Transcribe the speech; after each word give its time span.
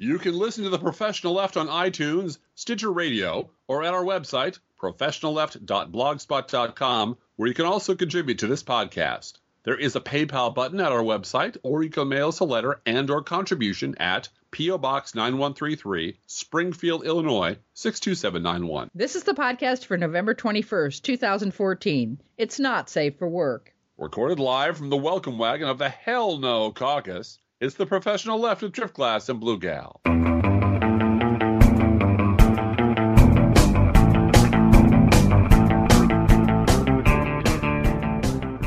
You 0.00 0.20
can 0.20 0.38
listen 0.38 0.62
to 0.62 0.70
The 0.70 0.78
Professional 0.78 1.32
Left 1.32 1.56
on 1.56 1.66
iTunes, 1.66 2.38
Stitcher 2.54 2.92
Radio, 2.92 3.50
or 3.66 3.82
at 3.82 3.94
our 3.94 4.04
website, 4.04 4.60
professionalleft.blogspot.com, 4.80 7.18
where 7.34 7.48
you 7.48 7.54
can 7.54 7.64
also 7.64 7.96
contribute 7.96 8.38
to 8.38 8.46
this 8.46 8.62
podcast. 8.62 9.38
There 9.64 9.74
is 9.74 9.96
a 9.96 10.00
PayPal 10.00 10.54
button 10.54 10.78
at 10.78 10.92
our 10.92 11.02
website, 11.02 11.56
or 11.64 11.82
you 11.82 11.90
can 11.90 12.08
mail 12.08 12.28
us 12.28 12.38
a 12.38 12.44
letter 12.44 12.80
and 12.86 13.10
or 13.10 13.24
contribution 13.24 13.96
at 13.98 14.28
P.O. 14.52 14.78
Box 14.78 15.16
9133, 15.16 16.16
Springfield, 16.28 17.04
Illinois 17.04 17.56
62791. 17.74 18.92
This 18.94 19.16
is 19.16 19.24
the 19.24 19.34
podcast 19.34 19.86
for 19.86 19.96
November 19.96 20.32
21st, 20.32 21.02
2014. 21.02 22.20
It's 22.36 22.60
not 22.60 22.88
safe 22.88 23.18
for 23.18 23.28
work. 23.28 23.74
Recorded 23.96 24.38
live 24.38 24.78
from 24.78 24.90
the 24.90 24.96
welcome 24.96 25.38
wagon 25.38 25.68
of 25.68 25.78
the 25.78 25.88
Hell 25.88 26.38
No 26.38 26.70
Caucus, 26.70 27.40
it's 27.60 27.74
the 27.74 27.86
Professional 27.86 28.38
Left 28.40 28.62
with 28.62 28.72
Driftglass 28.72 29.28
and 29.28 29.40
Blue 29.40 29.58
Gal. 29.58 30.00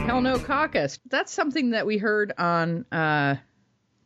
Hell 0.06 0.22
no 0.22 0.38
caucus. 0.38 1.00
That's 1.10 1.32
something 1.32 1.70
that 1.72 1.86
we 1.86 1.98
heard 1.98 2.34
on 2.38 2.86
uh, 2.92 3.36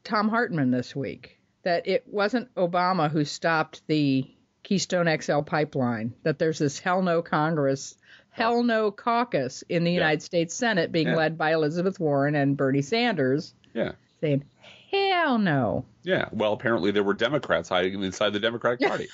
Thom 0.04 0.30
Hartmann 0.30 0.70
this 0.70 0.96
week. 0.96 1.40
That 1.63 1.88
it 1.88 2.04
wasn't 2.08 2.54
Obama 2.55 3.10
who 3.10 3.26
stopped 3.26 3.82
the 3.88 4.30
Keystone 4.63 5.08
XL 5.20 5.40
pipeline. 5.41 6.13
That 6.24 6.38
there's 6.38 6.60
this 6.60 6.77
hell 6.77 7.02
no 7.02 7.24
Congress, 7.24 7.96
hell 8.30 8.62
no 8.62 8.91
caucus 8.91 9.63
in 9.68 9.84
the 9.84 9.91
United 9.91 10.22
States 10.22 10.54
Senate 10.54 10.91
being 10.91 11.08
Yeah. 11.08 11.16
led 11.16 11.38
by 11.40 11.54
Elizabeth 11.54 11.99
Warren 11.99 12.36
and 12.36 12.55
Bernie 12.55 12.84
Sanders 12.84 13.55
Yeah. 13.74 13.94
saying, 14.22 14.44
hell 15.12 15.38
no. 15.38 15.85
Yeah. 16.04 16.30
Well, 16.31 16.54
apparently 16.54 16.91
there 16.91 17.04
were 17.04 17.13
Democrats 17.13 17.70
hiding 17.70 18.02
inside 18.04 18.31
the 18.34 18.40
Democratic 18.40 18.80
Party. 18.88 19.08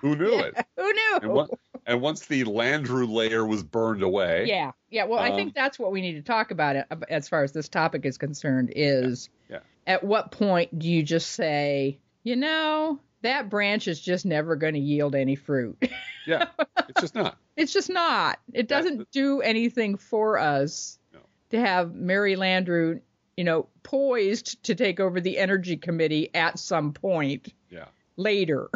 Who 0.00 0.16
knew 0.16 0.38
it? 0.38 0.54
Who 0.76 0.92
knew? 0.92 1.18
And, 1.22 1.30
one- 1.32 1.48
and 1.86 2.00
once 2.00 2.26
the 2.26 2.44
Landrieu 2.44 3.10
layer 3.10 3.44
was 3.46 3.62
burned 3.62 4.02
away, 4.02 4.46
Yeah, 4.46 4.72
yeah. 4.90 5.04
Well, 5.04 5.18
I 5.18 5.30
Um, 5.30 5.36
think 5.36 5.54
that's 5.54 5.78
what 5.78 5.92
we 5.92 6.00
need 6.00 6.14
to 6.14 6.22
talk 6.22 6.50
about 6.50 6.76
it, 6.76 6.86
as 7.08 7.28
far 7.28 7.42
as 7.42 7.52
this 7.52 7.68
topic 7.68 8.04
is 8.06 8.16
concerned. 8.18 8.72
Is 8.74 9.28
Yeah. 9.50 9.60
at 9.86 10.02
what 10.04 10.30
point 10.30 10.78
do 10.78 10.88
you 10.88 11.02
just 11.02 11.32
say, 11.32 11.98
you 12.22 12.36
know, 12.36 12.98
that 13.22 13.50
branch 13.50 13.88
is 13.88 14.00
just 14.00 14.24
never 14.24 14.56
going 14.56 14.74
to 14.74 14.80
yield 14.80 15.14
any 15.14 15.36
fruit? 15.36 15.76
yeah, 16.26 16.46
it's 16.88 17.00
just 17.00 17.14
not. 17.14 17.36
it's 17.56 17.72
just 17.72 17.90
not. 17.90 18.38
It 18.54 18.68
doesn't 18.68 19.10
do 19.10 19.40
anything 19.42 19.96
for 19.98 20.38
us 20.38 20.98
No. 21.12 21.20
to 21.50 21.60
have 21.60 21.94
Mary 21.94 22.36
Landrieu, 22.36 23.00
you 23.36 23.44
know, 23.44 23.68
poised 23.82 24.62
to 24.64 24.74
take 24.74 25.00
over 25.00 25.20
the 25.20 25.38
Energy 25.38 25.76
Committee 25.76 26.30
at 26.34 26.58
some 26.58 26.92
point 26.92 27.52
Yeah. 27.70 27.86
later. 28.16 28.68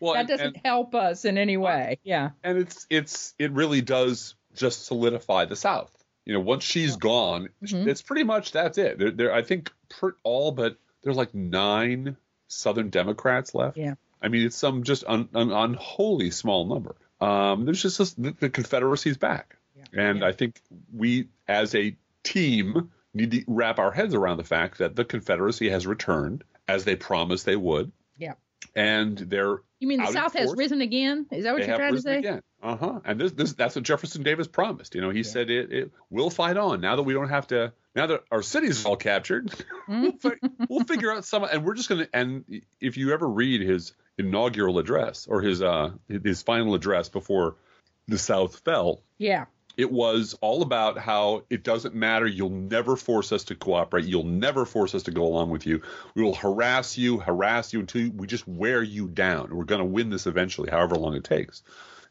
Well, 0.00 0.14
that 0.14 0.20
and- 0.20 0.28
doesn't 0.28 0.46
and- 0.46 0.60
help 0.64 0.94
us 0.94 1.24
in 1.24 1.38
any 1.38 1.56
way. 1.56 1.98
Yeah. 2.04 2.30
and 2.44 2.58
it's 2.58 2.86
it's 2.88 3.34
it 3.38 3.50
really 3.52 3.80
does 3.82 4.34
just 4.54 4.86
solidify 4.86 5.44
the 5.46 5.56
South. 5.56 5.92
You 6.24 6.34
know, 6.34 6.40
once 6.40 6.62
she's 6.64 6.96
gone, 6.96 7.48
Mhm. 7.64 7.86
it's 7.88 8.02
pretty 8.02 8.24
much 8.24 8.52
that's 8.52 8.78
it. 8.78 8.98
There, 8.98 9.10
there 9.10 9.32
I 9.32 9.42
think 9.42 9.72
per, 9.88 10.14
all 10.22 10.52
but 10.52 10.76
there's 11.02 11.16
like 11.16 11.34
nine 11.34 12.16
Southern 12.48 12.90
Democrats 12.90 13.54
left. 13.54 13.76
Yeah. 13.76 13.94
I 14.22 14.28
mean, 14.28 14.46
it's 14.46 14.56
some 14.56 14.82
just 14.84 15.04
un, 15.06 15.28
un, 15.34 15.50
unholy 15.52 16.30
small 16.30 16.66
number. 16.66 16.96
Um, 17.20 17.64
there's 17.64 17.82
just 17.82 17.98
this, 17.98 18.12
the, 18.14 18.30
the 18.38 18.50
Confederacy's 18.50 19.16
back, 19.16 19.56
yeah. 19.76 19.84
and 20.08 20.20
Yeah. 20.20 20.26
I 20.26 20.32
think 20.32 20.60
we 20.94 21.28
as 21.48 21.74
a 21.74 21.96
team 22.22 22.90
need 23.14 23.30
to 23.32 23.44
wrap 23.46 23.78
our 23.78 23.90
heads 23.90 24.14
around 24.14 24.36
the 24.36 24.44
fact 24.44 24.78
that 24.78 24.94
the 24.96 25.04
Confederacy 25.04 25.70
has 25.70 25.86
returned 25.86 26.44
as 26.66 26.84
they 26.84 26.96
promised 26.96 27.46
they 27.46 27.56
would, 27.56 27.90
Yeah. 28.18 28.34
and 28.76 29.16
they're 29.16 29.62
You 29.80 29.88
mean 29.88 30.00
the 30.00 30.12
South 30.12 30.34
has 30.34 30.54
risen 30.56 30.80
again? 30.80 31.26
Is 31.32 31.44
that 31.44 31.52
what 31.52 31.62
they 31.62 31.68
you're 31.68 31.76
trying 31.76 31.90
to 31.90 31.94
risen 31.94 32.12
say? 32.12 32.18
again. 32.18 32.42
Uh 32.62 32.76
huh. 32.76 33.00
And 33.04 33.20
this, 33.20 33.32
this, 33.32 33.52
that's 33.54 33.76
what 33.76 33.84
Jefferson 33.84 34.22
Davis 34.24 34.48
promised. 34.48 34.94
You 34.96 35.00
know, 35.00 35.10
he 35.10 35.22
said 35.22 35.48
it, 35.48 35.72
it. 35.72 35.92
We'll 36.10 36.28
fight 36.30 36.56
on 36.56 36.80
now 36.80 36.96
that 36.96 37.04
we 37.04 37.14
don't 37.14 37.28
have 37.28 37.46
to. 37.48 37.72
Now 37.94 38.06
that 38.08 38.24
our 38.30 38.42
city's 38.42 38.84
all 38.84 38.96
captured, 38.96 39.50
we'll, 39.88 40.12
we'll 40.68 40.84
figure 40.84 41.12
out 41.12 41.24
some. 41.24 41.44
And 41.44 41.64
we're 41.64 41.74
just 41.74 41.88
gonna. 41.88 42.08
And 42.12 42.62
if 42.80 42.96
you 42.96 43.12
ever 43.12 43.28
read 43.28 43.60
his 43.60 43.92
inaugural 44.18 44.78
address 44.78 45.26
or 45.28 45.40
his 45.40 45.62
uh 45.62 45.92
his 46.08 46.42
final 46.42 46.74
address 46.74 47.08
before 47.08 47.56
the 48.08 48.18
South 48.18 48.58
fell, 48.64 49.02
Yeah. 49.18 49.44
It 49.78 49.92
was 49.92 50.36
all 50.40 50.62
about 50.62 50.98
how 50.98 51.44
it 51.48 51.62
doesn't 51.62 51.94
matter. 51.94 52.26
You'll 52.26 52.50
never 52.50 52.96
force 52.96 53.30
us 53.30 53.44
to 53.44 53.54
cooperate. 53.54 54.06
You'll 54.06 54.24
never 54.24 54.66
force 54.66 54.92
us 54.92 55.04
to 55.04 55.12
go 55.12 55.24
along 55.24 55.50
with 55.50 55.66
you. 55.66 55.82
We 56.16 56.24
will 56.24 56.34
harass 56.34 56.98
you, 56.98 57.18
harass 57.20 57.72
you 57.72 57.78
until 57.78 58.10
we 58.10 58.26
just 58.26 58.46
wear 58.48 58.82
you 58.82 59.06
down. 59.06 59.54
We're 59.56 59.64
going 59.64 59.78
to 59.78 59.84
win 59.84 60.10
this 60.10 60.26
eventually, 60.26 60.68
however 60.68 60.96
long 60.96 61.14
it 61.14 61.22
takes. 61.22 61.62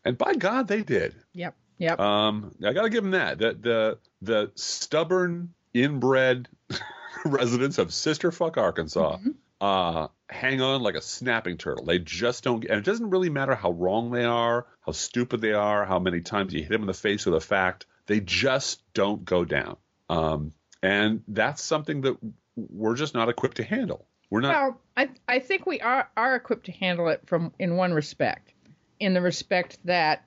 And 0.05 0.17
by 0.17 0.35
God, 0.35 0.69
they 0.69 0.81
did. 0.81 1.13
Yep. 1.33 1.55
Yep. 1.79 1.99
Um, 1.99 2.55
I 2.65 2.71
got 2.71 2.83
to 2.83 2.89
give 2.89 3.03
them 3.03 3.11
that. 3.11 3.37
The 3.37 3.57
the 3.59 3.97
the 4.21 4.51
stubborn, 4.55 5.53
inbred 5.73 6.47
residents 7.25 7.79
of 7.79 7.89
Sisterfuck, 7.89 8.55
Arkansas, 8.55 9.17
uh, 9.59 10.07
hang 10.29 10.61
on 10.61 10.81
like 10.81 10.95
a 10.95 11.01
snapping 11.01 11.57
turtle. 11.57 11.85
They 11.85 11.99
just 11.99 12.43
don't. 12.43 12.63
And 12.65 12.79
it 12.79 12.85
doesn't 12.85 13.09
really 13.09 13.29
matter 13.29 13.55
how 13.55 13.71
wrong 13.71 14.11
they 14.11 14.25
are, 14.25 14.67
how 14.81 14.91
stupid 14.91 15.41
they 15.41 15.53
are, 15.53 15.85
how 15.85 15.99
many 15.99 16.21
times 16.21 16.53
you 16.53 16.61
hit 16.61 16.69
them 16.69 16.81
in 16.81 16.87
the 16.87 16.93
face 16.93 17.25
with 17.25 17.35
a 17.35 17.41
fact. 17.41 17.85
They 18.05 18.19
just 18.19 18.81
don't 18.93 19.25
go 19.25 19.45
down. 19.45 19.77
Um, 20.09 20.53
and 20.81 21.23
that's 21.27 21.61
something 21.61 22.01
that 22.01 22.17
we're 22.55 22.95
just 22.95 23.13
not 23.13 23.29
equipped 23.29 23.57
to 23.57 23.63
handle. 23.63 24.07
We're 24.29 24.41
not. 24.41 24.53
Well, 24.53 24.81
I 24.95 25.09
I 25.27 25.39
think 25.39 25.65
we 25.65 25.79
are 25.79 26.09
are 26.17 26.35
equipped 26.35 26.65
to 26.65 26.71
handle 26.71 27.07
it 27.09 27.21
from 27.25 27.53
in 27.59 27.75
one 27.75 27.93
respect, 27.93 28.53
in 28.99 29.13
the 29.13 29.21
respect 29.21 29.79
that 29.85 30.25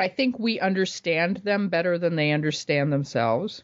I 0.00 0.08
think 0.08 0.38
we 0.38 0.60
understand 0.60 1.38
them 1.38 1.68
better 1.68 1.98
than 1.98 2.16
they 2.16 2.32
understand 2.32 2.92
themselves, 2.92 3.62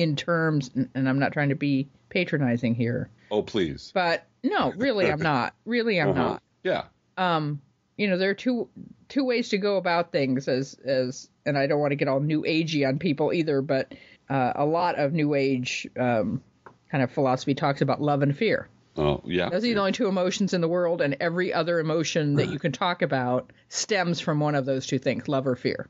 in 0.00 0.16
terms. 0.16 0.70
And 0.94 1.08
I'm 1.08 1.18
not 1.18 1.32
trying 1.32 1.50
to 1.50 1.54
be 1.54 1.88
patronizing 2.08 2.74
here, 2.74 3.08
oh, 3.30 3.42
please. 3.42 3.90
but 3.94 4.26
no, 4.42 4.72
really, 4.76 5.10
I'm 5.10 5.20
not. 5.20 5.54
Really, 5.64 6.00
I'm 6.00 6.10
Uh-huh. 6.10 6.22
not. 6.22 6.42
Yeah. 6.62 6.84
Um, 7.16 7.60
you 7.96 8.08
know, 8.08 8.16
there 8.18 8.30
are 8.30 8.34
two 8.34 8.68
two 9.08 9.24
ways 9.24 9.50
to 9.50 9.58
go 9.58 9.76
about 9.76 10.12
things 10.12 10.48
as 10.48 10.74
as, 10.84 11.28
and 11.44 11.58
I 11.58 11.66
don't 11.66 11.80
want 11.80 11.90
to 11.92 11.96
get 11.96 12.08
all 12.08 12.20
new 12.20 12.42
agey 12.42 12.86
on 12.88 12.98
people 12.98 13.32
either, 13.32 13.60
but 13.62 13.92
uh, 14.28 14.52
a 14.54 14.64
lot 14.64 14.98
of 14.98 15.12
new 15.12 15.34
age 15.34 15.86
um, 15.98 16.42
kind 16.90 17.02
of 17.04 17.10
philosophy 17.12 17.54
talks 17.54 17.82
about 17.82 18.00
love 18.00 18.22
and 18.22 18.36
fear. 18.36 18.68
Oh, 18.96 19.20
yeah. 19.24 19.48
Those 19.50 19.58
are 19.64 19.68
the 19.74 19.78
only 19.78 19.92
two 19.92 20.08
emotions 20.08 20.52
in 20.54 20.60
the 20.60 20.68
world, 20.68 21.00
and 21.00 21.16
every 21.20 21.52
other 21.52 21.78
emotion 21.78 22.34
that 22.36 22.48
you 22.50 22.58
can 22.58 22.72
talk 22.72 23.02
about 23.02 23.52
stems 23.68 24.18
from 24.20 24.40
one 24.40 24.54
of 24.54 24.64
those 24.66 24.86
two 24.86 24.98
things, 24.98 25.28
love 25.28 25.46
or 25.46 25.54
fear. 25.56 25.86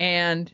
And 0.00 0.50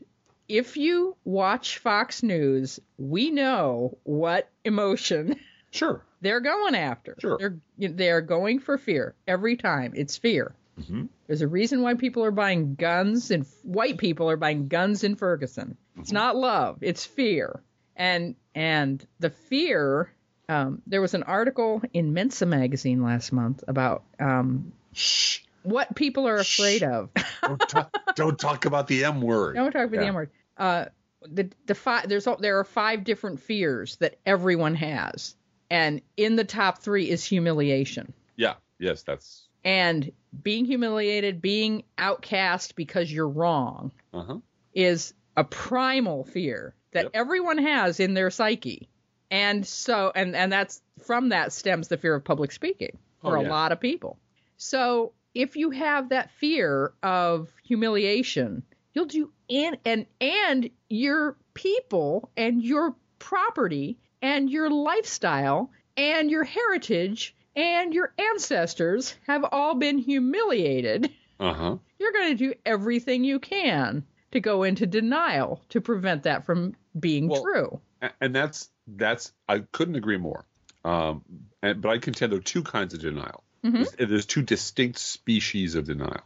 if 0.49 0.75
you 0.75 1.15
watch 1.23 1.77
Fox 1.77 2.23
News, 2.23 2.79
we 2.97 3.31
know 3.31 3.97
what 4.03 4.49
emotion 4.65 5.39
Sure. 5.71 6.03
they're 6.21 6.41
going 6.41 6.75
after. 6.75 7.15
Sure. 7.19 7.37
They're 7.39 7.57
they're 7.77 8.21
going 8.21 8.59
for 8.59 8.77
fear 8.77 9.13
every 9.27 9.55
time. 9.55 9.93
It's 9.95 10.17
fear. 10.17 10.55
Mm-hmm. 10.81 11.05
There's 11.27 11.41
a 11.41 11.47
reason 11.47 11.81
why 11.81 11.93
people 11.93 12.23
are 12.25 12.31
buying 12.31 12.75
guns 12.75 13.31
and 13.31 13.45
white 13.63 13.97
people 13.97 14.29
are 14.29 14.37
buying 14.37 14.67
guns 14.67 15.03
in 15.03 15.15
Ferguson. 15.15 15.77
Mm-hmm. 15.91 16.01
It's 16.01 16.11
not 16.11 16.35
love, 16.35 16.79
it's 16.81 17.05
fear. 17.05 17.61
And 17.95 18.35
and 18.55 19.05
the 19.19 19.29
fear 19.29 20.11
um, 20.49 20.81
there 20.87 20.99
was 21.01 21.13
an 21.13 21.23
article 21.23 21.81
in 21.93 22.13
Mensa 22.13 22.47
magazine 22.47 23.03
last 23.03 23.31
month 23.31 23.63
about 23.67 24.03
um, 24.19 24.73
Shh. 24.93 25.41
what 25.61 25.95
people 25.95 26.27
are 26.27 26.37
afraid 26.37 26.81
of. 26.81 27.11
Don't 27.43 27.59
talk, 27.59 27.95
don't 28.15 28.39
talk 28.39 28.65
about 28.65 28.87
the 28.87 29.05
M 29.05 29.21
word. 29.21 29.55
Don't 29.57 29.71
talk 29.71 29.85
about 29.85 29.99
the 29.99 30.07
M 30.07 30.15
word. 30.15 30.31
Uh, 30.59 30.85
the 31.21 31.49
the 31.65 31.75
five 31.75 32.07
there's 32.07 32.27
there 32.39 32.59
are 32.59 32.63
five 32.63 33.03
different 33.03 33.39
fears 33.39 33.95
that 33.97 34.19
everyone 34.25 34.75
has, 34.75 35.35
and 35.69 36.01
in 36.17 36.35
the 36.35 36.43
top 36.43 36.79
three 36.79 37.09
is 37.09 37.23
humiliation. 37.25 38.13
Yeah. 38.35 38.55
Yes, 38.79 39.03
that's. 39.03 39.47
And 39.65 40.11
being 40.43 40.63
humiliated, 40.65 41.41
being 41.41 41.83
outcast 41.97 42.75
because 42.75 43.11
you're 43.11 43.27
wrong, 43.27 43.91
Uh 44.13 44.23
huh. 44.23 44.37
is 44.73 45.13
a 45.35 45.43
primal 45.43 46.23
fear 46.23 46.75
that 46.91 47.03
Yep. 47.05 47.11
everyone 47.13 47.57
has 47.57 47.99
in 47.99 48.13
their 48.13 48.29
psyche. 48.29 48.87
And 49.31 49.65
so 49.67 50.11
and 50.15 50.35
and 50.35 50.51
that's 50.51 50.81
from 51.03 51.29
that 51.29 51.51
stems 51.53 51.87
the 51.89 51.97
fear 51.97 52.15
of 52.15 52.23
public 52.23 52.51
speaking 52.51 52.97
for 53.21 53.37
Oh, 53.37 53.41
a 53.41 53.47
lot 53.49 53.71
of 53.71 53.79
people. 53.79 54.17
So 54.57 55.11
if 55.35 55.55
you 55.55 55.69
have 55.71 56.09
that 56.09 56.31
fear 56.31 56.93
of 57.03 57.53
humiliation, 57.63 58.63
you'll 58.93 59.05
do 59.05 59.31
and 59.49 59.77
and 59.85 60.05
and 60.21 60.69
your 60.89 61.35
people 61.53 62.29
and 62.37 62.63
your 62.63 62.95
property 63.19 63.97
and 64.21 64.49
your 64.49 64.69
lifestyle 64.69 65.71
and 65.97 66.29
your 66.31 66.43
heritage 66.43 67.35
and 67.55 67.93
your 67.93 68.13
ancestors 68.17 69.15
have 69.27 69.43
all 69.51 69.75
been 69.75 69.97
humiliated 69.97 71.11
Uh 71.39 71.53
huh. 71.53 71.77
you're 71.99 72.11
going 72.13 72.37
to 72.37 72.47
do 72.49 72.53
everything 72.65 73.23
you 73.23 73.39
can 73.39 74.03
to 74.31 74.39
go 74.39 74.63
into 74.63 74.85
denial 74.85 75.61
to 75.69 75.81
prevent 75.81 76.23
that 76.23 76.45
from 76.45 76.75
being 76.99 77.27
Well- 77.27 77.41
true. 77.43 77.81
And 78.21 78.33
that's 78.33 78.69
that's 78.87 79.33
I 79.47 79.59
couldn't 79.59 79.95
agree 79.95 80.17
more. 80.17 80.45
Um, 80.85 81.23
and, 81.61 81.81
but 81.81 81.89
I 81.89 81.97
contend 81.97 82.31
there 82.31 82.39
are 82.39 82.41
two 82.41 82.63
kinds 82.63 82.93
of 82.93 83.01
denial. 83.01 83.43
There's, 83.61 83.91
there's 83.91 84.25
two 84.25 84.41
distinct 84.41 84.99
species 84.99 85.75
of 85.75 85.85
denial. 85.85 86.21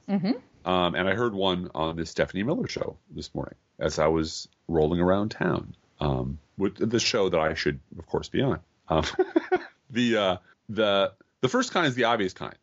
Um, 0.65 0.95
and 0.95 1.07
I 1.07 1.13
heard 1.15 1.33
one 1.33 1.69
on 1.75 1.95
the 1.95 2.05
Stephanie 2.05 2.43
Miller 2.43 2.67
show 2.67 2.97
this 3.11 3.33
morning 3.35 3.55
as 3.79 3.99
I 3.99 4.07
was 4.07 4.47
rolling 4.67 4.99
around 5.01 5.29
town. 5.29 5.75
Um, 5.99 6.39
with 6.57 6.89
the 6.89 6.99
show 6.99 7.29
that 7.29 7.39
I 7.39 7.53
should, 7.53 7.79
of 7.97 8.05
course, 8.05 8.29
be 8.29 8.41
on. 8.41 8.59
Um, 8.89 9.05
the 9.89 10.17
uh, 10.17 10.37
the 10.69 11.13
the 11.41 11.49
first 11.49 11.71
kind 11.71 11.85
is 11.87 11.95
the 11.95 12.05
obvious 12.05 12.33
kind. 12.33 12.55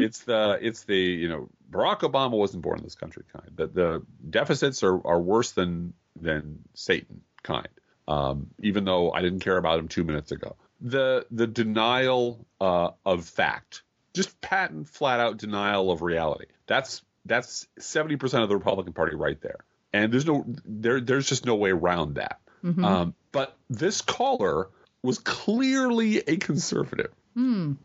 It's 0.00 0.20
the 0.20 0.58
it's 0.60 0.84
the 0.84 0.96
you 0.96 1.28
know 1.28 1.48
Barack 1.70 2.00
Obama 2.00 2.32
wasn't 2.32 2.62
born 2.62 2.78
in 2.78 2.84
this 2.84 2.94
country 2.94 3.24
kind. 3.32 3.50
The 3.54 3.66
the 3.66 4.02
deficits 4.28 4.82
are, 4.82 5.06
are 5.06 5.20
worse 5.20 5.52
than 5.52 5.92
than 6.20 6.60
Satan 6.74 7.22
kind. 7.42 7.68
Um, 8.06 8.48
even 8.62 8.84
though 8.84 9.12
I 9.12 9.20
didn't 9.20 9.40
care 9.40 9.58
about 9.58 9.78
him 9.78 9.88
two 9.88 10.04
minutes 10.04 10.32
ago. 10.32 10.56
The 10.80 11.26
the 11.30 11.46
denial 11.46 12.46
uh, 12.60 12.90
of 13.04 13.24
fact, 13.24 13.82
just 14.14 14.40
patent 14.40 14.88
flat 14.88 15.20
out 15.20 15.36
denial 15.36 15.90
of 15.90 16.02
reality. 16.02 16.46
That's 16.66 17.02
that's 17.28 17.66
seventy 17.78 18.16
percent 18.16 18.42
of 18.42 18.48
the 18.48 18.56
Republican 18.56 18.92
Party 18.92 19.14
right 19.16 19.40
there. 19.40 19.60
And 19.92 20.12
there's 20.12 20.26
no 20.26 20.44
there 20.64 21.00
there's 21.00 21.28
just 21.28 21.46
no 21.46 21.54
way 21.54 21.70
around 21.70 22.16
that. 22.16 22.40
Um, 22.84 23.14
but 23.30 23.56
this 23.70 24.00
caller 24.02 24.68
was 25.02 25.18
clearly 25.18 26.18
a 26.18 26.36
conservative 26.38 27.12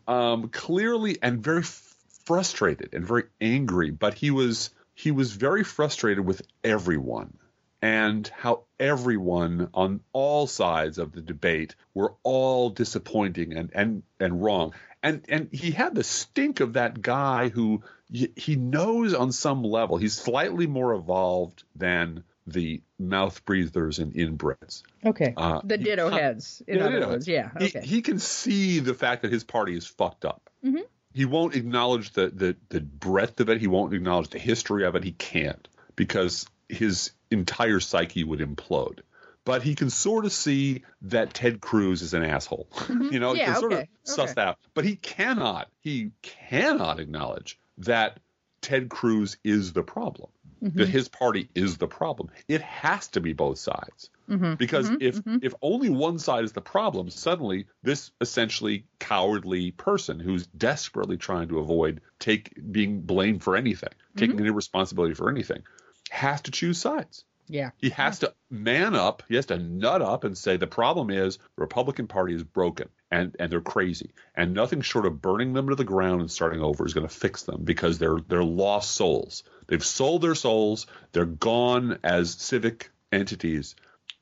um, 0.07 0.49
clearly 0.49 1.19
and 1.21 1.43
very 1.43 1.61
f- 1.61 1.95
frustrated 2.25 2.93
and 2.93 3.05
very 3.05 3.25
angry. 3.39 3.91
But 3.91 4.15
he 4.15 4.31
was 4.31 4.71
he 4.95 5.11
was 5.11 5.31
very 5.31 5.63
frustrated 5.63 6.25
with 6.25 6.41
everyone 6.63 7.37
and 7.83 8.25
how 8.29 8.63
everyone 8.79 9.69
on 9.73 9.99
all 10.13 10.47
sides 10.47 10.97
of 10.97 11.11
the 11.11 11.19
debate 11.21 11.75
were 11.93 12.13
all 12.23 12.69
disappointing 12.69 13.51
and 13.57 13.69
and 13.75 14.03
and 14.21 14.41
wrong. 14.41 14.73
And 15.03 15.25
and 15.27 15.49
he 15.51 15.71
had 15.71 15.93
the 15.93 16.03
stink 16.05 16.61
of 16.61 16.73
that 16.73 17.01
guy 17.01 17.49
who 17.49 17.83
he 18.09 18.55
knows 18.55 19.13
on 19.13 19.33
some 19.33 19.63
level 19.63 19.97
he's 19.97 20.13
slightly 20.13 20.65
more 20.65 20.93
evolved 20.93 21.63
than 21.75 22.23
the 22.47 22.81
mouth 22.97 23.43
breathers 23.43 23.99
and 23.99 24.13
inbreds. 24.13 24.83
Okay. 25.05 25.33
Uh, 25.35 25.59
the 25.65 25.77
ditto 25.77 26.09
con- 26.09 26.19
heads, 26.19 26.61
in 26.67 26.77
Yeah, 26.77 26.85
other 26.85 26.99
yeah. 26.99 27.07
words. 27.07 27.27
Yeah. 27.27 27.49
He, 27.59 27.65
Okay. 27.65 27.81
he 27.85 28.01
can 28.01 28.19
see 28.19 28.79
the 28.79 28.93
fact 28.93 29.23
that 29.23 29.31
his 29.31 29.43
party 29.43 29.75
is 29.75 29.85
fucked 29.85 30.23
up. 30.25 30.49
Mhm. 30.65 30.83
He 31.13 31.25
won't 31.25 31.55
acknowledge 31.55 32.11
the, 32.13 32.29
the 32.29 32.55
the 32.69 32.79
breadth 32.81 33.41
of 33.41 33.49
it. 33.49 33.59
He 33.59 33.67
won't 33.67 33.93
acknowledge 33.93 34.29
the 34.29 34.39
history 34.39 34.85
of 34.85 34.95
it. 34.95 35.03
He 35.03 35.11
can't 35.11 35.67
because 35.97 36.45
his 36.69 37.11
entire 37.33 37.79
psyche 37.79 38.23
would 38.23 38.39
implode. 38.39 38.99
But 39.45 39.61
he 39.61 39.75
can 39.75 39.89
sort 39.89 40.23
of 40.23 40.31
see 40.31 40.83
that 41.01 41.33
Ted 41.33 41.59
Cruz 41.59 42.01
is 42.01 42.13
an 42.13 42.23
asshole. 42.23 42.69
you 42.89 43.19
know, 43.19 43.33
he 43.33 43.41
can 43.41 43.55
sort 43.55 43.73
okay, 43.73 43.81
of 43.81 43.87
suss 44.03 44.19
okay. 44.19 44.33
that 44.35 44.47
out. 44.47 44.57
But 44.73 44.85
he 44.85 44.95
cannot, 44.95 45.69
he 45.81 46.11
cannot 46.21 47.01
acknowledge 47.01 47.59
that 47.79 48.19
Ted 48.61 48.87
Cruz 48.87 49.35
is 49.43 49.73
the 49.73 49.83
problem. 49.83 50.29
Mm-hmm. 50.63 50.77
That 50.77 50.87
his 50.87 51.09
party 51.09 51.49
is 51.53 51.77
the 51.77 51.87
problem. 51.89 52.29
It 52.47 52.61
has 52.61 53.09
to 53.09 53.19
be 53.19 53.33
both 53.33 53.57
sides 53.57 54.09
Mhm. 54.29 54.57
because 54.57 54.89
Mhm. 54.89 54.97
if 55.01 55.15
Mhm. 55.21 55.43
if 55.43 55.53
only 55.61 55.89
one 55.89 56.19
side 56.19 56.45
is 56.45 56.53
the 56.53 56.61
problem 56.61 57.09
suddenly 57.09 57.65
this 57.81 58.11
essentially 58.21 58.85
cowardly 58.97 59.71
person 59.71 60.21
who's 60.21 60.47
desperately 60.47 61.17
trying 61.17 61.49
to 61.49 61.59
avoid 61.59 61.99
take 62.19 62.53
being 62.71 63.01
blamed 63.01 63.43
for 63.43 63.57
anything 63.57 63.89
taking 64.15 64.39
any 64.39 64.51
responsibility 64.51 65.13
for 65.13 65.29
anything 65.29 65.63
has 66.13 66.41
to 66.41 66.51
choose 66.51 66.77
sides. 66.77 67.25
Yeah. 67.47 67.71
he 67.77 67.89
has 67.89 68.19
to 68.19 68.33
man 68.49 68.95
up 68.95 69.21
he 69.27 69.35
has 69.35 69.47
to 69.47 69.59
nut 69.59 70.01
up 70.01 70.23
and 70.23 70.37
say 70.37 70.55
the 70.55 70.65
problem 70.65 71.09
is 71.09 71.37
the 71.37 71.43
republican 71.61 72.07
party 72.07 72.33
is 72.33 72.43
broken 72.43 72.87
and 73.11 73.35
and 73.37 73.51
they're 73.51 73.59
crazy 73.59 74.11
and 74.33 74.53
nothing 74.53 74.79
short 74.79 75.05
of 75.05 75.21
burning 75.21 75.51
them 75.51 75.67
to 75.67 75.75
the 75.75 75.83
ground 75.83 76.21
and 76.21 76.31
starting 76.31 76.61
over 76.61 76.85
is 76.85 76.93
going 76.93 77.07
to 77.07 77.13
fix 77.13 77.43
them 77.43 77.63
because 77.65 77.99
they're 77.99 78.19
they're 78.29 78.45
lost 78.45 78.91
souls. 78.91 79.43
They've 79.67 79.83
sold 79.83 80.21
their 80.21 80.35
souls 80.35 80.87
they're 81.11 81.25
gone 81.25 81.99
as 82.03 82.31
civic 82.31 82.91
entities 83.11 83.75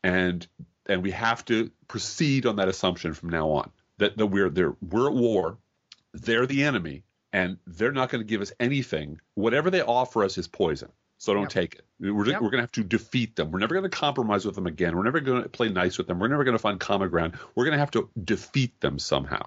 and 0.03 0.45
and 0.87 1.03
we 1.03 1.11
have 1.11 1.45
to 1.45 1.69
proceed 1.87 2.47
on 2.47 2.55
that 2.55 2.69
assumption 2.69 3.13
from 3.13 3.29
now 3.29 3.49
on 3.51 3.69
that, 3.99 4.17
that 4.17 4.27
we're 4.27 4.49
they're, 4.49 4.75
we're 4.81 5.09
at 5.09 5.15
war 5.15 5.57
they're 6.13 6.47
the 6.47 6.63
enemy 6.63 7.03
and 7.33 7.57
they're 7.67 7.91
not 7.91 8.09
going 8.09 8.21
to 8.21 8.27
give 8.27 8.41
us 8.41 8.51
anything. 8.59 9.19
Whatever 9.35 9.69
they 9.69 9.81
offer 9.81 10.23
us 10.23 10.37
is 10.37 10.47
poison 10.47 10.89
so 11.21 11.33
don't 11.33 11.43
Yep. 11.43 11.49
take 11.51 11.75
it 11.75 11.85
we're, 11.99 12.25
Yep. 12.25 12.41
we're 12.41 12.49
going 12.49 12.57
to 12.59 12.63
have 12.63 12.71
to 12.73 12.83
defeat 12.83 13.35
them 13.35 13.51
we're 13.51 13.59
never 13.59 13.75
going 13.75 13.83
to 13.89 13.89
compromise 13.89 14.43
with 14.45 14.55
them 14.55 14.65
again 14.67 14.95
we're 14.95 15.03
never 15.03 15.19
going 15.19 15.43
to 15.43 15.49
play 15.49 15.69
nice 15.69 15.97
with 15.97 16.07
them 16.07 16.19
we're 16.19 16.27
never 16.27 16.43
going 16.43 16.55
to 16.57 16.61
find 16.61 16.79
common 16.79 17.09
ground 17.09 17.33
we're 17.55 17.65
going 17.65 17.73
to 17.73 17.79
have 17.79 17.91
to 17.91 18.09
defeat 18.23 18.79
them 18.81 18.97
somehow 18.99 19.45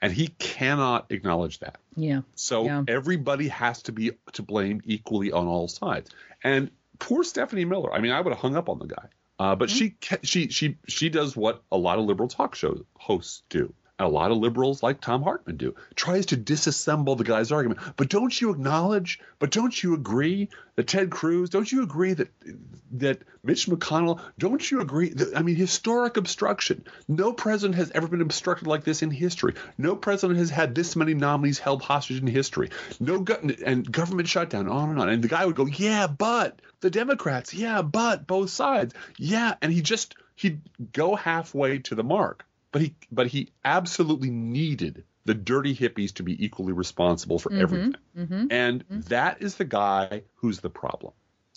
and 0.00 0.12
he 0.12 0.28
cannot 0.28 1.06
acknowledge 1.10 1.58
that 1.58 1.78
Yeah. 1.96 2.20
so 2.36 2.64
Yeah. 2.64 2.84
everybody 2.86 3.48
has 3.48 3.82
to 3.84 3.92
be 3.92 4.12
to 4.34 4.42
blame 4.42 4.80
equally 4.84 5.32
on 5.32 5.46
all 5.48 5.66
sides. 5.66 6.10
And 6.44 6.70
poor 7.00 7.24
Stephanie 7.24 7.64
Miller. 7.64 7.92
I 7.92 7.98
mean, 8.00 8.12
I 8.12 8.20
would 8.20 8.32
have 8.32 8.40
hung 8.40 8.54
up 8.56 8.68
on 8.68 8.78
the 8.78 8.86
guy. 8.86 9.08
Uh, 9.40 9.56
but 9.56 9.70
she 9.70 9.96
she 10.22 10.48
she 10.50 10.76
she 10.86 11.08
does 11.08 11.36
what 11.36 11.62
a 11.72 11.76
lot 11.76 11.98
of 11.98 12.04
liberal 12.04 12.28
talk 12.28 12.54
show 12.54 12.84
hosts 12.96 13.42
do. 13.48 13.74
A 14.00 14.08
lot 14.08 14.30
of 14.30 14.38
liberals 14.38 14.80
like 14.80 15.00
Thom 15.00 15.24
Hartmann 15.24 15.56
do. 15.56 15.74
Tries 15.96 16.26
to 16.26 16.36
disassemble 16.36 17.18
the 17.18 17.24
guy's 17.24 17.50
argument. 17.50 17.80
But 17.96 18.08
don't 18.08 18.40
you 18.40 18.50
acknowledge? 18.50 19.18
But 19.40 19.50
don't 19.50 19.82
you 19.82 19.94
agree 19.94 20.50
that 20.76 20.86
Ted 20.86 21.10
Cruz? 21.10 21.50
Don't 21.50 21.70
you 21.70 21.82
agree 21.82 22.12
that 22.12 22.28
that 22.92 23.22
Mitch 23.42 23.66
McConnell? 23.66 24.20
Don't 24.38 24.70
you 24.70 24.80
agree? 24.80 25.08
That, 25.08 25.36
I 25.36 25.42
mean, 25.42 25.56
historic 25.56 26.16
obstruction. 26.16 26.84
No 27.08 27.32
president 27.32 27.74
has 27.74 27.90
ever 27.90 28.06
been 28.06 28.20
obstructed 28.20 28.68
like 28.68 28.84
this 28.84 29.02
in 29.02 29.10
history. 29.10 29.54
No 29.76 29.96
president 29.96 30.38
has 30.38 30.50
had 30.50 30.76
this 30.76 30.94
many 30.94 31.14
nominees 31.14 31.58
held 31.58 31.82
hostage 31.82 32.20
in 32.20 32.28
history. 32.28 32.70
No 33.00 33.18
go- 33.18 33.50
and 33.66 33.90
government 33.90 34.28
shutdown. 34.28 34.68
On 34.68 34.90
and 34.90 35.00
on. 35.00 35.08
And 35.08 35.24
the 35.24 35.28
guy 35.28 35.44
would 35.44 35.56
go, 35.56 35.66
yeah, 35.66 36.06
but 36.06 36.62
the 36.80 36.90
Democrats. 36.90 37.52
Yeah, 37.52 37.82
but 37.82 38.28
both 38.28 38.50
sides. 38.50 38.94
Yeah, 39.16 39.54
and 39.60 39.72
he 39.72 39.82
just 39.82 40.14
he'd 40.36 40.60
go 40.92 41.16
halfway 41.16 41.78
to 41.80 41.96
the 41.96 42.04
mark. 42.04 42.44
But 42.72 42.82
he 42.82 42.94
but 43.10 43.26
he 43.28 43.50
absolutely 43.64 44.30
needed 44.30 45.04
the 45.24 45.34
dirty 45.34 45.74
hippies 45.74 46.14
to 46.14 46.22
be 46.22 46.42
equally 46.44 46.72
responsible 46.72 47.38
for 47.38 47.52
everything. 47.52 47.94
Mm-hmm. 48.16 48.46
And 48.50 48.84
that 48.88 49.42
is 49.42 49.56
the 49.56 49.64
guy 49.64 50.22
who's 50.36 50.60
the 50.60 50.70
problem. 50.70 51.12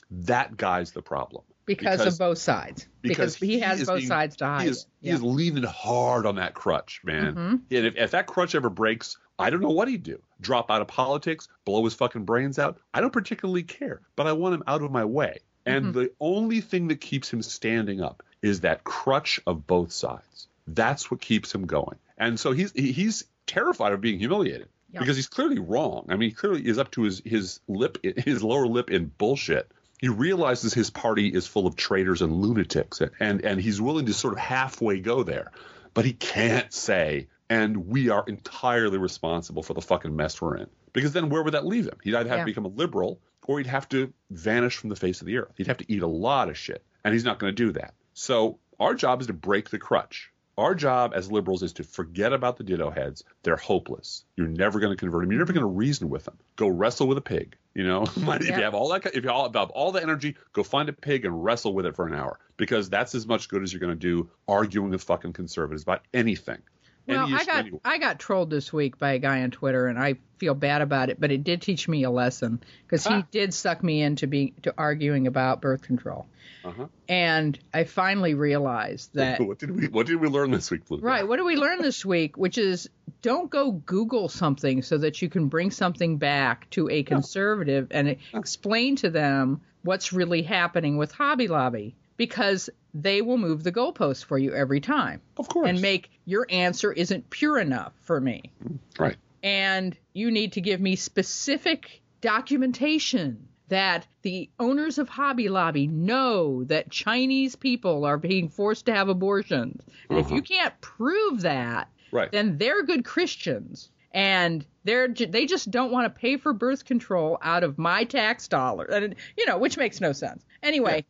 That 0.09 0.57
guy's 0.57 0.91
the 0.91 1.01
problem. 1.01 1.43
Because, 1.65 1.99
Because- 1.99 2.13
of 2.15 2.19
both 2.19 2.37
sides. 2.37 2.87
Because, 3.01 3.35
he, 3.35 3.59
has 3.59 3.85
both 3.85 3.97
being- 3.99 4.07
sides 4.07 4.35
to 4.37 4.45
hide. 4.45 4.63
He 4.63 4.67
is, 4.69 4.81
it. 5.01 5.07
he 5.07 5.09
is 5.11 5.23
leaning 5.23 5.63
hard 5.63 6.25
on 6.25 6.35
that 6.35 6.53
crutch, 6.53 7.01
man. 7.03 7.35
Mhm. 7.35 7.51
And 7.77 7.85
if, 7.85 7.95
if 7.95 8.11
that 8.11 8.27
crutch 8.27 8.55
ever 8.55 8.69
breaks, 8.69 9.17
I 9.39 9.49
don't 9.49 9.61
know 9.61 9.69
what 9.69 9.87
he'd 9.87 10.03
do. 10.03 10.21
Drop 10.41 10.69
out 10.69 10.81
of 10.81 10.87
politics, 10.87 11.47
blow 11.63 11.83
his 11.85 11.93
fucking 11.93 12.25
brains 12.25 12.59
out. 12.59 12.77
I 12.93 13.00
don't 13.00 13.13
particularly 13.13 13.63
care, 13.63 14.01
but 14.17 14.27
I 14.27 14.33
want 14.33 14.55
him 14.55 14.63
out 14.67 14.81
of 14.81 14.91
my 14.91 15.05
way. 15.05 15.39
And 15.65 15.86
Mhm. 15.88 15.93
the 15.93 16.12
only 16.19 16.59
thing 16.62 16.89
that 16.89 17.00
keeps 17.00 17.31
him 17.31 17.41
standing 17.41 18.01
up 18.01 18.24
is 18.41 18.62
that 18.62 18.83
crutch 18.83 19.39
of 19.47 19.65
both 19.65 19.91
sides. 19.93 20.47
That's 20.68 21.10
what 21.12 21.22
keeps 21.22 21.53
him 21.53 21.65
going. 21.65 21.98
And 22.18 22.39
so 22.39 22.51
he's 22.51 22.72
he's 22.74 23.24
terrified 23.48 23.94
of 23.94 24.01
being 24.01 24.20
humiliated 24.20 24.68
Yeah. 24.94 25.00
because 25.00 25.15
he's 25.15 25.27
clearly 25.27 25.60
wrong. 25.60 26.06
I 26.10 26.15
mean, 26.15 26.30
he 26.30 26.36
clearly 26.36 26.65
is 26.65 26.77
up 26.77 26.91
to 26.91 27.03
his 27.03 27.22
his 27.25 27.60
lip 27.68 27.98
his 28.03 28.44
lower 28.44 28.68
lip 28.68 28.89
in 28.91 29.12
bullshit. 29.18 29.72
He 30.00 30.08
realizes 30.10 30.74
his 30.74 30.89
party 30.89 31.27
is 31.27 31.46
full 31.48 31.68
of 31.68 31.75
traitors 31.75 32.22
and 32.22 32.34
lunatics, 32.41 33.01
and 33.20 33.44
and 33.46 33.60
he's 33.62 33.82
willing 33.82 34.06
to 34.08 34.13
sort 34.13 34.34
of 34.34 34.39
halfway 34.39 35.00
go 35.00 35.24
there, 35.24 35.51
but 35.94 36.06
he 36.06 36.13
can't 36.13 36.72
say. 36.74 37.27
And 37.50 37.88
we 37.88 38.08
are 38.10 38.24
entirely 38.27 38.98
responsible 38.98 39.62
for 39.62 39.74
the 39.74 39.82
fucking 39.82 40.15
mess 40.15 40.41
we're 40.41 40.56
in. 40.56 40.68
Because 40.94 41.12
then 41.12 41.27
where 41.27 41.44
would 41.44 41.53
that 41.53 41.65
leave 41.65 41.86
him? 41.86 41.98
He'd 42.01 42.15
either 42.15 42.30
have 42.30 42.38
Yeah. 42.39 42.44
to 42.46 42.50
become 42.51 42.63
a 42.63 42.70
liberal 42.70 43.20
or 43.46 43.58
he'd 43.58 43.68
have 43.68 43.89
to 43.89 44.13
vanish 44.30 44.77
from 44.77 44.89
the 44.89 44.96
face 44.96 45.20
of 45.20 45.27
the 45.27 45.38
earth. 45.38 45.51
He'd 45.58 45.68
have 45.68 45.75
to 45.80 45.91
eat 45.91 46.01
a 46.01 46.08
lot 46.08 46.48
of 46.48 46.58
shit. 46.58 46.82
And 47.03 47.13
he's 47.13 47.25
not 47.25 47.39
going 47.39 47.53
to 47.53 47.65
do 47.65 47.74
that. 47.74 47.94
So 48.13 48.58
our 48.80 48.94
job 48.96 49.20
is 49.20 49.27
to 49.27 49.34
break 49.34 49.70
the 49.70 49.80
crutch. 49.80 50.30
Our 50.58 50.75
job 50.75 51.13
as 51.15 51.31
liberals 51.31 51.63
is 51.63 51.74
to 51.74 51.84
forget 51.84 52.34
about 52.34 52.58
the 52.58 52.63
ditto 52.63 52.91
heads. 52.91 53.24
They're 53.43 53.55
hopeless. 53.55 54.25
You're 54.36 54.48
never 54.48 54.79
going 54.79 54.91
to 54.91 54.98
convert 54.98 55.24
them. 55.24 55.31
You're 55.31 55.39
never 55.39 55.53
going 55.53 55.65
to 55.65 55.67
reason 55.67 56.10
with 56.10 56.25
them. 56.25 56.38
Go 56.55 56.67
wrestle 56.67 57.08
with 57.08 57.17
a 57.17 57.22
pig. 57.22 57.55
You 57.74 57.86
know, 57.86 58.03
if 58.15 58.48
you 58.48 58.53
have 58.53 58.74
all 58.74 58.89
that, 58.89 59.05
if 59.15 59.24
you 59.24 59.29
all 59.29 59.51
have 59.51 59.70
all 59.72 59.91
the 59.91 60.01
energy, 60.01 60.36
go 60.53 60.63
find 60.63 60.89
a 60.89 60.93
pig 60.93 61.25
and 61.25 61.43
wrestle 61.43 61.74
with 61.74 61.86
it 61.86 61.96
for 61.96 62.05
an 62.05 62.13
hour 62.13 62.39
because 62.58 62.89
that's 62.89 63.15
as 63.15 63.25
much 63.25 63.48
good 63.48 63.63
as 63.63 63.72
you're 63.72 63.79
going 63.79 63.98
to 63.98 64.00
do 64.00 64.29
arguing 64.48 64.91
with 64.91 65.03
fucking 65.03 65.34
conservatives 65.34 65.84
about 65.84 66.01
anything. 66.13 66.62
Well, 67.08 67.34
I 67.34 67.43
got 67.46 67.60
anyway. 67.60 67.79
I 67.84 67.98
got 67.98 68.20
trolled 68.20 68.50
this 68.50 68.72
week 68.72 68.98
by 68.98 69.13
a 69.13 69.20
guy 69.20 69.41
on 69.43 69.51
Twitter, 69.51 69.88
and 69.88 69.98
I 70.00 70.15
feel 70.38 70.53
bad 70.53 70.81
about 70.81 71.10
it. 71.10 71.20
But 71.20 71.31
it 71.31 71.43
did 71.43 71.62
teach 71.62 71.88
me 71.88 72.03
a 72.03 72.12
lesson 72.12 72.62
because 72.86 73.05
he 73.05 73.13
Ah. 73.15 73.24
did 73.31 73.53
suck 73.53 73.84
me 73.84 74.01
into 74.01 74.27
being 74.27 74.53
to 74.63 74.74
arguing 74.77 75.27
about 75.27 75.62
birth 75.62 75.81
control, 75.81 76.27
Uh-huh. 76.63 76.88
and 77.10 77.58
I 77.74 77.84
finally 77.86 78.34
realized 78.34 79.13
that 79.15 79.39
what 79.41 79.60
did 79.60 79.72
we 79.72 79.88
What 79.88 80.05
did 80.08 80.22
we 80.22 80.27
learn 80.27 80.51
this 80.51 80.70
week, 80.72 80.86
Blue? 80.88 81.00
Right. 81.00 81.27
What 81.27 81.38
did 81.38 81.43
we 81.46 81.55
learn 81.58 81.81
this 81.81 82.05
week? 82.05 82.38
Which 82.38 82.58
is 82.58 82.89
don't 83.22 83.50
go 83.50 83.72
Google 83.72 84.29
something 84.29 84.81
so 84.81 84.98
that 85.00 85.22
you 85.22 85.29
can 85.29 85.48
bring 85.48 85.70
something 85.72 86.17
back 86.17 86.70
to 86.72 86.89
a 86.89 87.03
conservative 87.03 87.88
and 87.91 88.17
explain 88.34 88.96
to 88.98 89.10
them 89.10 89.62
what's 89.84 90.13
really 90.13 90.41
happening 90.43 90.98
with 90.98 91.12
Hobby 91.12 91.48
Lobby 91.48 91.96
because 92.25 92.69
they 92.93 93.21
will 93.23 93.37
move 93.37 93.63
the 93.63 93.71
goalposts 93.71 94.23
for 94.23 94.37
you 94.37 94.53
every 94.53 94.79
time 94.79 95.19
Of 95.37 95.47
course. 95.49 95.67
and 95.67 95.81
make 95.81 96.11
your 96.25 96.45
answer 96.49 96.91
isn't 96.91 97.29
pure 97.31 97.57
enough 97.57 97.93
for 98.01 98.21
me. 98.21 98.51
right. 98.99 99.15
and 99.41 99.97
you 100.13 100.29
need 100.29 100.51
to 100.53 100.61
give 100.61 100.79
me 100.79 100.95
specific 100.95 102.01
documentation 102.21 103.47
that 103.69 104.05
the 104.21 104.49
owners 104.59 104.97
of 104.99 105.07
Hobby 105.09 105.47
Lobby 105.49 105.87
know 105.87 106.63
that 106.65 106.91
Chinese 106.91 107.55
people 107.55 108.05
are 108.05 108.17
being 108.17 108.49
forced 108.49 108.85
to 108.87 108.93
have 108.93 109.07
abortions. 109.09 109.81
And 110.09 110.19
if 110.19 110.25
Uh-huh. 110.27 110.35
you 110.35 110.41
can't 110.41 110.79
prove 110.81 111.41
that, 111.41 111.87
Right. 112.11 112.31
then 112.31 112.57
they're 112.57 112.83
good 112.83 113.03
Christians. 113.05 113.89
And 114.13 114.65
they're 114.83 115.07
they 115.07 115.45
just 115.45 115.71
don't 115.71 115.91
want 115.93 116.05
to 116.13 116.19
pay 116.19 116.35
for 116.35 116.51
birth 116.51 116.83
control 116.83 117.37
out 117.41 117.63
of 117.63 117.77
my 117.77 118.03
tax 118.03 118.49
dollars, 118.49 118.89
and 118.93 119.15
you 119.37 119.45
know, 119.45 119.57
which 119.57 119.77
makes 119.77 120.01
no 120.01 120.11
sense. 120.11 120.43
Anyway, 120.61 121.05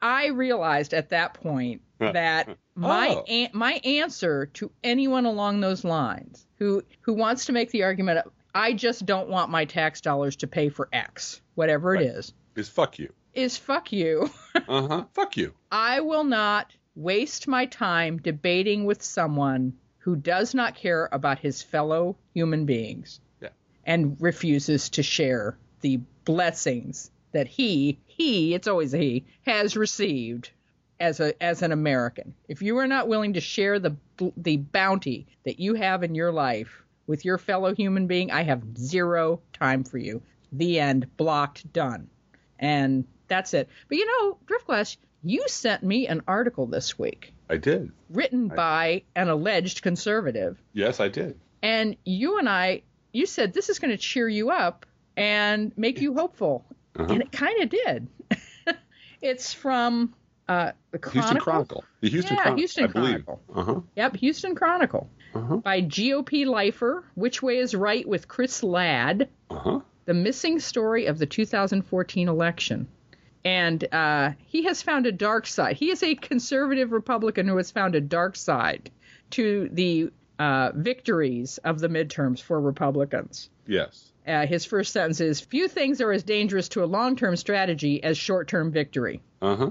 I 0.00 0.28
realized 0.28 0.94
at 0.94 1.10
that 1.10 1.34
point 1.34 1.82
that 1.98 2.56
my 2.74 3.08
Oh. 3.16 3.24
an- 3.28 3.50
my 3.52 3.74
answer 3.84 4.46
to 4.54 4.70
anyone 4.84 5.24
along 5.26 5.60
those 5.60 5.84
lines 5.84 6.46
who 6.58 6.82
who 7.00 7.14
wants 7.14 7.46
to 7.46 7.52
make 7.52 7.70
the 7.70 7.82
argument, 7.82 8.26
I 8.54 8.72
just 8.72 9.04
don't 9.06 9.28
want 9.28 9.50
my 9.50 9.64
tax 9.64 10.00
dollars 10.00 10.36
to 10.36 10.46
pay 10.46 10.68
for 10.68 10.88
X, 10.92 11.40
whatever 11.54 11.94
it 11.94 11.98
Right. 11.98 12.06
is, 12.06 12.32
Is 12.54 12.68
fuck 12.68 12.98
you. 12.98 13.12
is 13.34 13.56
fuck 13.56 13.92
you. 13.92 14.30
Uh 14.68 14.86
huh. 14.88 15.04
fuck 15.14 15.36
you. 15.36 15.54
I 15.72 16.00
will 16.00 16.24
not 16.24 16.72
waste 16.94 17.46
my 17.48 17.66
time 17.66 18.18
debating 18.18 18.84
with 18.84 19.02
someone 19.02 19.72
who 19.98 20.16
does 20.16 20.54
not 20.54 20.74
care 20.74 21.08
about 21.12 21.38
his 21.38 21.62
fellow 21.62 22.16
human 22.34 22.64
beings 22.64 23.20
Yeah. 23.40 23.50
and 23.84 24.16
refuses 24.20 24.88
to 24.90 25.02
share 25.02 25.56
the 25.80 26.00
blessings 26.24 27.10
that 27.32 27.46
he 27.48 27.98
he 28.18 28.54
it's 28.54 28.68
always 28.68 28.94
a 28.94 28.98
he 28.98 29.24
has 29.46 29.76
received 29.76 30.50
as 31.00 31.20
a 31.20 31.40
as 31.42 31.62
an 31.62 31.72
American. 31.72 32.34
If 32.48 32.60
you 32.60 32.76
are 32.78 32.86
not 32.86 33.08
willing 33.08 33.34
to 33.34 33.40
share 33.40 33.78
the 33.78 33.96
the 34.36 34.56
bounty 34.58 35.26
that 35.44 35.60
you 35.60 35.74
have 35.74 36.02
in 36.02 36.14
your 36.14 36.32
life 36.32 36.82
with 37.06 37.24
your 37.24 37.38
fellow 37.38 37.74
human 37.74 38.06
being, 38.06 38.30
I 38.30 38.42
have 38.42 38.76
zero 38.76 39.40
time 39.52 39.84
for 39.84 39.98
you. 39.98 40.20
The 40.52 40.80
end. 40.80 41.16
Blocked. 41.16 41.72
Done. 41.72 42.08
And 42.58 43.04
that's 43.28 43.54
it. 43.54 43.68
But 43.88 43.98
you 43.98 44.06
know, 44.06 44.38
Driftglass, 44.46 44.96
you 45.22 45.44
sent 45.46 45.82
me 45.82 46.06
an 46.08 46.22
article 46.26 46.66
this 46.66 46.98
week 46.98 47.32
I 47.48 47.56
did. 47.56 47.92
written 48.10 48.48
by 48.48 49.04
an 49.14 49.28
alleged 49.28 49.82
conservative. 49.82 50.60
Yes, 50.72 51.00
I 51.00 51.08
did. 51.08 51.38
And 51.62 51.96
you 52.04 52.38
and 52.38 52.48
I, 52.48 52.82
you 53.12 53.26
said 53.26 53.52
this 53.52 53.68
is 53.68 53.78
going 53.78 53.90
to 53.90 53.96
cheer 53.96 54.28
you 54.28 54.50
up 54.50 54.86
and 55.16 55.72
make 55.76 56.00
you 56.00 56.14
hopeful. 56.20 56.64
Uh-huh. 56.98 57.12
And 57.12 57.22
it 57.22 57.32
kind 57.32 57.62
of 57.62 57.68
did. 57.70 58.08
it's 59.22 59.52
from 59.54 60.14
uh, 60.48 60.72
the 60.90 60.98
Chronicle. 60.98 61.20
Houston 61.22 61.40
Chronicle. 61.40 61.84
The 62.00 62.08
Houston 62.10 62.36
Yeah, 62.36 62.42
Chronicle. 62.42 62.58
Houston 62.58 62.84
I 62.84 62.86
believe. 62.88 63.24
Chronicle. 63.24 63.40
Uh 63.54 63.64
huh. 63.64 63.80
Yep, 63.96 64.16
Houston 64.16 64.54
Chronicle. 64.54 65.10
Uh-huh. 65.34 65.56
By 65.58 65.82
GOP 65.82 66.46
lifer, 66.46 67.04
Which 67.14 67.42
Way 67.42 67.58
is 67.58 67.74
Right 67.74 68.06
with 68.08 68.28
Chris 68.28 68.62
Ladd. 68.62 69.28
Uh 69.50 69.58
huh. 69.58 69.80
the 70.06 70.14
missing 70.14 70.58
story 70.58 71.06
of 71.06 71.18
the 71.18 71.26
2014 71.26 72.28
election. 72.28 72.88
And 73.44 73.86
uh, 73.94 74.32
he 74.46 74.64
has 74.64 74.82
found 74.82 75.06
a 75.06 75.12
dark 75.12 75.46
side. 75.46 75.76
He 75.76 75.90
is 75.90 76.02
a 76.02 76.14
conservative 76.14 76.92
Republican 76.92 77.46
who 77.46 77.56
has 77.56 77.70
found 77.70 77.94
a 77.94 78.00
dark 78.00 78.36
side 78.36 78.90
to 79.30 79.68
the 79.72 80.10
uh, 80.38 80.72
victories 80.74 81.58
of 81.58 81.78
the 81.78 81.88
midterms 81.88 82.40
for 82.42 82.60
Republicans. 82.60 83.48
Yes. 83.66 84.12
Uh, 84.28 84.46
his 84.46 84.64
first 84.64 84.92
sentence 84.92 85.20
is 85.20 85.40
Few 85.40 85.68
things 85.68 86.00
are 86.00 86.12
as 86.12 86.22
dangerous 86.22 86.68
to 86.70 86.84
a 86.84 86.86
long 86.86 87.16
term 87.16 87.34
strategy 87.36 88.02
as 88.04 88.18
short 88.18 88.46
term 88.46 88.70
victory. 88.70 89.22
Uh 89.40 89.56
huh. 89.56 89.70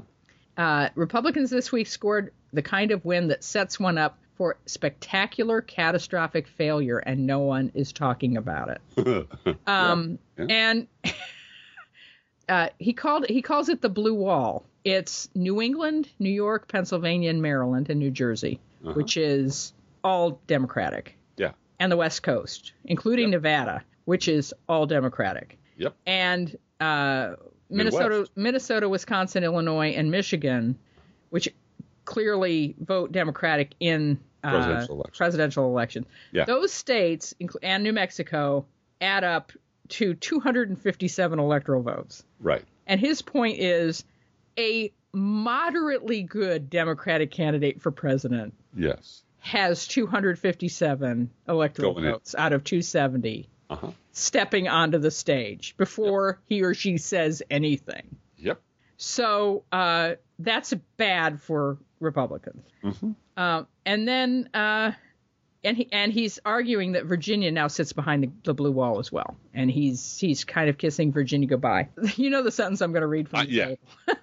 Uh, 0.57 0.89
Republicans 0.95 1.51
this 1.51 1.71
week 1.71 1.85
scored 1.85 2.33
the 2.51 2.63
kind 2.63 2.91
of 2.91 3.05
win 3.05 3.27
that 3.27 3.43
sets 3.43 3.79
one 3.79 3.97
up 3.99 4.17
for 4.35 4.57
spectacular, 4.65 5.61
catastrophic 5.61 6.47
failure, 6.47 6.97
and 6.97 7.27
no 7.27 7.39
one 7.39 7.71
is 7.75 7.91
talking 7.91 8.37
about 8.37 8.69
it. 8.69 9.27
Um, 9.67 10.19
Yeah. 10.37 10.45
And 10.49 10.87
uh, 12.49 12.69
he 12.79 12.93
called 12.93 13.27
he 13.27 13.41
calls 13.41 13.69
it 13.69 13.81
the 13.81 13.89
blue 13.89 14.15
wall. 14.15 14.65
It's 14.83 15.29
New 15.35 15.61
England, 15.61 16.09
New 16.17 16.31
York, 16.31 16.67
Pennsylvania, 16.67 17.29
and 17.29 17.41
Maryland, 17.41 17.89
and 17.89 17.99
New 17.99 18.11
Jersey, 18.11 18.59
which 18.81 19.17
is 19.17 19.73
all 20.03 20.39
Democratic, 20.47 21.17
yeah. 21.35 21.51
and 21.79 21.91
the 21.91 21.97
West 21.97 22.23
Coast, 22.23 22.71
including 22.85 23.31
Nevada, 23.31 23.83
which 24.07 24.29
is 24.29 24.53
all 24.69 24.85
Democratic, 24.85 25.57
Yep. 25.77 25.93
and 26.05 26.55
uh, 26.79 27.33
Minnesota, 27.69 28.09
Midwest. 28.09 28.31
Minnesota, 28.37 28.87
Wisconsin, 28.89 29.43
Illinois, 29.43 29.89
and 29.89 30.09
Michigan, 30.09 30.77
which 31.29 31.49
clearly 32.05 32.73
vote 32.79 33.11
Democratic 33.11 33.73
in 33.81 34.17
uh, 34.45 34.51
Presidential 34.51 34.95
elections. 34.95 35.17
presidential 35.17 35.65
elections. 35.65 36.05
Yeah. 36.31 36.45
Those 36.45 36.71
states 36.71 37.33
and 37.61 37.83
New 37.83 37.91
Mexico 37.91 38.65
add 39.01 39.25
up 39.25 39.51
to 39.89 40.13
257 40.13 41.37
electoral 41.39 41.81
votes. 41.81 42.23
Right. 42.39 42.63
And 42.85 43.01
his 43.01 43.21
point 43.21 43.59
is 43.59 44.05
a 44.57 44.93
moderately 45.11 46.23
good 46.23 46.69
Democratic 46.69 47.31
candidate 47.31 47.81
for 47.81 47.91
president 47.91 48.53
Yes. 48.73 49.23
has 49.39 49.85
257 49.87 51.29
electoral 51.49 51.93
Going 51.93 52.05
in. 52.05 52.11
votes 52.13 52.35
out 52.37 52.53
of 52.53 52.63
270 52.63 53.49
Uh 53.69 53.75
huh. 53.75 53.91
stepping 54.13 54.67
onto 54.67 54.97
the 54.97 55.11
stage 55.11 55.75
before 55.77 56.39
he 56.47 56.63
or 56.63 56.73
she 56.73 56.97
says 56.97 57.43
anything. 57.49 58.15
Yep. 58.37 58.61
So 58.97 59.63
uh, 59.71 60.13
that's 60.39 60.73
bad 60.97 61.41
for 61.41 61.77
Republicans. 61.99 62.63
Mhm. 62.83 63.15
Um, 63.35 63.67
and 63.85 64.07
then, 64.07 64.49
uh, 64.53 64.91
and 65.63 65.75
he 65.77 65.87
and 65.91 66.13
he's 66.13 66.39
arguing 66.45 66.93
that 66.93 67.05
Virginia 67.05 67.51
now 67.51 67.67
sits 67.67 67.91
behind 67.93 68.23
the, 68.23 68.31
the 68.43 68.53
blue 68.53 68.71
wall 68.71 68.99
as 68.99 69.11
well, 69.11 69.37
and 69.53 69.69
he's 69.69 70.17
he's 70.17 70.43
kind 70.45 70.69
of 70.69 70.77
kissing 70.77 71.11
Virginia 71.11 71.47
goodbye. 71.47 71.89
You 72.15 72.29
know 72.29 72.43
the 72.43 72.51
sentence 72.51 72.81
I'm 72.81 72.91
going 72.93 73.01
to 73.01 73.07
read 73.07 73.27
from 73.29 73.39
Uh, 73.41 73.43
yeah. 73.43 73.75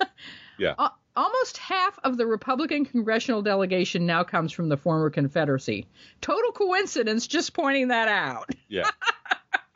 Yeah. 0.59 0.75
Al- 1.17 1.25
Almost 1.25 1.59
half 1.59 1.99
of 2.05 2.17
the 2.17 2.27
Republican 2.27 2.85
congressional 2.85 3.43
delegation 3.43 4.07
now 4.07 4.25
comes 4.25 4.53
from 4.53 4.69
the 4.69 4.77
former 4.77 5.11
Confederacy. 5.11 5.87
Total 6.21 6.53
coincidence, 6.53 7.27
just 7.27 7.53
pointing 7.55 7.89
that 7.89 8.09
out. 8.09 8.49
Yeah. 8.69 8.91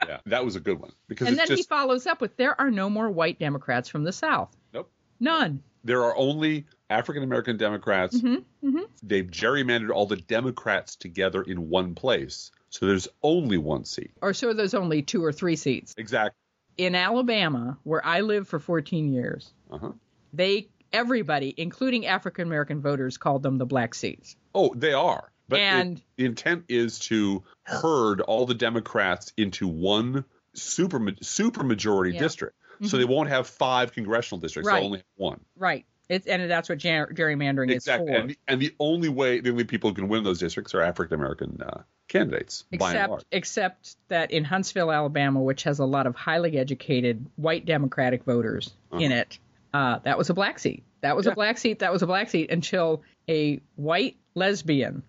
yeah. 0.06 0.18
That 0.26 0.44
was 0.44 0.56
a 0.56 0.60
good 0.60 0.80
one 0.80 0.90
because 1.08 1.28
And 1.28 1.38
then 1.38 1.46
he 1.48 1.62
follows 1.62 2.06
up 2.06 2.20
with 2.20 2.36
there 2.36 2.58
are 2.60 2.70
no 2.70 2.90
more 2.90 3.08
white 3.10 3.38
Democrats 3.38 3.88
from 3.88 4.02
the 4.04 4.12
South. 4.12 4.56
nope. 4.72 4.90
None. 5.20 5.62
There 5.84 6.02
are 6.04 6.16
only 6.16 6.66
African 6.90 7.22
American 7.22 7.56
Democrats. 7.56 8.18
Mm-hmm. 8.20 8.78
They've 9.02 9.26
gerrymandered 9.26 9.90
all 9.90 10.06
the 10.06 10.16
Democrats 10.16 10.96
together 10.96 11.42
in 11.42 11.68
one 11.68 11.94
place, 11.94 12.50
so 12.70 12.86
there's 12.86 13.06
only 13.22 13.58
one 13.58 13.84
seat. 13.84 14.10
Or 14.20 14.32
so 14.34 14.52
there's 14.52 14.74
only 14.74 15.02
two 15.02 15.24
or 15.24 15.32
three 15.32 15.56
seats. 15.56 15.94
Exactly. 15.96 16.36
In 16.76 16.94
Alabama, 16.94 17.78
where 17.84 18.04
I 18.04 18.20
lived 18.22 18.48
for 18.48 18.58
14 18.58 19.12
years, 19.12 19.52
Uh 19.70 19.78
huh. 19.78 19.92
they 20.32 20.68
everybody, 20.92 21.52
including 21.56 22.06
African 22.06 22.46
American 22.46 22.80
voters, 22.80 23.16
called 23.18 23.42
them 23.42 23.58
the 23.58 23.66
black 23.66 23.94
seats. 23.94 24.36
Oh, 24.54 24.72
they 24.74 24.92
are. 24.92 25.30
But 25.48 25.60
it- 25.60 25.62
And- 25.62 26.02
the 26.16 26.24
intent 26.26 26.64
is 26.68 26.98
to 27.00 27.42
herd 27.62 28.20
all 28.20 28.46
the 28.46 28.54
Democrats 28.54 29.32
into 29.36 29.66
one 29.68 30.24
super 30.54 31.00
super 31.22 31.62
majority 31.62 32.14
Yeah. 32.14 32.20
district, 32.20 32.56
so 32.82 32.96
they 32.96 33.04
won't 33.04 33.28
have 33.28 33.46
five 33.46 33.92
congressional 33.92 34.40
districts. 34.40 34.66
Right. 34.68 34.76
They'll 34.76 34.84
only 34.86 34.98
have 34.98 35.04
one. 35.16 35.40
Right. 35.56 35.84
It's 36.08 36.26
and 36.26 36.50
that's 36.50 36.68
what 36.70 36.78
ger- 36.78 37.10
gerrymandering 37.12 37.70
Exactly. 37.70 38.08
is 38.10 38.14
for. 38.14 38.20
And, 38.20 38.30
the- 38.30 38.38
and 38.48 38.60
the 38.60 38.74
only 38.80 39.08
way, 39.10 39.40
the 39.40 39.50
only 39.50 39.64
people 39.64 39.90
who 39.90 39.94
can 39.94 40.08
win 40.08 40.24
those 40.24 40.38
districts 40.38 40.74
are 40.74 40.80
African 40.80 41.14
American 41.14 41.60
uh, 41.62 41.82
candidates, 42.08 42.64
by 42.78 42.94
and 42.94 43.10
large. 43.10 43.22
except 43.30 43.78
except 43.78 43.96
that 44.08 44.30
in 44.30 44.42
Huntsville, 44.44 44.90
Alabama, 44.90 45.40
which 45.42 45.64
has 45.64 45.78
a 45.78 45.84
lot 45.84 46.06
of 46.06 46.16
highly 46.16 46.56
educated 46.58 47.26
white 47.36 47.66
Democratic 47.66 48.24
voters 48.24 48.72
in 48.92 49.12
it, 49.12 49.38
uh, 49.74 49.98
that 50.00 50.16
was 50.18 50.30
a 50.30 50.34
black 50.34 50.58
seat. 50.58 50.84
That 51.00 51.16
was 51.16 51.26
a 51.26 51.32
black 51.34 51.58
seat. 51.58 51.78
That 51.80 51.92
was 51.92 52.02
a 52.02 52.06
black 52.06 52.30
seat 52.30 52.50
until 52.50 53.02
a 53.28 53.60
white 53.76 54.16
lesbian 54.34 55.02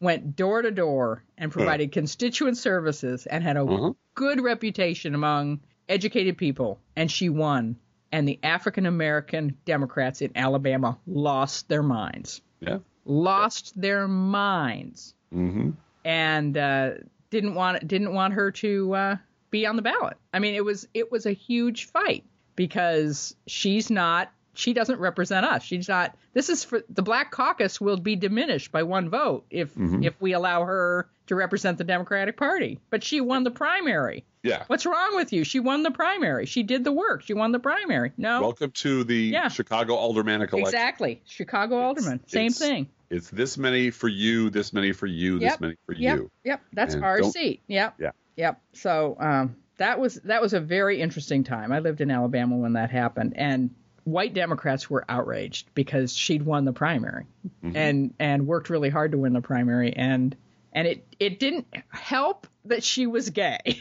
went 0.00 0.36
door 0.36 0.62
to 0.62 0.70
door 0.70 1.22
and 1.38 1.50
provided 1.50 1.92
constituent 1.92 2.56
services 2.58 3.24
and 3.26 3.42
had 3.42 3.56
a 3.56 3.62
Uh-huh. 3.64 3.92
good 4.14 4.40
reputation 4.40 5.14
among 5.14 5.60
educated 5.88 6.36
people, 6.36 6.78
and 6.96 7.10
she 7.10 7.28
won. 7.28 7.76
And 8.12 8.28
the 8.28 8.38
African 8.42 8.86
American 8.86 9.56
Democrats 9.64 10.20
in 10.22 10.32
Alabama 10.36 10.98
lost 11.06 11.68
their 11.68 11.82
minds. 11.82 12.42
Yeah. 12.60 12.78
Lost 13.04 13.80
their 13.80 14.06
minds 14.08 15.14
hmm 15.32 15.70
and 16.04 16.56
uh, 16.56 16.90
didn't 17.30 17.54
want 17.54 17.86
didn't 17.88 18.12
want 18.12 18.34
her 18.34 18.50
to 18.52 18.94
uh, 18.94 19.16
be 19.50 19.66
on 19.66 19.76
the 19.76 19.82
ballot. 19.82 20.16
I 20.32 20.38
mean, 20.38 20.54
it 20.54 20.64
was 20.64 20.86
it 20.94 21.10
was 21.10 21.26
a 21.26 21.32
huge 21.32 21.86
fight 21.86 22.24
because 22.56 23.34
she's 23.46 23.90
not 23.90 24.30
she 24.56 24.72
doesn't 24.72 25.00
represent 25.00 25.44
us. 25.44 25.64
She's 25.64 25.88
not. 25.88 26.16
This 26.32 26.48
is 26.48 26.62
for 26.62 26.80
the 26.88 27.02
Black 27.02 27.32
Caucus 27.32 27.80
will 27.80 27.96
be 27.96 28.14
diminished 28.14 28.70
by 28.70 28.84
one 28.84 29.10
vote 29.10 29.44
if 29.50 29.72
if 29.76 30.14
we 30.20 30.32
allow 30.32 30.64
her 30.64 31.08
to 31.26 31.34
represent 31.34 31.76
the 31.78 31.82
Democratic 31.82 32.36
Party. 32.36 32.78
But 32.88 33.02
she 33.02 33.20
won 33.20 33.42
the 33.42 33.50
primary. 33.50 34.24
Yeah. 34.44 34.62
What's 34.68 34.86
wrong 34.86 35.16
with 35.16 35.32
you? 35.32 35.42
She 35.42 35.58
won 35.58 35.82
the 35.82 35.90
primary. 35.90 36.46
She 36.46 36.62
did 36.62 36.84
the 36.84 36.92
work. 36.92 37.22
She 37.22 37.34
won 37.34 37.50
the 37.50 37.58
primary. 37.58 38.12
No. 38.16 38.42
Welcome 38.42 38.70
to 38.72 39.02
the 39.02 39.16
Yeah. 39.16 39.48
Chicago 39.48 39.96
aldermanic 39.96 40.52
election. 40.52 40.68
exactly. 40.68 41.20
Chicago 41.26 41.76
alderman. 41.78 42.20
Same 42.28 42.46
it's- 42.52 42.58
thing. 42.58 42.88
It's 43.10 43.30
this 43.30 43.58
many 43.58 43.90
for 43.90 44.08
you, 44.08 44.50
this 44.50 44.72
many 44.72 44.92
for 44.92 45.06
you, 45.06 45.38
this 45.40 45.58
many 45.60 45.74
for 45.86 45.94
Yep. 45.94 46.16
you. 46.18 46.30
Yep. 46.44 46.60
That's 46.72 46.94
And 46.94 47.04
our 47.04 47.22
seat. 47.24 47.62
Yep. 47.68 47.94
Yeah. 47.98 48.10
Yep. 48.36 48.60
So 48.72 49.16
um, 49.18 49.56
that 49.78 49.98
was 50.00 50.14
that 50.24 50.40
was 50.42 50.52
a 50.54 50.60
very 50.60 51.00
interesting 51.00 51.44
time. 51.44 51.72
I 51.72 51.78
lived 51.80 52.00
in 52.00 52.10
Alabama 52.10 52.56
when 52.56 52.74
that 52.74 52.90
happened, 52.90 53.34
and 53.36 53.70
white 54.04 54.34
Democrats 54.34 54.88
were 54.90 55.04
outraged 55.08 55.68
because 55.74 56.14
she'd 56.14 56.42
won 56.42 56.64
the 56.64 56.72
primary 56.72 57.26
Mm-hmm. 57.64 57.76
and 57.76 58.14
and 58.18 58.46
worked 58.46 58.70
really 58.70 58.90
hard 58.90 59.12
to 59.12 59.18
win 59.18 59.32
the 59.32 59.40
primary, 59.40 59.92
and 59.94 60.36
and 60.72 60.86
it 60.86 61.06
it 61.20 61.38
didn't 61.38 61.66
help 61.88 62.46
that 62.66 62.82
she 62.84 63.06
was 63.06 63.30
gay 63.30 63.80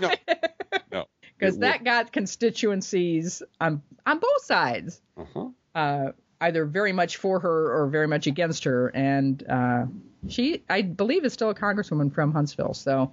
No, 0.00 0.10
no. 0.92 1.04
because 1.38 1.58
that 1.58 1.84
got 1.84 2.12
constituencies 2.12 3.42
on 3.60 3.82
on 4.06 4.18
both 4.18 4.44
sides. 4.44 5.00
uh-huh. 5.16 5.48
uh, 5.74 6.12
either 6.40 6.64
very 6.64 6.92
much 6.92 7.18
for 7.18 7.38
her 7.40 7.72
or 7.82 7.86
very 7.86 8.08
much 8.08 8.26
against 8.26 8.64
her. 8.64 8.88
And 8.88 9.44
uh, 9.48 9.84
she, 10.28 10.64
I 10.68 10.82
believe, 10.82 11.24
is 11.24 11.32
still 11.32 11.50
a 11.50 11.54
congresswoman 11.54 12.12
from 12.12 12.32
Huntsville. 12.32 12.74
So, 12.74 13.12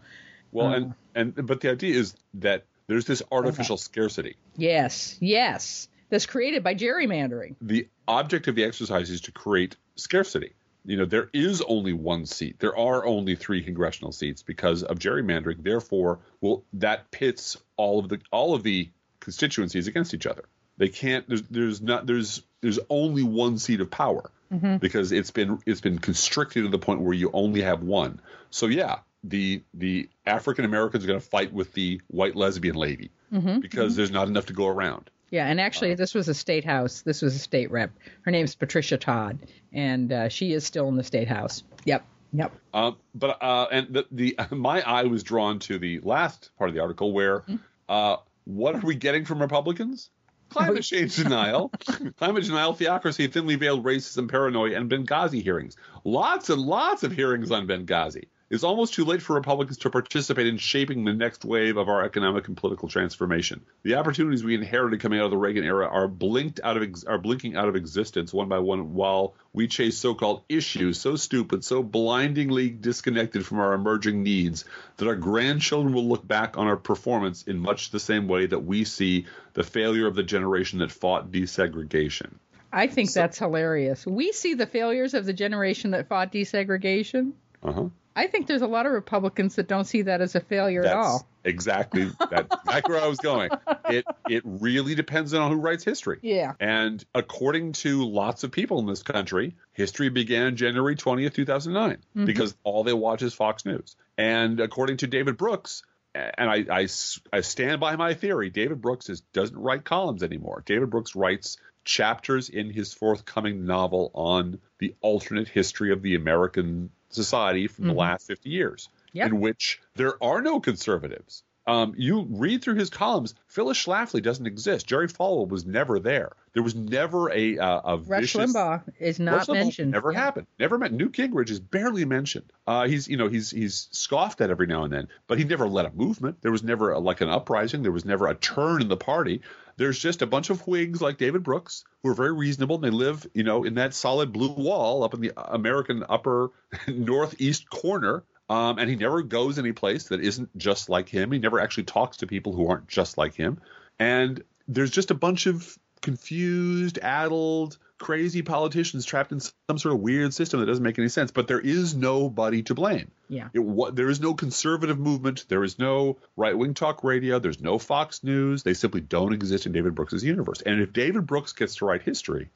Well, 0.52 0.68
Uh. 0.68 0.76
and 0.76 0.94
and 1.38 1.48
but 1.48 1.62
the 1.62 1.72
idea 1.72 1.96
is 1.96 2.16
that 2.36 2.66
there's 2.88 3.06
this 3.06 3.22
artificial 3.32 3.78
scarcity. 3.78 4.36
yes, 4.58 5.18
yes, 5.20 5.88
that's 6.10 6.26
created 6.26 6.64
by 6.64 6.74
gerrymandering. 6.76 7.56
The 7.62 7.88
object 8.08 8.48
of 8.48 8.56
the 8.56 8.64
exercise 8.64 9.10
is 9.10 9.22
to 9.22 9.32
create 9.32 9.76
scarcity. 9.96 10.54
You 10.86 10.98
know, 10.98 11.06
there 11.06 11.30
is 11.34 11.62
only 11.62 11.94
one 11.94 12.26
seat. 12.26 12.58
There 12.60 12.76
are 12.76 13.06
only 13.06 13.36
three 13.36 13.62
congressional 13.62 14.12
seats 14.12 14.42
because 14.42 14.82
of 14.82 14.98
gerrymandering. 14.98 15.62
Therefore, 15.62 16.20
well, 16.42 16.64
that 16.74 17.12
pits 17.12 17.58
all 17.78 18.00
of 18.00 18.10
the 18.10 18.20
all 18.32 18.56
of 18.56 18.64
the 18.64 18.90
constituencies 19.20 19.88
against 19.88 20.14
each 20.14 20.26
other. 20.26 20.46
They 20.78 20.88
can't. 20.88 21.28
There's 21.28 21.44
there's 21.44 21.82
not 21.82 22.08
there's 22.08 22.42
there's 22.62 22.80
only 22.90 23.22
one 23.24 23.58
seat 23.60 23.82
of 23.82 23.92
power 23.92 24.32
because 24.80 25.12
it's 25.12 25.30
been 25.30 25.60
it's 25.68 25.82
been 25.82 26.00
constricted 26.00 26.64
to 26.64 26.70
the 26.70 26.80
point 26.80 27.02
where 27.02 27.14
you 27.14 27.30
only 27.34 27.62
have 27.62 27.84
one. 27.84 28.20
So 28.50 28.66
yeah, 28.66 29.00
the 29.24 29.64
the 29.74 30.10
African 30.26 30.66
Americans 30.66 31.04
are 31.04 31.08
going 31.08 31.20
to 31.20 31.26
fight 31.26 31.54
with 31.54 31.74
the 31.74 32.02
white 32.08 32.36
lesbian 32.36 32.76
lady 32.76 33.12
because 33.60 33.96
there's 33.96 34.12
not 34.12 34.28
enough 34.28 34.46
to 34.48 34.54
go 34.54 34.68
around. 34.68 35.10
Yeah, 35.32 35.48
and 35.48 35.62
actually, 35.62 35.94
this 35.94 36.16
was 36.16 36.28
a 36.28 36.34
state 36.34 36.66
house. 36.66 37.02
This 37.02 37.22
was 37.22 37.36
a 37.36 37.40
state 37.40 37.70
rep. 37.70 37.92
Her 38.22 38.32
name's 38.32 38.56
Patricia 38.56 38.98
Todd, 38.98 39.40
and 39.72 40.12
uh, 40.12 40.30
she 40.30 40.54
is 40.54 40.66
still 40.66 40.88
in 40.88 40.96
the 40.96 41.04
state 41.04 41.28
house. 41.28 41.64
Yep, 41.86 42.04
yep. 42.34 42.52
Um, 42.74 42.98
but 43.14 43.42
uh, 43.42 43.68
and 43.72 43.94
the, 43.94 44.06
the 44.12 44.38
my 44.52 44.82
eye 44.82 45.04
was 45.04 45.24
drawn 45.24 45.60
to 45.60 45.78
the 45.78 46.00
last 46.00 46.50
part 46.58 46.70
of 46.70 46.74
the 46.76 46.82
article 46.82 47.14
where 47.14 47.44
uh, 47.88 48.18
what 48.46 48.76
are 48.76 48.86
we 48.86 48.96
getting 48.96 49.26
from 49.26 49.40
Republicans? 49.40 50.10
Climate 50.50 50.82
change 50.84 51.16
denial, 51.16 51.72
climate 52.18 52.44
denial, 52.44 52.74
theocracy, 52.74 53.28
thinly 53.28 53.56
veiled 53.56 53.84
racism, 53.84 54.28
paranoia, 54.28 54.76
and 54.76 54.90
Benghazi 54.90 55.44
hearings. 55.44 55.78
Lots 56.04 56.50
and 56.50 56.60
lots 56.60 57.04
of 57.04 57.12
hearings 57.12 57.52
on 57.52 57.68
Benghazi. 57.68 58.30
It's 58.50 58.64
almost 58.64 58.96
too 58.96 59.06
late 59.06 59.22
for 59.22 59.36
Republicans 59.36 59.78
to 59.80 59.92
participate 59.92 60.48
in 60.48 60.58
shaping 60.58 61.06
the 61.06 61.14
next 61.14 61.46
wave 61.46 61.78
of 61.78 61.88
our 61.88 62.04
economic 62.04 62.48
and 62.48 62.58
political 62.58 62.88
transformation. 62.88 63.62
The 63.84 63.94
opportunities 63.94 64.44
we 64.44 64.56
inherited 64.56 65.00
coming 65.02 65.20
out 65.20 65.26
of 65.26 65.32
the 65.32 65.38
Reagan 65.38 65.64
era 65.64 65.88
are 65.88 66.08
blinked 66.08 66.60
out 66.64 66.76
of 66.76 66.82
ex- 66.82 67.04
are 67.04 67.20
blinking 67.20 67.56
out 67.56 67.70
of 67.70 67.76
existence 67.76 68.34
one 68.34 68.50
by 68.50 68.58
one 68.58 68.96
while 68.96 69.36
we 69.54 69.68
chase 69.68 70.00
so-called 70.00 70.42
issues 70.50 71.00
so 71.00 71.16
stupid, 71.16 71.64
so 71.64 71.84
blindingly 71.84 72.72
disconnected 72.72 73.46
from 73.46 73.60
our 73.60 73.74
emerging 73.74 74.24
needs 74.24 74.66
that 74.98 75.08
our 75.08 75.16
grandchildren 75.16 75.94
will 75.94 76.08
look 76.08 76.28
back 76.28 76.58
on 76.58 76.66
our 76.66 76.78
performance 76.78 77.44
in 77.44 77.60
much 77.60 77.92
the 77.92 78.00
same 78.00 78.28
way 78.28 78.48
that 78.48 78.60
we 78.60 78.84
see 78.84 79.28
the 79.54 79.64
failure 79.64 80.08
of 80.08 80.16
the 80.16 80.24
generation 80.24 80.80
that 80.80 80.92
fought 80.92 81.32
desegregation. 81.32 82.32
I 82.74 82.88
think 82.88 83.14
that's 83.14 83.38
hilarious. 83.38 84.08
We 84.08 84.32
see 84.32 84.56
the 84.56 84.68
failures 84.68 85.14
of 85.14 85.26
the 85.26 85.34
generation 85.34 85.92
that 85.92 86.08
fought 86.08 86.32
desegregation. 86.32 87.34
Uh-huh. 87.64 87.90
I 88.16 88.28
think 88.28 88.48
there's 88.48 88.62
a 88.64 88.68
lot 88.68 88.86
of 88.86 88.92
Republicans 88.92 89.56
that 89.56 89.68
don't 89.70 89.86
see 89.86 90.02
that 90.04 90.20
as 90.20 90.36
a 90.36 90.42
failure 90.42 90.82
That's 90.82 90.94
at 90.94 90.98
all. 91.00 91.28
exactly 91.46 92.12
that's 92.30 92.54
exactly 92.66 92.94
where 92.94 93.02
I 93.04 93.08
was 93.08 93.20
going. 93.20 93.50
It 93.86 94.04
it 94.28 94.42
really 94.46 94.94
depends 94.96 95.34
on 95.34 95.50
who 95.52 95.58
writes 95.58 95.86
history. 95.86 96.20
Yeah. 96.22 96.54
And 96.60 97.04
according 97.16 97.74
to 97.74 98.06
lots 98.10 98.44
of 98.44 98.52
people 98.52 98.80
in 98.80 98.88
this 98.88 99.04
country, 99.04 99.56
history 99.72 100.10
began 100.10 100.58
January 100.58 100.96
20th, 100.96 101.34
2009, 101.34 101.98
Mm-hmm. 101.98 102.26
because 102.26 102.56
all 102.64 102.84
they 102.84 102.94
watch 102.94 103.22
is 103.22 103.34
Fox 103.34 103.66
News. 103.66 103.96
And 104.18 104.60
according 104.60 104.98
to 104.98 105.08
David 105.08 105.38
Brooks, 105.38 105.84
and 106.14 106.50
I, 106.50 106.66
I, 106.70 106.88
I 107.32 107.42
stand 107.42 107.80
by 107.80 107.96
my 107.96 108.16
theory, 108.16 108.50
David 108.50 108.82
Brooks 108.82 109.10
is, 109.10 109.22
doesn't 109.32 109.58
write 109.58 109.86
columns 109.86 110.24
anymore. 110.24 110.64
David 110.66 110.90
Brooks 110.90 111.16
writes 111.16 111.58
chapters 111.86 112.50
in 112.50 112.70
his 112.70 112.94
forthcoming 112.94 113.66
novel 113.66 114.12
on 114.14 114.60
the 114.80 114.96
alternate 115.00 115.48
history 115.48 115.92
of 115.94 116.02
the 116.02 116.16
American 116.16 116.90
society 117.10 117.68
from 117.68 117.88
the 117.88 117.94
last 117.94 118.28
50 118.28 118.50
years, 118.50 118.90
Mm-hmm. 119.10 119.18
Yep. 119.18 119.28
in 119.28 119.40
which 119.42 119.82
there 119.96 120.24
are 120.24 120.40
no 120.42 120.60
conservatives. 120.60 121.44
Um, 121.66 121.94
you 121.98 122.26
read 122.30 122.64
through 122.64 122.76
his 122.76 122.90
columns. 122.90 123.36
Phyllis 123.48 123.84
Schlafly 123.84 124.22
doesn't 124.24 124.46
exist. 124.48 124.88
Jerry 124.88 125.08
Falwell 125.08 125.48
was 125.48 125.66
never 125.68 126.00
there. 126.00 126.32
There 126.54 126.64
was 126.64 126.74
never 126.74 127.32
a 127.32 127.60
uh, 127.60 127.82
a 127.94 127.98
Rush 127.98 128.22
vicious. 128.22 128.54
Limbaugh 128.56 128.84
is 129.00 129.20
Rush 129.20 129.26
not 129.26 129.48
Limbaugh 129.48 129.54
mentioned. 129.54 129.92
Never 129.92 130.12
Yeah. 130.12 130.20
happened. 130.20 130.48
Never 130.60 130.78
met. 130.80 130.94
Newt 130.94 131.12
Gingrich 131.12 131.50
is 131.52 131.60
barely 131.60 132.06
mentioned. 132.06 132.52
Uh, 132.66 132.88
he's 132.88 133.08
you 133.08 133.18
know 133.18 133.28
he's 133.28 133.52
he's 133.52 133.88
scoffed 133.92 134.42
at 134.42 134.50
every 134.50 134.66
now 134.68 134.84
and 134.84 134.92
then, 134.94 135.08
but 135.28 135.38
he 135.38 135.44
never 135.44 135.68
led 135.68 135.86
a 135.86 135.92
movement. 135.92 136.38
There 136.42 136.52
was 136.52 136.64
never 136.64 136.92
a, 136.92 137.00
like 137.00 137.22
an 137.22 137.30
uprising. 137.30 137.84
There 137.84 137.92
was 137.92 138.06
never 138.06 138.28
a 138.28 138.34
turn 138.36 138.82
in 138.82 138.88
the 138.88 138.98
party. 138.98 139.42
There's 139.80 139.98
just 139.98 140.22
a 140.22 140.28
bunch 140.28 140.50
of 140.50 140.68
Whigs 140.68 141.02
like 141.02 141.18
David 141.18 141.42
Brooks 141.42 141.86
who 142.04 142.10
are 142.10 142.14
very 142.14 142.34
reasonable. 142.34 142.76
And 142.76 142.84
they 142.84 142.90
live 142.90 143.26
you 143.34 143.44
know 143.44 143.64
in 143.64 143.76
that 143.76 143.94
solid 143.94 144.34
blue 144.34 144.52
wall 144.52 145.04
up 145.04 145.14
in 145.14 145.22
the 145.22 145.32
American 145.38 146.04
upper 146.08 146.52
northeast 146.88 147.70
corner. 147.70 148.24
Um, 148.50 148.78
and 148.78 148.90
he 148.90 148.96
never 148.96 149.22
goes 149.22 149.58
any 149.58 149.72
place 149.72 150.10
that 150.10 150.20
isn't 150.20 150.56
just 150.58 150.90
like 150.90 151.08
him. 151.08 151.32
He 151.32 151.40
never 151.40 151.60
actually 151.62 151.84
talks 151.84 152.18
to 152.18 152.28
people 152.28 152.52
who 152.52 152.68
aren't 152.68 152.88
just 152.88 153.18
like 153.18 153.36
him. 153.36 153.62
And 154.00 154.44
there's 154.68 154.92
just 154.92 155.12
a 155.12 155.16
bunch 155.16 155.46
of 155.46 155.78
confused, 156.02 157.00
addled, 157.02 157.78
crazy 158.00 158.42
politicians 158.42 159.06
trapped 159.06 159.32
in 159.32 159.40
some 159.40 159.78
sort 159.78 159.94
of 159.94 160.00
weird 160.00 160.34
system 160.34 160.60
that 160.60 160.66
doesn't 160.66 160.84
make 160.84 160.98
any 160.98 161.10
sense. 161.10 161.32
But 161.32 161.48
there 161.48 161.60
is 161.60 161.94
nobody 161.96 162.64
to 162.64 162.74
blame. 162.74 163.12
Yeah. 163.28 163.50
It, 163.54 163.60
wa- 163.60 163.92
there 163.92 164.10
is 164.10 164.20
no 164.20 164.34
conservative 164.34 164.98
movement. 164.98 165.46
There 165.50 165.64
is 165.64 165.78
no 165.78 166.18
right 166.36 166.58
wing 166.58 166.74
talk 166.74 167.04
radio. 167.04 167.38
There's 167.40 167.62
no 167.62 167.78
Fox 167.78 168.24
News. 168.24 168.64
They 168.64 168.74
simply 168.74 169.02
don't 169.02 169.34
exist 169.34 169.66
in 169.66 169.72
David 169.72 169.94
Brooks' 169.96 170.24
universe. 170.24 170.62
And 170.62 170.82
if 170.82 170.94
David 170.94 171.28
Brooks 171.28 171.54
gets 171.54 171.76
to 171.76 171.86
write 171.86 172.02
history, 172.02 172.50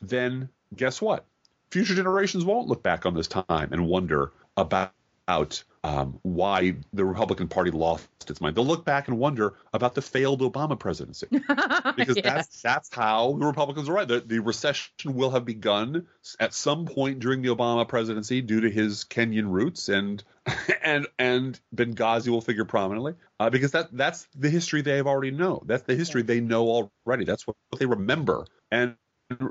then 0.00 0.48
guess 0.76 1.02
what? 1.02 1.24
Future 1.70 1.94
generations 1.94 2.44
won't 2.44 2.68
look 2.68 2.82
back 2.82 3.06
on 3.06 3.14
this 3.14 3.28
time 3.28 3.72
and 3.72 3.86
wonder 3.86 4.32
about 4.56 5.64
um, 5.82 6.18
why 6.22 6.76
the 6.92 7.04
Republican 7.04 7.48
Party 7.48 7.70
lost 7.70 8.08
its 8.28 8.40
mind. 8.40 8.54
They'll 8.54 8.66
look 8.66 8.84
back 8.84 9.08
and 9.08 9.18
wonder 9.18 9.54
about 9.72 9.94
the 9.94 10.02
failed 10.02 10.40
Obama 10.40 10.78
presidency 10.78 11.26
because 11.96 12.16
Yes. 12.16 12.24
that's 12.24 12.62
that's 12.62 12.94
how 12.94 13.36
the 13.38 13.46
Republicans 13.46 13.88
are 13.88 13.94
right. 13.94 14.06
The, 14.06 14.20
the 14.20 14.40
recession 14.40 15.14
will 15.14 15.30
have 15.30 15.44
begun 15.44 16.06
at 16.38 16.52
some 16.52 16.84
point 16.84 17.20
during 17.20 17.40
the 17.42 17.48
Obama 17.48 17.88
presidency 17.88 18.42
due 18.42 18.60
to 18.60 18.70
his 18.70 19.04
Kenyan 19.04 19.50
roots, 19.50 19.88
and 19.88 20.22
and 20.82 21.06
and 21.18 21.58
Benghazi 21.74 22.28
will 22.28 22.42
figure 22.42 22.64
prominently 22.66 23.14
uh, 23.38 23.48
because 23.48 23.72
that 23.72 23.88
that's 23.92 24.28
the 24.36 24.50
history 24.50 24.82
they 24.82 24.98
have 24.98 25.06
already 25.06 25.30
know. 25.30 25.62
That's 25.64 25.84
the 25.84 25.94
history 25.96 26.22
they 26.22 26.40
know 26.40 26.90
already. 27.06 27.24
That's 27.24 27.46
what, 27.46 27.56
what 27.70 27.78
they 27.78 27.86
remember. 27.86 28.46
And 28.70 28.96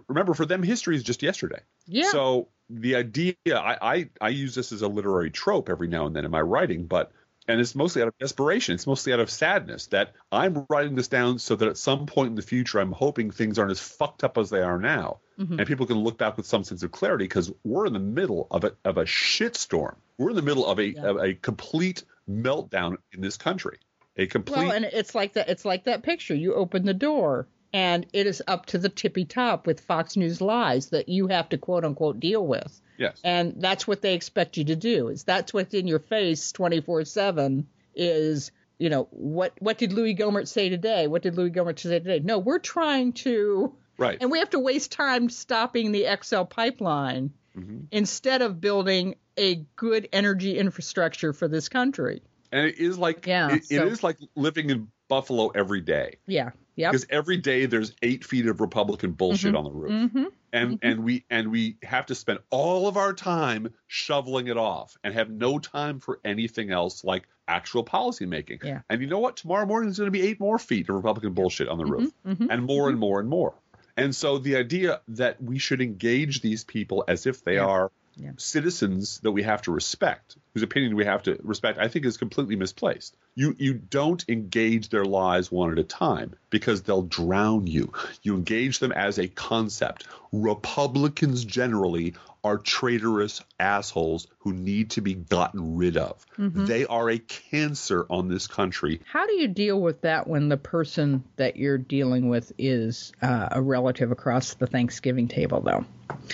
remember, 0.08 0.34
for 0.34 0.46
them, 0.46 0.64
history 0.64 0.96
is 0.96 1.04
just 1.04 1.24
yesterday. 1.24 1.62
Yeah. 1.86 2.10
So 2.12 2.50
the 2.70 2.96
idea, 2.96 3.36
I, 3.48 3.78
I 3.82 4.10
I 4.22 4.30
use 4.30 4.56
this 4.56 4.72
as 4.72 4.82
a 4.82 4.88
literary 4.88 5.32
trope 5.32 5.70
every 5.70 5.88
now 5.88 6.06
and 6.06 6.16
then 6.16 6.26
in 6.26 6.32
my 6.32 6.42
writing, 6.42 6.86
but 6.86 7.12
and 7.48 7.60
it's 7.60 7.74
mostly 7.74 8.02
out 8.04 8.08
of 8.10 8.18
desperation. 8.20 8.76
It's 8.76 8.86
mostly 8.86 9.12
out 9.12 9.20
of 9.20 9.30
sadness 9.30 9.88
that 9.88 10.14
I'm 10.32 10.66
writing 10.70 10.96
this 10.96 11.08
down 11.08 11.40
so 11.40 11.56
that 11.56 11.68
at 11.68 11.78
some 11.78 12.06
point 12.06 12.30
in 12.30 12.36
the 12.36 12.44
future, 12.44 12.80
I'm 12.80 12.92
hoping 12.92 13.32
things 13.32 13.58
aren't 13.58 13.72
as 13.72 13.80
fucked 13.80 14.24
up 14.24 14.38
as 14.38 14.52
they 14.52 14.62
are 14.62 14.78
now, 14.78 15.20
mm-hmm. 15.40 15.58
and 15.58 15.68
people 15.68 15.88
can 15.88 15.98
look 15.98 16.18
back 16.18 16.38
with 16.38 16.46
some 16.46 16.64
sense 16.64 16.84
of 16.84 16.92
clarity 16.92 17.26
because 17.26 17.52
we're 17.64 17.88
in 17.88 17.94
the 17.94 18.00
middle 18.00 18.48
of 18.52 18.64
a 18.64 18.74
of 18.86 18.98
a 18.98 19.06
shitstorm. 19.06 19.96
We're 20.18 20.30
in 20.32 20.36
the 20.36 20.42
middle 20.42 20.66
of 20.66 20.80
a 20.80 20.90
Yeah. 20.90 21.02
of 21.06 21.18
a 21.18 21.34
complete 21.34 22.04
meltdown 22.30 22.98
in 23.14 23.22
this 23.22 23.38
country. 23.38 23.80
A 24.18 24.28
complete 24.28 24.58
Well, 24.58 24.72
and 24.72 24.86
it's 24.86 25.16
like 25.16 25.34
that. 25.34 25.50
It's 25.50 25.66
like 25.66 25.86
that 25.86 26.04
picture. 26.04 26.36
You 26.36 26.54
open 26.54 26.86
the 26.86 26.94
door, 26.94 27.48
and 27.74 28.06
it 28.14 28.26
is 28.28 28.42
up 28.48 28.66
to 28.68 28.78
the 28.78 28.90
tippy 28.90 29.26
top 29.26 29.68
with 29.68 29.80
Fox 29.82 30.16
News 30.18 30.42
lies 30.42 30.88
that 30.90 31.10
you 31.10 31.28
have 31.28 31.50
to 31.50 31.58
quote 31.58 31.86
unquote 31.86 32.20
deal 32.20 32.46
with. 32.46 32.82
yes. 32.98 33.20
And 33.24 33.56
that's 33.62 33.88
what 33.88 34.02
they 34.02 34.14
expect 34.16 34.58
you 34.58 34.66
to 34.66 34.76
do. 34.76 35.08
Is 35.10 35.24
that's 35.24 35.54
what's 35.54 35.74
in 35.74 35.88
your 35.88 36.00
face 36.00 36.52
twenty 36.52 36.82
four 36.82 37.06
seven. 37.06 37.68
Is 37.96 38.52
you 38.78 38.90
know 38.90 39.08
what? 39.12 39.54
What 39.60 39.78
did 39.78 39.94
Louis 39.94 40.16
Gohmert 40.16 40.48
say 40.48 40.70
today? 40.70 41.08
What 41.08 41.22
did 41.22 41.36
Louis 41.36 41.52
Gohmert 41.52 41.80
say 41.80 42.00
today? 42.00 42.20
No, 42.24 42.40
we're 42.40 42.60
trying 42.60 43.12
to, 43.14 43.76
right. 43.98 44.18
and 44.22 44.32
we 44.32 44.40
have 44.40 44.52
to 44.52 44.60
waste 44.60 44.92
time 44.94 45.30
stopping 45.30 45.92
the 45.92 46.06
XL 46.22 46.44
pipeline 46.44 47.32
Mhm. 47.58 47.88
instead 47.92 48.42
of 48.42 48.62
building 48.62 49.16
a 49.38 49.66
good 49.76 50.08
energy 50.14 50.58
infrastructure 50.58 51.34
for 51.34 51.48
this 51.48 51.68
country. 51.70 52.22
and 52.52 52.66
it 52.68 52.80
is 52.80 52.98
like 52.98 53.28
Yeah, 53.28 53.54
it, 53.56 53.66
so- 53.66 53.76
it 53.76 53.92
is 53.92 54.02
like 54.04 54.18
living 54.36 54.70
in 54.70 54.88
Buffalo 55.10 55.50
every 55.50 55.82
day 55.82 56.16
Yeah. 56.28 56.52
Yeah. 56.78 56.92
because 56.92 57.06
every 57.10 57.36
day 57.38 57.66
there's 57.66 57.94
eight 58.02 58.24
feet 58.24 58.48
of 58.48 58.62
Republican 58.62 59.12
bullshit 59.12 59.54
on 59.56 59.66
the 59.66 59.72
roof, 59.72 59.92
Mm-hmm. 59.92 60.24
and 60.54 60.80
and 60.82 61.04
we 61.04 61.26
and 61.30 61.52
we 61.52 61.76
have 61.84 62.06
to 62.06 62.16
spend 62.16 62.40
all 62.50 62.88
of 62.88 62.96
our 62.96 63.12
time 63.14 63.74
shoveling 63.88 64.48
it 64.48 64.56
off 64.58 64.96
and 65.04 65.14
have 65.14 65.30
no 65.30 65.60
time 65.60 66.00
for 66.00 66.20
anything 66.24 66.72
else 66.72 67.04
like 67.04 67.28
actual 67.48 67.84
policy 67.84 68.26
making. 68.26 68.60
Yeah. 68.64 68.82
And 68.90 69.02
you 69.02 69.08
know 69.08 69.20
what? 69.20 69.36
Tomorrow 69.36 69.66
morning 69.66 69.90
there's 69.90 69.98
going 69.98 70.08
to 70.08 70.12
be 70.18 70.22
eight 70.26 70.40
more 70.40 70.60
feet 70.60 70.88
of 70.88 70.96
Republican 70.96 71.34
bullshit 71.34 71.68
on 71.68 71.78
the 71.80 71.86
roof, 71.86 72.12
Mhm. 72.26 72.48
and 72.50 72.64
more 72.64 72.88
and 72.90 72.98
more 73.00 73.20
and 73.20 73.28
more. 73.28 73.56
And 73.98 74.16
so 74.16 74.38
the 74.38 74.56
idea 74.56 75.02
that 75.10 75.42
we 75.44 75.58
should 75.60 75.82
engage 75.82 76.40
these 76.42 76.64
people 76.64 77.04
as 77.08 77.26
if 77.26 77.44
they 77.44 77.56
Yeah. 77.56 77.66
are 77.66 77.92
Yeah. 78.20 78.32
citizens 78.38 79.20
that 79.20 79.32
we 79.32 79.44
have 79.44 79.62
to 79.64 79.72
respect, 79.72 80.36
whose 80.54 80.64
opinion 80.64 80.96
we 80.96 81.06
have 81.06 81.24
to 81.24 81.40
respect, 81.42 81.80
I 81.80 81.88
think 81.88 82.06
is 82.06 82.18
completely 82.18 82.56
misplaced. 82.56 83.16
You 83.36 83.56
you 83.58 83.74
don't 83.74 84.24
engage 84.28 84.90
their 84.90 85.06
lives 85.06 85.52
one 85.52 85.72
at 85.72 85.80
a 85.80 85.84
time 85.84 86.36
because 86.50 86.82
they'll 86.82 87.04
drown 87.04 87.68
you. 87.68 87.94
You 88.22 88.36
engage 88.36 88.80
them 88.80 88.92
as 88.92 89.20
a 89.20 89.28
concept. 89.28 90.06
Republicans 90.34 91.46
generally 91.46 92.16
are 92.44 92.58
traitorous 92.58 93.42
assholes 93.60 94.28
who 94.40 94.54
need 94.54 94.92
to 94.92 95.02
be 95.02 95.14
gotten 95.14 95.76
rid 95.76 95.98
of. 95.98 96.26
Mm-hmm. 96.38 96.66
They 96.66 96.86
are 96.86 97.10
a 97.10 97.18
cancer 97.20 98.06
on 98.10 98.28
this 98.30 98.48
country. 98.48 99.02
How 99.06 99.26
do 99.28 99.34
you 99.34 99.48
deal 99.48 99.82
with 99.82 100.02
that 100.02 100.28
when 100.28 100.50
the 100.50 100.58
person 100.58 101.24
that 101.36 101.58
you're 101.58 101.78
dealing 101.78 102.30
with 102.30 102.52
is 102.58 103.12
uh, 103.22 103.50
a 103.52 103.62
relative 103.62 104.12
across 104.12 104.54
the 104.54 104.68
Thanksgiving 104.68 105.28
table, 105.28 105.62
though? 105.62 105.86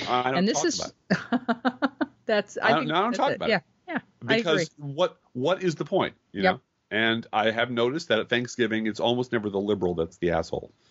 I 0.08 0.24
don't 0.32 0.38
and 0.40 0.48
this 0.48 0.58
talk 0.58 0.66
is 0.68 0.94
about 1.12 1.74
it. 1.84 1.92
that's 2.26 2.58
I, 2.62 2.68
I 2.68 2.70
don't- 2.72 2.80
think 2.88 2.92
I 2.92 3.02
don't 3.02 3.14
talk 3.14 3.32
it. 3.32 3.36
about 3.38 3.50
it. 3.50 3.52
yeah, 3.52 3.60
Yeah, 3.88 4.00
because 4.38 4.70
what 4.78 5.18
what 5.34 5.64
is 5.64 5.76
the 5.76 5.86
point? 5.86 6.14
You 6.32 6.44
Yep. 6.44 6.54
know. 6.56 6.62
And 6.92 7.26
I 7.34 7.50
have 7.50 7.72
noticed 7.72 8.10
that 8.10 8.20
at 8.20 8.30
Thanksgiving, 8.30 8.86
it's 8.86 9.00
almost 9.00 9.32
never 9.32 9.50
the 9.50 9.60
liberal 9.60 9.96
that's 9.96 10.18
the 10.18 10.32
asshole. 10.32 10.72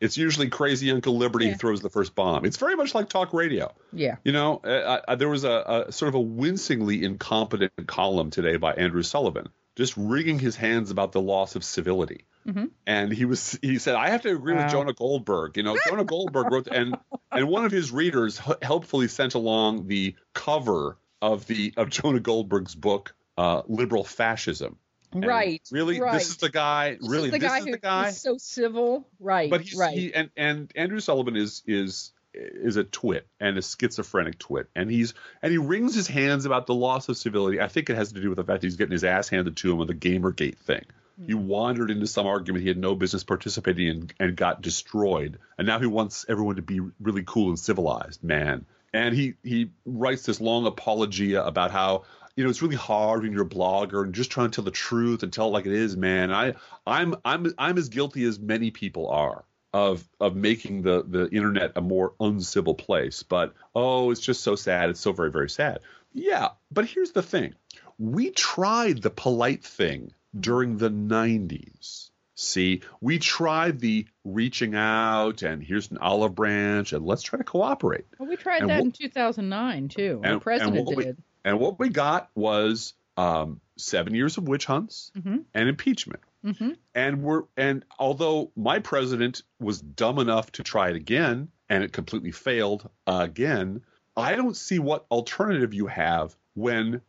it's 0.00 0.16
usually 0.16 0.48
crazy 0.48 0.90
Uncle 0.90 1.16
Liberty 1.16 1.46
Yeah. 1.46 1.52
who 1.52 1.58
throws 1.58 1.80
the 1.80 1.90
first 1.90 2.14
bomb. 2.14 2.44
It's 2.44 2.56
very 2.58 2.76
much 2.76 2.94
like 2.94 3.08
talk 3.08 3.32
radio. 3.32 3.72
Yeah. 3.92 4.16
You 4.24 4.32
know, 4.32 4.58
uh, 4.64 5.00
I, 5.08 5.14
there 5.16 5.28
was 5.28 5.44
a, 5.44 5.84
a 5.88 5.92
sort 5.92 6.08
of 6.08 6.14
a 6.14 6.20
wincingly 6.20 7.02
incompetent 7.04 7.72
column 7.86 8.30
today 8.30 8.56
by 8.56 8.74
Andrew 8.74 9.02
Sullivan, 9.02 9.48
just 9.76 9.96
wringing 9.96 10.38
his 10.38 10.56
hands 10.56 10.90
about 10.90 11.12
the 11.12 11.20
loss 11.20 11.56
of 11.56 11.64
civility. 11.64 12.24
Mhm. 12.46 12.70
And 12.86 13.12
he 13.12 13.24
was 13.24 13.58
he 13.60 13.78
said, 13.78 13.94
I 13.96 14.10
have 14.10 14.22
to 14.22 14.30
agree 14.32 14.54
Wow. 14.54 14.62
with 14.64 14.72
Jonah 14.72 14.92
Goldberg. 14.92 15.56
You 15.56 15.64
know, 15.64 15.76
Jonah 15.88 16.04
Goldberg 16.04 16.52
wrote 16.52 16.68
and 16.68 16.96
and 17.32 17.48
one 17.48 17.64
of 17.64 17.72
his 17.72 17.90
readers 17.90 18.40
h- 18.48 18.56
helpfully 18.62 19.08
sent 19.08 19.34
along 19.34 19.88
the 19.88 20.14
cover 20.32 20.96
of 21.20 21.46
the 21.46 21.72
of 21.76 21.90
Jonah 21.90 22.20
Goldberg's 22.20 22.74
book, 22.76 23.14
uh, 23.36 23.62
Liberal 23.66 24.04
Fascism. 24.04 24.76
Right. 25.24 25.62
Really, 25.70 26.00
right. 26.00 26.14
this 26.14 26.28
is 26.28 26.36
the 26.36 26.50
guy. 26.50 26.96
This 27.00 27.08
really, 27.08 27.28
is 27.28 27.32
the 27.32 27.38
this 27.38 27.48
guy 27.48 27.58
is 27.58 27.64
the 27.64 27.78
guy. 27.78 28.08
is 28.08 28.20
so 28.20 28.38
civil. 28.38 29.06
Right. 29.20 29.50
But 29.50 29.62
he's 29.62 29.74
right. 29.74 29.96
he, 29.96 30.14
and 30.14 30.30
and 30.36 30.72
Andrew 30.74 31.00
Sullivan 31.00 31.36
is 31.36 31.62
is 31.66 32.12
is 32.34 32.76
a 32.76 32.84
twit 32.84 33.26
and 33.40 33.56
a 33.56 33.62
schizophrenic 33.62 34.38
twit, 34.38 34.68
and 34.74 34.90
he's 34.90 35.14
and 35.42 35.52
he 35.52 35.58
wrings 35.58 35.94
his 35.94 36.06
hands 36.06 36.44
about 36.44 36.66
the 36.66 36.74
loss 36.74 37.08
of 37.08 37.16
civility. 37.16 37.60
I 37.60 37.68
think 37.68 37.90
it 37.90 37.96
has 37.96 38.12
to 38.12 38.20
do 38.20 38.28
with 38.28 38.36
the 38.36 38.44
fact 38.44 38.60
that 38.60 38.66
he's 38.66 38.76
getting 38.76 38.92
his 38.92 39.04
ass 39.04 39.28
handed 39.28 39.56
to 39.56 39.72
him 39.72 39.80
on 39.80 39.86
the 39.86 39.94
GamerGate 39.94 40.58
thing. 40.58 40.84
He 41.24 41.32
hmm. 41.32 41.46
wandered 41.46 41.90
into 41.90 42.06
some 42.06 42.26
argument 42.26 42.62
he 42.62 42.68
had 42.68 42.78
no 42.78 42.94
business 42.94 43.24
participating 43.24 43.86
in 43.86 44.10
and 44.20 44.36
got 44.36 44.60
destroyed, 44.60 45.38
and 45.58 45.66
now 45.66 45.78
he 45.78 45.86
wants 45.86 46.26
everyone 46.28 46.56
to 46.56 46.62
be 46.62 46.80
really 47.00 47.22
cool 47.24 47.48
and 47.48 47.58
civilized, 47.58 48.22
man. 48.22 48.66
And 48.92 49.14
he 49.14 49.34
he 49.42 49.70
writes 49.84 50.24
this 50.24 50.40
long 50.40 50.66
apologia 50.66 51.44
about 51.44 51.70
how 51.70 52.04
you 52.36 52.44
know 52.44 52.50
it's 52.50 52.62
really 52.62 52.76
hard 52.76 53.22
when 53.22 53.32
you're 53.32 53.42
a 53.42 53.48
blogger 53.48 54.04
and 54.04 54.14
just 54.14 54.30
trying 54.30 54.50
to 54.50 54.54
tell 54.56 54.64
the 54.64 54.70
truth 54.70 55.22
and 55.22 55.32
tell 55.32 55.48
it 55.48 55.52
like 55.52 55.66
it 55.66 55.72
is, 55.72 55.96
man. 55.96 56.30
I 56.32 56.54
I'm 56.86 57.14
I'm 57.24 57.52
I'm 57.58 57.78
as 57.78 57.88
guilty 57.88 58.24
as 58.24 58.38
many 58.38 58.70
people 58.70 59.08
are 59.08 59.44
of 59.72 60.06
of 60.20 60.36
making 60.36 60.82
the 60.82 61.02
the 61.02 61.28
internet 61.30 61.72
a 61.76 61.80
more 61.80 62.14
uncivil 62.20 62.74
place. 62.74 63.22
But 63.22 63.54
oh, 63.74 64.10
it's 64.10 64.20
just 64.20 64.42
so 64.42 64.54
sad. 64.54 64.90
It's 64.90 65.00
so 65.00 65.12
very 65.12 65.30
very 65.30 65.50
sad. 65.50 65.80
Yeah, 66.12 66.48
but 66.70 66.84
here's 66.86 67.12
the 67.12 67.22
thing: 67.22 67.54
we 67.98 68.30
tried 68.30 69.02
the 69.02 69.10
polite 69.10 69.64
thing 69.64 70.12
during 70.38 70.76
the 70.76 70.90
'90s. 70.90 72.10
See, 72.38 72.82
we 73.00 73.18
tried 73.18 73.80
the 73.80 74.06
reaching 74.22 74.74
out 74.74 75.40
and 75.42 75.62
here's 75.62 75.90
an 75.90 75.96
olive 75.98 76.34
branch 76.34 76.92
and 76.92 77.02
let's 77.06 77.22
try 77.22 77.38
to 77.38 77.44
cooperate. 77.44 78.04
well, 78.18 78.28
we 78.28 78.36
tried 78.36 78.60
and 78.60 78.68
that 78.68 78.76
what- 78.76 78.84
in 78.84 78.92
2009 78.92 79.88
too. 79.88 80.20
and- 80.22 80.34
the 80.36 80.40
president 80.40 80.76
and 80.76 80.86
what 80.86 80.96
we- 80.96 81.04
did. 81.04 81.16
And 81.46 81.58
what 81.60 81.78
we 81.78 81.88
got 81.88 82.28
was 82.34 82.92
um, 83.16 83.60
seven 83.78 84.14
years 84.14 84.36
of 84.36 84.46
witch 84.48 84.66
hunts 84.66 85.10
Mhm. 85.16 85.44
and 85.54 85.68
impeachment. 85.70 86.20
hmm 86.44 86.72
And 86.94 87.22
we're 87.22 87.44
and 87.56 87.84
although 87.98 88.50
my 88.56 88.78
president 88.80 89.42
was 89.58 89.80
dumb 89.80 90.18
enough 90.18 90.52
to 90.52 90.62
try 90.62 90.90
it 90.90 90.96
again 90.96 91.48
and 91.70 91.82
it 91.82 91.92
completely 91.92 92.32
failed 92.32 92.88
again, 93.06 93.82
I 94.16 94.34
don't 94.34 94.56
see 94.56 94.78
what 94.78 95.06
alternative 95.10 95.72
you 95.72 95.86
have 95.86 96.36
when 96.54 97.00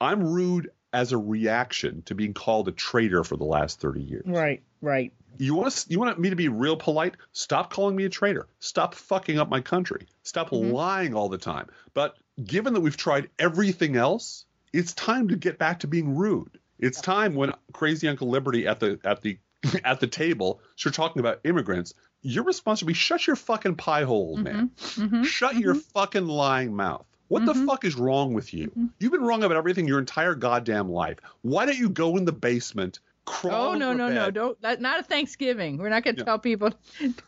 I'm 0.00 0.22
rude 0.24 0.70
as 0.92 1.12
a 1.12 1.18
reaction 1.18 2.02
to 2.02 2.14
being 2.14 2.34
called 2.34 2.68
a 2.68 2.72
traitor 2.72 3.24
for 3.24 3.36
the 3.36 3.44
last 3.44 3.80
30 3.80 4.02
years. 4.02 4.24
Right. 4.26 4.62
Right. 4.80 5.12
You 5.38 5.54
want 5.54 5.86
you 5.88 5.98
want 5.98 6.18
me 6.18 6.30
to 6.30 6.36
be 6.36 6.48
real 6.48 6.76
polite? 6.76 7.16
Stop 7.32 7.72
calling 7.72 7.96
me 7.96 8.04
a 8.04 8.08
traitor. 8.08 8.46
Stop 8.60 8.94
fucking 8.94 9.38
up 9.38 9.48
my 9.48 9.60
country. 9.60 10.06
Stop 10.22 10.50
Mhm. 10.50 10.72
lying 10.72 11.14
all 11.14 11.28
the 11.28 11.38
time. 11.38 11.68
But 11.94 12.16
given 12.44 12.74
that 12.74 12.80
we've 12.80 12.96
tried 12.96 13.28
everything 13.38 13.96
else, 13.96 14.44
it's 14.72 14.92
time 14.94 15.28
to 15.28 15.36
get 15.36 15.58
back 15.58 15.80
to 15.80 15.86
being 15.86 16.14
rude. 16.16 16.58
It's 16.78 17.00
time 17.00 17.34
when 17.34 17.52
crazy 17.72 18.08
Uncle 18.08 18.28
Liberty 18.28 18.66
at 18.66 18.80
the 18.80 18.98
at 19.04 19.20
the 19.22 19.38
at 19.84 20.00
the 20.00 20.06
table 20.06 20.60
starts 20.76 20.96
talking 20.96 21.20
about 21.20 21.40
immigrants. 21.44 21.94
Your 22.22 22.44
response 22.44 22.78
should 22.80 22.88
be 22.88 22.94
shut 22.94 23.26
your 23.26 23.36
fucking 23.36 23.76
pie 23.76 24.04
hole, 24.04 24.36
man. 24.36 24.70
hmm 24.94 25.22
Shut 25.24 25.56
your 25.56 25.74
fucking 25.74 26.26
lying 26.26 26.74
mouth. 26.74 27.06
What 27.28 27.46
the 27.46 27.54
Mhm. 27.54 27.66
fuck 27.66 27.84
is 27.84 27.94
wrong 27.96 28.34
with 28.34 28.52
you? 28.52 28.70
Mhm. 28.78 28.90
You've 28.98 29.12
been 29.12 29.22
wrong 29.22 29.42
about 29.42 29.56
everything 29.56 29.88
your 29.88 29.98
entire 29.98 30.34
goddamn 30.34 30.90
life. 30.90 31.18
Why 31.40 31.64
don't 31.66 31.78
you 31.78 31.88
go 31.88 32.16
in 32.16 32.24
the 32.26 32.32
basement, 32.32 33.00
Oh 33.44 33.74
no 33.74 33.92
no 33.92 34.06
a 34.08 34.12
no! 34.14 34.30
Don't 34.30 34.60
that, 34.62 34.80
not 34.80 35.00
a 35.00 35.02
Thanksgiving. 35.02 35.78
We're 35.78 35.88
not 35.88 36.02
going 36.04 36.16
to 36.16 36.20
Yeah. 36.22 36.24
tell 36.26 36.38
people 36.38 36.70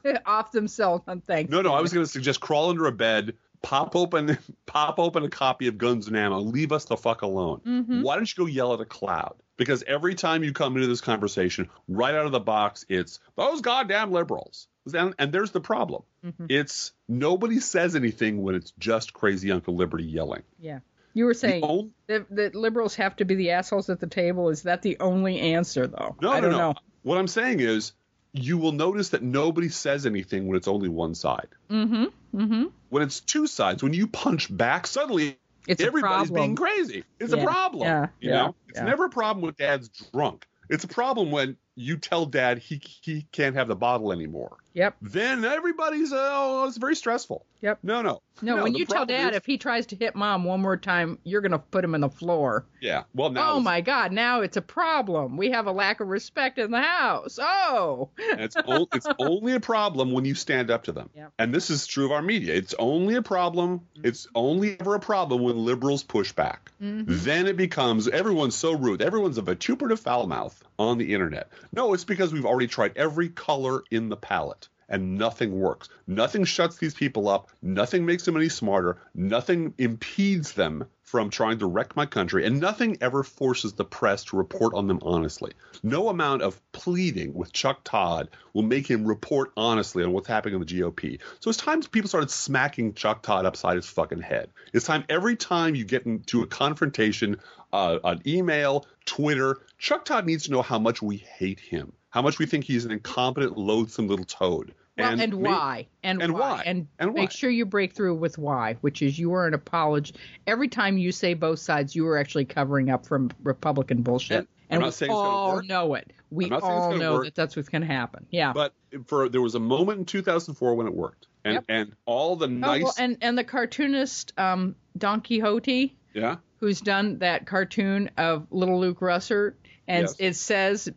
to 0.03 0.23
off 0.27 0.53
themselves 0.53 1.05
on 1.07 1.21
Thanksgiving. 1.21 1.63
No, 1.65 1.69
no, 1.71 1.75
I 1.77 1.81
was 1.81 1.93
going 1.93 2.05
to 2.05 2.11
suggest 2.11 2.41
crawl 2.41 2.71
under 2.71 2.87
a 2.87 2.93
bed, 2.93 3.35
pop 3.63 3.95
open, 3.97 4.37
pop 4.67 4.99
open 4.99 5.25
a 5.25 5.29
copy 5.29 5.69
of 5.69 5.79
Guns 5.79 6.09
and 6.09 6.17
Ammo, 6.17 6.41
leave 6.41 6.73
us 6.73 6.85
the 6.87 6.97
fuck 6.97 7.23
alone. 7.23 7.61
Mhm. 7.67 8.03
Why 8.03 8.17
don't 8.17 8.37
you 8.37 8.45
go 8.45 8.49
yell 8.49 8.75
at 8.75 8.81
a 8.81 8.85
cloud? 8.85 9.35
Because 9.57 9.85
every 9.87 10.17
time 10.17 10.43
you 10.43 10.53
come 10.53 10.75
into 10.75 10.89
this 10.89 11.01
conversation, 11.01 11.71
right 11.87 12.15
out 12.15 12.27
of 12.27 12.33
the 12.33 12.41
box, 12.41 12.85
it's 12.89 13.21
those 13.37 13.61
goddamn 13.61 14.11
liberals. 14.11 14.67
And, 14.93 15.15
and 15.19 15.33
there's 15.33 15.53
the 15.53 15.61
problem. 15.61 16.03
Mhm. 16.27 16.47
It's 16.51 16.93
nobody 17.09 17.61
says 17.61 17.95
anything 17.95 18.43
when 18.43 18.57
it's 18.57 18.73
just 18.79 19.13
crazy 19.13 19.53
Uncle 19.53 19.77
Liberty 19.77 20.05
yelling. 20.05 20.43
Yeah. 20.59 20.81
You 21.15 21.25
were 21.27 21.35
saying 21.35 21.63
on- 21.63 21.93
that, 22.09 22.27
that 22.35 22.55
liberals 22.55 22.97
have 22.97 23.17
to 23.17 23.25
be 23.25 23.35
the 23.37 23.51
assholes 23.53 23.89
at 23.89 24.01
the 24.01 24.07
table. 24.07 24.51
Is 24.51 24.63
that 24.65 24.83
the 24.83 24.99
only 25.01 25.41
answer, 25.41 25.87
though? 25.87 26.17
no, 26.21 26.33
I 26.33 26.41
no, 26.41 26.51
no. 26.51 26.59
know. 26.59 26.75
What 27.03 27.19
I'm 27.19 27.29
saying 27.29 27.61
is, 27.61 27.93
you 28.33 28.59
will 28.59 28.73
notice 28.73 29.11
that 29.11 29.23
nobody 29.23 29.69
says 29.69 30.07
anything 30.07 30.49
when 30.49 30.57
it's 30.57 30.67
only 30.67 30.89
one 30.89 31.15
side. 31.15 31.49
Mm-hmm. 31.71 32.05
Mm-hmm. 32.37 32.65
When 32.89 33.03
it's 33.05 33.21
two 33.21 33.47
sides, 33.47 33.83
when 33.83 33.93
you 33.95 34.09
punch 34.09 34.55
back, 34.55 34.89
suddenly 34.89 35.39
It's 35.69 35.81
everybody's 35.81 36.33
being 36.33 36.57
crazy. 36.57 37.05
It's 37.21 37.33
Yeah, 37.33 37.43
a 37.43 37.45
problem. 37.45 37.83
yeah, 37.83 38.07
you 38.21 38.31
yeah, 38.31 38.37
know, 38.39 38.55
it's 38.69 38.79
yeah. 38.81 38.85
never 38.87 39.05
a 39.05 39.11
problem 39.11 39.45
when 39.45 39.55
dad's 39.57 39.89
drunk. 40.13 40.47
It's 40.69 40.83
a 40.83 40.89
problem 40.89 41.31
when 41.31 41.57
you 41.77 41.97
tell 41.97 42.27
dad 42.27 42.59
he 42.59 42.81
he 43.03 43.27
can't 43.33 43.57
have 43.57 43.69
the 43.69 43.77
bottle 43.77 44.13
anymore. 44.13 44.57
Yep. 44.75 44.97
Then 45.03 45.45
everybody's 45.45 46.13
uh, 46.13 46.17
oh, 46.33 46.67
it's 46.67 46.79
very 46.79 46.97
stressful. 46.97 47.45
Yep. 47.63 47.79
No, 47.83 48.03
no, 48.03 48.21
No, 48.43 48.63
when 48.63 48.75
you 48.75 48.85
tell 48.85 49.07
dad 49.07 49.31
is- 49.31 49.37
if 49.37 49.47
he 49.47 49.57
tries 49.57 49.87
to 49.87 49.97
hit 49.97 50.15
mom 50.15 50.45
one 50.45 50.61
more 50.61 50.77
time, 50.77 51.19
you're 51.25 51.41
going 51.41 51.53
to 51.53 51.59
put 51.59 51.83
him 51.85 51.95
in 51.95 52.01
the 52.03 52.11
floor. 52.11 52.67
yeah. 52.83 53.05
Well, 53.15 53.31
now 53.31 53.53
oh 53.53 53.57
it's, 53.59 53.65
my 53.65 53.81
God! 53.81 54.13
Now 54.13 54.41
it's 54.43 54.57
a 54.57 54.63
problem. 54.63 55.37
We 55.37 55.51
have 55.53 55.67
a 55.67 55.73
lack 55.73 56.01
of 56.01 56.09
respect 56.09 56.59
in 56.59 56.71
the 56.73 56.83
house. 56.83 57.39
Oh. 57.41 58.11
it's 58.19 58.57
o- 58.67 58.89
it's 58.93 59.07
only 59.19 59.55
a 59.55 59.61
problem 59.61 60.13
when 60.13 60.25
you 60.25 60.35
stand 60.35 60.71
up 60.71 60.85
to 60.85 60.93
them. 60.93 61.09
Yep. 61.15 61.33
And 61.39 61.55
this 61.55 61.71
is 61.71 61.87
true 61.87 62.07
of 62.07 62.13
our 62.13 62.23
media. 62.23 62.55
It's 62.55 62.75
only 62.79 63.15
a 63.15 63.23
problem. 63.23 63.83
It's 64.03 64.27
only 64.35 64.79
ever 64.81 64.97
a 64.97 65.01
problem 65.01 65.43
when 65.43 65.65
liberals 65.65 66.03
push 66.03 66.33
back. 66.33 66.73
Mhm. 66.83 67.05
Then 67.09 67.47
it 67.47 67.57
becomes 67.57 68.09
everyone's 68.09 68.57
so 68.57 68.73
rude. 68.77 69.01
Everyone's 69.03 69.39
a 69.39 69.43
vituperative 69.43 70.01
foul 70.01 70.27
mouth 70.27 70.63
on 70.79 70.99
the 70.99 71.13
internet. 71.15 71.49
No, 71.73 71.95
it's 71.95 72.05
because 72.05 72.33
we've 72.33 72.47
already 72.47 72.67
tried 72.67 72.97
every 72.97 73.29
color 73.29 73.83
in 73.91 74.09
the 74.09 74.17
palette 74.17 74.69
and 74.89 75.19
nothing 75.19 75.59
works. 75.59 75.89
Nothing 76.07 76.45
shuts 76.45 76.77
these 76.77 76.95
people 76.95 77.29
up. 77.29 77.51
Nothing 77.63 78.07
makes 78.07 78.25
them 78.25 78.37
any 78.37 78.49
smarter. 78.49 78.99
Nothing 79.15 79.75
impedes 79.79 80.53
them 80.53 80.85
from 81.05 81.31
trying 81.31 81.59
to 81.59 81.67
wreck 81.67 81.95
my 81.95 82.07
country, 82.07 82.47
and 82.47 82.59
nothing 82.59 82.97
ever 83.01 83.23
forces 83.23 83.75
the 83.75 83.85
press 83.85 84.25
to 84.25 84.37
report 84.37 84.75
on 84.75 84.89
them 84.89 84.99
honestly. 85.03 85.53
No 85.83 86.09
amount 86.09 86.43
of 86.43 86.61
pleading 86.73 87.35
with 87.35 87.53
Chuck 87.53 87.81
Todd 87.85 88.31
will 88.53 88.63
make 88.63 88.91
him 88.91 89.05
report 89.05 89.53
honestly 89.57 90.03
on 90.03 90.13
what's 90.13 90.27
happening 90.27 90.55
in 90.55 90.61
the 90.61 90.67
GOP. 90.67 91.21
So 91.41 91.51
it's 91.51 91.59
time 91.59 91.83
people 91.83 92.09
started 92.09 92.31
smacking 92.31 92.95
Chuck 92.95 93.23
Todd 93.23 93.45
upside 93.45 93.77
his 93.77 93.87
fucking 93.87 94.23
head. 94.23 94.51
It's 94.73 94.87
time 94.87 95.05
every 95.09 95.37
time 95.37 95.75
you 95.75 95.85
get 95.85 96.07
into 96.07 96.43
a 96.43 96.47
confrontation, 96.47 97.39
uh, 97.73 97.99
an 98.03 98.23
email, 98.27 98.87
Twitter, 99.05 99.59
Chuck 99.79 100.05
Todd 100.07 100.27
needs 100.27 100.45
to 100.45 100.53
know 100.53 100.63
how 100.63 100.79
much 100.79 101.03
we 101.03 101.19
hate 101.19 101.61
him, 101.61 101.93
how 102.15 102.23
much 102.23 102.39
we 102.39 102.47
think 102.47 102.65
he's 102.65 102.85
an 102.85 102.93
incompetent, 102.93 103.59
loathsome 103.59 104.07
little 104.07 104.25
toad. 104.25 104.73
Well, 104.97 105.11
and, 105.11 105.21
and 105.21 105.35
why? 105.35 105.89
And, 106.05 106.23
and 106.23 106.33
why? 106.33 106.39
why? 106.39 106.63
And, 106.65 106.87
and 107.01 107.13
make 107.13 107.33
sure 107.33 107.51
you 107.51 107.67
break 107.67 107.93
through 107.93 108.15
with 108.15 108.39
why, 108.39 108.75
which 108.83 109.03
is 109.03 109.19
you 109.19 109.35
are 109.35 109.49
an 109.49 109.55
apologist. 109.55 110.17
Every 110.47 110.69
time 110.69 110.97
you 110.97 111.11
say 111.11 111.35
both 111.35 111.59
sides, 111.59 111.97
you 111.97 112.07
are 112.07 112.17
actually 112.17 112.45
covering 112.45 112.89
up 112.89 113.05
from 113.05 113.33
Republican 113.43 114.03
bullshit. 114.03 114.47
And 114.71 114.77
I'm 114.77 114.81
not 114.83 114.87
we 114.87 114.93
saying 114.93 115.11
it's 115.11 115.17
all 115.17 115.61
know 115.65 115.95
it. 115.95 116.13
We 116.31 116.45
I'm 116.45 116.51
not 116.51 116.63
saying 116.63 116.73
it's 116.73 116.83
all 116.85 116.97
know 116.97 117.13
work. 117.15 117.25
that 117.25 117.35
that's 117.35 117.57
what's 117.57 117.69
going 117.69 117.83
to 117.83 117.89
happen. 117.89 118.27
Yeah. 118.31 118.53
But 118.53 118.75
for 119.07 119.29
there 119.29 119.43
was 119.43 119.57
a 119.57 119.61
moment 119.61 119.99
in 119.99 120.05
2004 120.05 120.75
when 120.77 120.87
it 120.87 120.95
worked, 120.95 121.27
and 121.45 121.55
Yep. 121.55 121.65
and 121.69 121.97
all 122.07 122.37
the 122.37 122.47
Oh, 122.47 122.51
nice, 122.51 122.85
well, 122.85 122.95
and 122.97 123.19
and 123.23 123.37
the 123.37 123.43
cartoonist 123.45 124.33
um, 124.39 124.77
Don 124.97 125.21
Quixote, 125.21 125.97
yeah, 126.13 126.37
who's 126.61 126.81
done 126.81 127.19
that 127.19 127.45
cartoon 127.45 128.09
of 128.17 128.47
Little 128.53 128.79
Luke 128.79 129.01
Russert, 129.01 129.55
and 129.89 130.03
Yes. 130.03 130.17
it 130.21 130.37
says 130.37 130.89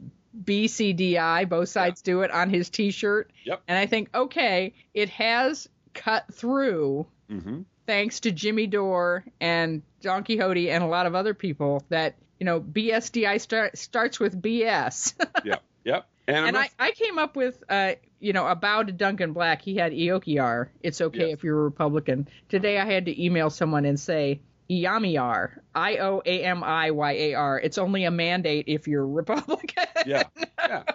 BSDI, 0.43 1.47
both 1.49 1.69
sides 1.69 2.01
do 2.01 2.21
it 2.21 2.31
on 2.31 2.49
his 2.49 2.69
T-shirt. 2.69 3.31
Yep. 3.45 3.61
And 3.67 3.77
I 3.77 3.85
think, 3.85 4.09
okay, 4.15 4.73
it 4.93 5.09
has 5.09 5.67
cut 5.93 6.25
through 6.33 7.07
hmm 7.29 7.61
thanks 7.85 8.19
to 8.19 8.31
Jimmy 8.31 8.67
Dore 8.67 9.23
and 9.39 9.81
Don 10.01 10.25
Quixote 10.25 10.69
and 10.69 10.83
a 10.83 10.87
lot 10.87 11.05
of 11.05 11.15
other 11.15 11.33
people 11.33 11.83
that 11.87 12.15
you 12.37 12.45
know 12.45 12.59
BSDI 12.59 13.39
start, 13.39 13.77
starts 13.77 14.19
with 14.19 14.41
BS. 14.41 15.13
yep, 15.45 15.63
yep. 15.85 16.05
And, 16.27 16.47
and 16.47 16.57
I, 16.57 16.69
I 16.77 16.91
came 16.91 17.17
up 17.17 17.37
with 17.37 17.63
uh 17.69 17.93
you 18.19 18.33
know 18.33 18.45
a 18.45 18.55
bow 18.55 18.83
to 18.83 18.91
Duncan 18.91 19.31
Black. 19.31 19.61
He 19.61 19.75
had 19.77 19.93
IOKIYAR. 19.93 20.67
It's 20.83 20.99
okay 20.99 21.29
Yes. 21.29 21.33
if 21.37 21.43
you're 21.45 21.57
a 21.59 21.63
Republican. 21.63 22.27
Today 22.49 22.77
I 22.77 22.85
had 22.85 23.05
to 23.05 23.23
email 23.23 23.49
someone 23.49 23.85
and 23.85 23.97
say 23.99 24.41
Iamiar. 24.69 25.59
I 25.73 25.97
O 25.97 26.21
A 26.25 26.43
M 26.43 26.63
I 26.63 26.91
Y 26.91 27.11
A 27.11 27.33
R. 27.35 27.59
It's 27.59 27.77
only 27.77 28.03
a 28.05 28.11
mandate 28.11 28.65
if 28.67 28.87
you're 28.87 29.05
Republican. 29.07 29.85
yeah, 30.05 30.23
yeah. 30.37 30.45
yeah. 30.59 30.83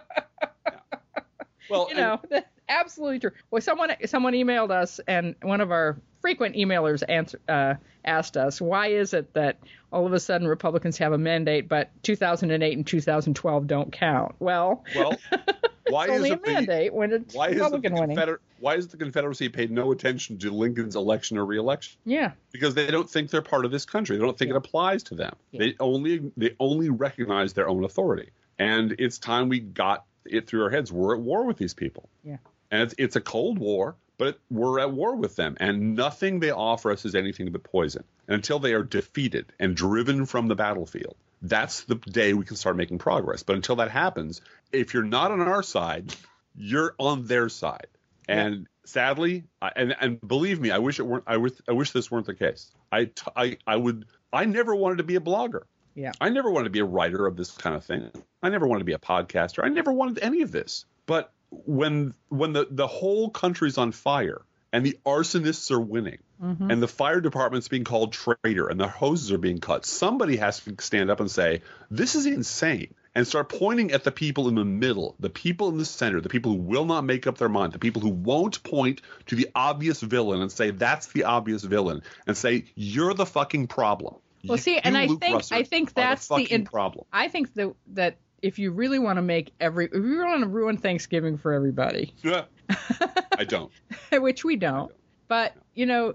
Well, 1.71 1.87
you 1.89 1.95
know, 1.95 2.21
that's 2.29 2.47
absolutely 2.69 3.21
true. 3.21 3.31
Well, 3.51 3.63
someone 3.63 3.93
someone 4.05 4.35
emailed 4.35 4.71
us, 4.71 5.01
and 5.09 5.37
one 5.41 5.63
of 5.63 5.71
our 5.71 5.97
frequent 6.21 6.55
emailers 6.57 7.03
answer, 7.09 7.41
uh, 7.49 7.75
asked 8.05 8.37
us, 8.37 8.61
why 8.61 8.89
is 8.89 9.15
it 9.15 9.33
that 9.35 9.59
all 9.93 10.07
of 10.07 10.13
a 10.13 10.21
sudden 10.21 10.47
Republicans 10.47 10.99
have 10.99 11.13
a 11.13 11.19
mandate, 11.19 11.69
but 11.69 11.91
2008 12.03 12.77
and 12.77 12.87
2012 12.87 13.67
don't 13.67 13.93
count? 13.93 14.35
Well, 14.39 14.85
well, 14.95 15.17
why 15.93 16.09
is 16.09 16.25
it 16.25 16.45
the, 16.45 16.91
when 16.93 17.13
it's 17.13 17.35
why 17.35 17.49
is 17.49 17.59
the 17.59 17.79
winning. 17.79 18.17
Confeder- 18.17 18.39
why 18.59 18.77
is 18.77 18.89
the 18.89 18.97
Confederacy 18.97 19.49
paid 19.49 19.71
no 19.71 19.93
attention 19.93 20.39
to 20.39 20.51
Lincoln's 20.51 20.97
election 20.97 21.37
or 21.37 21.45
reelection? 21.45 21.99
Yeah, 22.05 22.33
Because 22.53 22.75
they 22.75 22.87
don't 22.91 23.11
think 23.11 23.31
they're 23.31 23.43
part 23.43 23.65
of 23.65 23.71
this 23.71 23.85
country. 23.85 24.17
They 24.17 24.23
don't 24.25 24.39
think 24.39 24.51
it 24.51 24.57
applies 24.57 25.03
to 25.05 25.15
them. 25.15 25.35
Yeah. 25.51 25.59
They 25.61 25.75
only 25.81 26.33
they 26.37 26.57
only 26.61 26.89
recognize 26.89 27.53
their 27.53 27.69
own 27.69 27.85
authority. 27.85 28.31
And 28.59 28.95
it's 28.99 29.19
time 29.19 29.49
we 29.49 29.61
got 29.61 30.05
it 30.25 30.47
through 30.47 30.63
our 30.65 30.71
heads. 30.71 30.93
We're 30.93 31.15
at 31.15 31.21
war 31.21 31.45
with 31.45 31.57
these 31.57 31.75
people. 31.75 32.09
Yeah. 32.23 32.37
And 32.71 32.83
it's 32.83 32.95
it's 32.99 33.17
a 33.17 33.21
cold 33.21 33.59
war, 33.59 33.97
but 34.19 34.39
we're 34.51 34.79
at 34.79 34.93
war 34.93 35.17
with 35.17 35.37
them. 35.37 35.57
And 35.59 35.97
nothing 35.97 36.41
they 36.41 36.51
offer 36.53 36.93
us 36.93 37.05
is 37.05 37.15
anything 37.15 37.51
but 37.51 37.65
poison. 37.65 38.05
And 38.29 38.37
until 38.37 38.59
they 38.59 38.73
are 38.73 38.85
defeated 38.85 39.53
and 39.59 39.75
driven 39.77 40.27
from 40.27 40.47
the 40.49 40.55
battlefield, 40.55 41.17
that's 41.43 41.83
the 41.83 41.97
day 41.97 42.33
we 42.35 42.45
can 42.45 42.57
start 42.57 42.77
making 42.77 42.99
progress. 42.99 43.43
But 43.43 43.57
until 43.57 43.77
that 43.77 43.91
happens, 43.91 44.41
if 44.71 44.95
you're 44.95 45.03
not 45.03 45.33
on 45.33 45.41
our 45.41 45.63
side, 45.63 46.15
you're 46.55 46.95
on 46.99 47.27
their 47.27 47.49
side. 47.49 47.89
And 48.29 48.69
sadly, 48.85 49.45
I, 49.61 49.73
and 49.75 49.97
and 50.01 50.21
believe 50.27 50.61
me, 50.61 50.71
I 50.71 50.79
wish 50.79 51.01
it 51.01 51.03
weren't. 51.03 51.25
I 51.27 51.37
wish 51.39 51.53
I 51.69 51.73
wish 51.73 51.91
this 51.91 52.11
weren't 52.11 52.27
the 52.27 52.35
case. 52.35 52.71
I 52.91 53.07
t- 53.07 53.33
I 53.37 53.57
I 53.67 53.77
would. 53.77 54.07
I 54.33 54.45
never 54.45 54.75
wanted 54.75 54.99
to 54.99 55.05
be 55.05 55.17
a 55.17 55.21
blogger. 55.21 55.63
Yeah. 55.95 56.13
I 56.21 56.31
never 56.31 56.51
wanted 56.51 56.65
to 56.65 56.71
be 56.71 56.79
a 56.79 56.85
writer 56.85 57.27
of 57.27 57.37
this 57.37 57.51
kind 57.51 57.77
of 57.77 57.85
thing. 57.85 58.11
I 58.43 58.49
never 58.49 58.67
wanted 58.67 58.81
to 58.81 58.85
be 58.85 58.95
a 58.95 58.99
podcaster. 58.99 59.63
I 59.65 59.69
never 59.69 59.93
wanted 59.93 60.21
any 60.23 60.43
of 60.43 60.53
this. 60.53 60.87
But 61.05 61.33
when 61.51 62.15
when 62.29 62.53
the 62.53 62.67
the 62.71 62.87
whole 62.87 63.29
country's 63.31 63.77
on 63.77 63.93
fire 63.93 64.43
and 64.73 64.85
the 64.87 64.99
arsonists 65.07 65.71
are 65.71 65.81
winning 65.81 66.19
Mm-hmm. 66.43 66.73
and 66.73 66.83
the 66.83 66.89
fire 66.89 67.21
department's 67.21 67.69
being 67.69 67.85
called 67.85 68.13
traitor 68.13 68.67
and 68.67 68.81
the 68.81 68.89
hoses 68.89 69.31
are 69.31 69.39
being 69.39 69.59
cut, 69.61 69.87
somebody 69.87 70.35
has 70.39 70.59
to 70.65 70.75
stand 70.81 71.09
up 71.09 71.21
and 71.21 71.31
say, 71.31 71.63
"This 71.89 72.17
is 72.17 72.27
insane." 72.27 72.95
And 73.15 73.25
start 73.29 73.49
pointing 73.49 73.93
at 73.93 74.03
the 74.03 74.11
people 74.11 74.49
in 74.49 74.57
the 74.57 74.65
middle, 74.65 75.15
the 75.21 75.31
people 75.31 75.69
in 75.69 75.79
the 75.79 75.85
center, 75.85 76.21
the 76.21 76.29
people 76.29 76.51
who 76.53 76.59
will 76.59 76.85
not 76.87 77.05
make 77.05 77.29
up 77.29 77.39
their 77.39 77.49
mind, 77.51 77.75
the 77.75 77.79
people 77.79 78.03
who 78.03 78.09
won't 78.09 78.61
point 78.65 79.03
to 79.27 79.37
the 79.37 79.49
obvious 79.55 80.01
villain 80.01 80.41
and 80.43 80.51
say, 80.51 80.71
that's 80.73 81.09
the 81.09 81.23
obvious 81.25 81.63
villain, 81.63 82.03
and 82.27 82.37
say, 82.37 82.65
you're 82.75 83.13
the 83.15 83.27
fucking 83.27 83.67
problem. 83.69 84.15
Well, 84.45 84.57
You- 84.57 84.63
see, 84.63 84.79
and 84.79 84.97
you, 84.97 85.01
I 85.03 85.07
Luke 85.07 85.21
think- 85.21 85.45
I 85.53 85.63
think 85.63 85.93
that's 85.95 86.27
the 86.27 86.37
the 86.39 86.53
in- 86.53 86.65
problem. 86.65 87.05
I 87.13 87.29
think 87.29 87.55
that 87.55 87.73
that 87.95 88.17
if 88.41 88.59
you 88.59 88.73
really 88.73 88.99
want 88.99 89.19
to 89.19 89.23
make 89.23 89.53
every, 89.61 89.85
if 89.85 89.93
you 89.95 90.19
want 90.25 90.43
to 90.43 90.49
ruin 90.49 90.77
Thanksgiving 90.79 91.37
for 91.39 91.53
everybody, 91.53 92.13
Yeah. 92.25 92.47
I 93.39 93.45
don't. 93.45 93.73
which 94.13 94.45
we 94.45 94.57
don't. 94.57 94.93
But 95.29 95.55
you 95.75 95.87
know, 95.87 96.15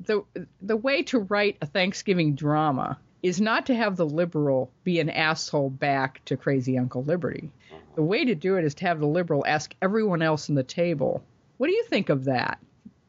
the 0.00 0.24
the 0.60 0.76
way 0.76 1.02
to 1.04 1.18
write 1.18 1.58
a 1.60 1.66
Thanksgiving 1.66 2.34
drama 2.34 2.98
is 3.22 3.40
not 3.40 3.66
to 3.66 3.74
have 3.74 3.96
the 3.96 4.06
liberal 4.06 4.70
be 4.84 5.00
an 5.00 5.10
asshole 5.10 5.70
back 5.70 6.24
to 6.26 6.36
crazy 6.36 6.78
Uncle 6.78 7.02
Liberty. 7.02 7.50
The 7.96 8.02
way 8.02 8.24
to 8.24 8.34
do 8.34 8.56
it 8.56 8.64
is 8.64 8.74
to 8.76 8.86
have 8.86 9.00
the 9.00 9.06
liberal 9.06 9.44
ask 9.44 9.74
everyone 9.82 10.22
else 10.22 10.48
in 10.48 10.54
the 10.54 10.62
table, 10.62 11.24
"What 11.56 11.66
do 11.66 11.72
you 11.72 11.84
think 11.84 12.10
of 12.10 12.24
that? 12.24 12.58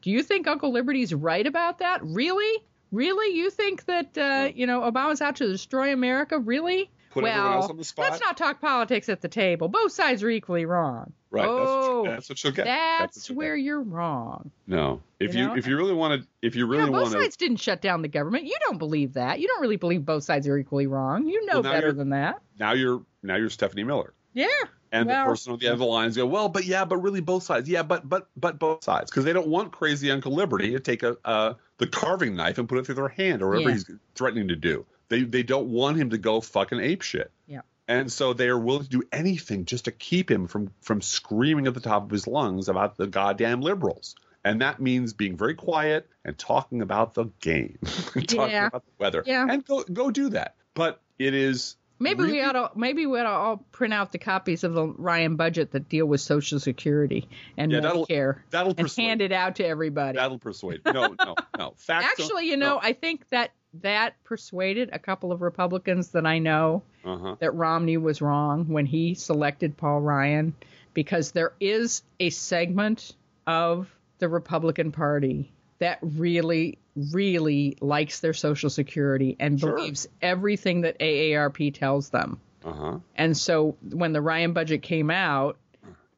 Do 0.02 0.10
you 0.10 0.22
think 0.22 0.46
Uncle 0.46 0.72
Liberty's 0.72 1.14
right 1.14 1.46
about 1.46 1.78
that? 1.78 2.00
Really? 2.02 2.64
Really? 2.90 3.36
You 3.36 3.50
think 3.50 3.84
that 3.84 4.18
uh, 4.18 4.50
you 4.52 4.66
know 4.66 4.80
Obama's 4.80 5.20
out 5.20 5.36
to 5.36 5.46
destroy 5.46 5.92
America? 5.92 6.38
Really?" 6.38 6.90
Put 7.10 7.24
well, 7.24 7.32
everyone 7.36 7.52
else 7.58 7.70
on 7.70 7.76
the 7.76 7.84
spot. 7.84 8.10
let's 8.10 8.20
not 8.22 8.36
talk 8.36 8.60
politics 8.60 9.08
at 9.08 9.20
the 9.20 9.28
table. 9.28 9.68
Both 9.68 9.92
sides 9.92 10.22
are 10.22 10.30
equally 10.30 10.64
wrong. 10.64 11.12
Right. 11.32 11.44
Oh, 11.46 12.04
that's, 12.04 12.28
that's 12.28 12.30
what 12.30 12.44
you'll 12.44 12.52
get. 12.52 12.64
that's 12.66 13.16
what 13.16 13.28
you'll 13.28 13.38
where 13.38 13.56
get. 13.56 13.62
you're 13.64 13.82
wrong. 13.82 14.50
No. 14.68 15.00
If 15.18 15.34
You 15.34 15.42
you, 15.50 15.54
if 15.56 15.66
you 15.66 15.76
really 15.76 15.94
want 15.94 16.22
to 16.22 16.28
if 16.40 16.54
you 16.56 16.66
really 16.66 16.84
yeah, 16.84 16.90
both 16.90 17.02
want 17.02 17.12
to 17.14 17.20
sides 17.22 17.36
didn't 17.36 17.58
shut 17.58 17.80
down 17.82 18.02
the 18.02 18.08
government. 18.08 18.44
You 18.44 18.56
don't 18.66 18.78
believe 18.78 19.14
that. 19.14 19.40
You 19.40 19.48
don't 19.48 19.60
really 19.60 19.76
believe 19.76 20.04
both 20.04 20.22
sides 20.24 20.46
are 20.48 20.56
equally 20.56 20.86
wrong. 20.86 21.26
You 21.26 21.44
know 21.46 21.60
Well, 21.60 21.72
better 21.72 21.92
than 21.92 22.10
that. 22.10 22.40
now 22.58 22.72
you're 22.72 23.02
now 23.22 23.36
you're 23.36 23.50
Stephanie 23.50 23.84
Miller. 23.84 24.14
Yeah. 24.32 24.46
And 24.92 25.06
Well- 25.08 25.24
the 25.24 25.30
person 25.30 25.52
on 25.52 25.58
the 25.58 25.66
end 25.66 25.74
of 25.74 25.78
the 25.80 25.86
lines 25.86 26.16
go, 26.16 26.26
well, 26.26 26.48
but 26.48 26.64
yeah, 26.64 26.84
but 26.84 26.98
really 26.98 27.20
both 27.20 27.42
sides. 27.42 27.68
Yeah, 27.68 27.82
but 27.82 28.08
but 28.08 28.28
but 28.36 28.58
both 28.60 28.84
sides 28.84 29.10
because 29.10 29.24
they 29.24 29.32
don't 29.32 29.48
want 29.48 29.72
crazy 29.72 30.10
Uncle 30.10 30.32
Liberty 30.32 30.70
to 30.72 30.80
take 30.80 31.02
a 31.02 31.16
uh, 31.24 31.54
the 31.78 31.86
carving 31.88 32.34
knife 32.36 32.58
and 32.58 32.68
put 32.68 32.78
it 32.78 32.86
through 32.86 32.96
their 32.96 33.08
hand 33.08 33.42
or 33.42 33.48
whatever 33.50 33.68
Yeah. 33.70 33.74
he's 33.74 33.90
threatening 34.14 34.48
to 34.48 34.56
do. 34.56 34.84
They 35.10 35.24
they 35.24 35.42
don't 35.42 35.68
want 35.68 35.98
him 35.98 36.10
to 36.10 36.18
go 36.18 36.40
fucking 36.40 36.80
ape 36.80 37.02
shit. 37.02 37.30
Yeah. 37.46 37.60
And 37.86 38.10
so 38.10 38.32
they 38.32 38.48
are 38.48 38.58
willing 38.58 38.84
to 38.84 38.88
do 38.88 39.02
anything 39.12 39.64
just 39.66 39.84
to 39.86 39.90
keep 39.92 40.30
him 40.30 40.46
from 40.46 40.70
from 40.80 41.02
screaming 41.02 41.66
at 41.66 41.74
the 41.74 41.80
top 41.80 42.04
of 42.04 42.10
his 42.10 42.26
lungs 42.26 42.68
about 42.70 42.96
the 42.96 43.06
goddamn 43.06 43.60
liberals. 43.60 44.14
And 44.42 44.62
that 44.62 44.80
means 44.80 45.12
being 45.12 45.36
very 45.36 45.54
quiet 45.54 46.08
and 46.24 46.38
talking 46.38 46.80
about 46.80 47.12
the 47.12 47.26
game, 47.40 47.76
talking 47.84 48.38
Yeah. 48.50 48.68
about 48.68 48.84
the 48.86 48.92
weather. 48.98 49.22
Yeah. 49.26 49.46
And 49.50 49.62
go 49.64 49.82
go 49.82 50.10
do 50.10 50.30
that. 50.30 50.54
But 50.72 51.00
it 51.18 51.34
is 51.34 51.76
Maybe 52.02 52.20
really- 52.22 52.32
we 52.34 52.42
ought 52.42 52.52
to 52.52 52.70
maybe 52.76 53.04
we 53.04 53.18
ought 53.20 53.24
to 53.24 53.28
all 53.28 53.56
print 53.72 53.92
out 53.92 54.12
the 54.12 54.18
copies 54.18 54.64
of 54.64 54.72
the 54.72 54.86
Ryan 54.86 55.36
budget 55.36 55.72
that 55.72 55.88
deal 55.90 56.06
with 56.06 56.22
Social 56.22 56.58
Security 56.60 57.28
and 57.58 57.70
Yeah, 57.72 57.80
that'll- 57.80 58.06
Medicare 58.06 58.38
that'll 58.50 58.70
and 58.70 58.78
persuade. 58.86 59.04
hand 59.04 59.20
it 59.20 59.32
out 59.32 59.56
to 59.56 59.66
everybody. 59.66 60.16
That'll 60.16 60.38
persuade. 60.38 60.80
No, 60.86 61.08
no, 61.18 61.34
no. 61.58 61.74
Facts 61.76 62.06
Actually, 62.20 62.46
you 62.48 62.56
know, 62.56 62.78
I 62.80 62.94
think 62.94 63.28
that 63.30 63.50
that 63.82 64.14
persuaded 64.24 64.90
a 64.92 64.98
couple 64.98 65.32
of 65.32 65.42
Republicans 65.42 66.08
that 66.08 66.26
I 66.26 66.38
know 66.38 66.82
Uh-huh. 67.04 67.36
that 67.40 67.54
Romney 67.54 67.96
was 67.96 68.20
wrong 68.20 68.66
when 68.68 68.86
he 68.86 69.14
selected 69.14 69.76
Paul 69.76 70.00
Ryan 70.00 70.54
because 70.92 71.30
there 71.32 71.52
is 71.60 72.02
a 72.18 72.30
segment 72.30 73.14
of 73.46 73.88
the 74.18 74.28
Republican 74.28 74.92
Party 74.92 75.52
that 75.78 75.98
really, 76.02 76.78
really 77.12 77.76
likes 77.80 78.20
their 78.20 78.34
Social 78.34 78.68
Security 78.70 79.36
and 79.40 79.58
Sure. 79.58 79.76
believes 79.76 80.08
everything 80.20 80.82
that 80.82 80.98
AARP 80.98 81.72
tells 81.72 82.10
them. 82.10 82.40
Uh-huh. 82.64 82.98
And 83.16 83.36
so 83.36 83.76
when 83.90 84.12
the 84.12 84.20
Ryan 84.20 84.52
budget 84.52 84.82
came 84.82 85.10
out, 85.10 85.56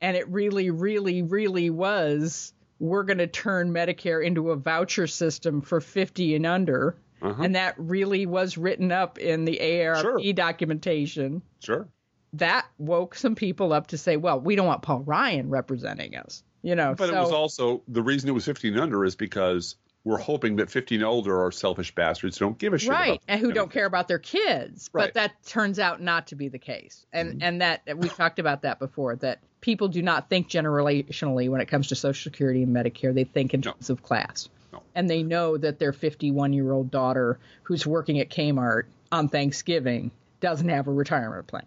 and 0.00 0.16
it 0.16 0.26
really, 0.28 0.70
really, 0.70 1.22
really 1.22 1.70
was, 1.70 2.52
we're 2.80 3.04
going 3.04 3.18
to 3.18 3.28
turn 3.28 3.72
Medicare 3.72 4.24
into 4.24 4.50
a 4.50 4.56
voucher 4.56 5.06
system 5.06 5.60
for 5.60 5.80
50 5.80 6.34
and 6.34 6.44
under. 6.46 6.96
Uh-huh. 7.22 7.42
And 7.42 7.54
that 7.54 7.74
really 7.78 8.26
was 8.26 8.58
written 8.58 8.90
up 8.92 9.18
in 9.18 9.44
the 9.44 9.58
AARP 9.62 10.00
Sure. 10.02 10.32
documentation. 10.32 11.42
Sure. 11.60 11.88
That 12.34 12.66
woke 12.78 13.14
some 13.14 13.34
people 13.34 13.72
up 13.72 13.88
to 13.88 13.98
say, 13.98 14.16
well, 14.16 14.40
we 14.40 14.56
don't 14.56 14.66
want 14.66 14.82
Paul 14.82 15.00
Ryan 15.00 15.50
representing 15.50 16.16
us. 16.16 16.42
You 16.62 16.74
know, 16.76 16.94
But 16.96 17.08
so 17.08 17.16
it 17.16 17.20
was 17.20 17.32
also 17.32 17.82
the 17.88 18.02
reason 18.02 18.28
it 18.28 18.32
was 18.32 18.44
15 18.44 18.78
under 18.78 19.04
is 19.04 19.16
because 19.16 19.74
we're 20.04 20.18
hoping 20.18 20.56
that 20.56 20.70
15 20.70 21.00
and 21.00 21.04
older 21.04 21.44
are 21.44 21.50
selfish 21.52 21.94
bastards 21.94 22.38
who 22.38 22.46
don't 22.46 22.58
give 22.58 22.72
a 22.72 22.78
shit. 22.78 22.90
right 22.90 23.20
and 23.28 23.40
who 23.40 23.52
don't 23.52 23.70
care 23.70 23.86
about 23.86 24.08
their 24.08 24.18
kids 24.18 24.88
Right. 24.92 25.06
but 25.06 25.14
that 25.14 25.32
turns 25.46 25.78
out 25.78 26.00
not 26.00 26.28
to 26.28 26.36
be 26.36 26.48
the 26.48 26.58
case 26.58 27.04
and 27.12 27.34
Mhm. 27.34 27.42
and 27.42 27.60
that 27.62 27.82
we 27.96 28.08
talked 28.08 28.38
about 28.40 28.62
that 28.62 28.78
before 28.80 29.14
that 29.16 29.38
people 29.60 29.86
do 29.88 30.02
not 30.02 30.28
think 30.28 30.48
generationally 30.48 31.48
when 31.48 31.60
it 31.60 31.66
comes 31.66 31.88
to 31.88 31.94
social 31.96 32.30
security 32.30 32.62
and 32.64 32.74
medicare 32.74 33.12
they 33.14 33.24
think 33.24 33.54
in 33.54 33.60
No. 33.60 33.72
terms 33.72 33.90
of 33.90 34.02
class 34.02 34.48
No. 34.72 34.82
and 34.94 35.08
they 35.10 35.22
know 35.22 35.56
that 35.58 35.78
their 35.78 35.92
51 35.92 36.52
year 36.52 36.72
old 36.72 36.90
daughter 36.90 37.38
who's 37.64 37.86
working 37.86 38.18
at 38.20 38.30
kmart 38.30 38.84
on 39.10 39.28
thanksgiving 39.28 40.10
doesn't 40.40 40.68
have 40.68 40.86
a 40.88 40.92
retirement 40.92 41.46
plan 41.46 41.66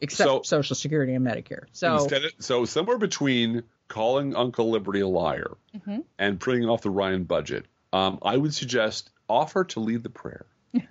except 0.00 0.28
So- 0.28 0.42
social 0.42 0.76
security 0.76 1.14
and 1.14 1.26
medicare 1.26 1.64
so 1.72 1.94
Instead 1.94 2.24
of, 2.26 2.32
so 2.40 2.64
somewhere 2.66 2.98
between 2.98 3.62
calling 3.88 4.34
Uncle 4.36 4.70
Liberty 4.70 5.00
a 5.00 5.08
liar 5.08 5.56
Mhm. 5.76 6.04
and 6.18 6.38
putting 6.40 6.64
off 6.66 6.82
the 6.82 6.90
Ryan 6.90 7.24
budget, 7.24 7.66
um, 7.92 8.18
I 8.22 8.36
would 8.36 8.52
suggest 8.54 9.10
offer 9.28 9.64
to 9.64 9.80
lead 9.80 10.02
the 10.02 10.10
prayer. 10.10 10.46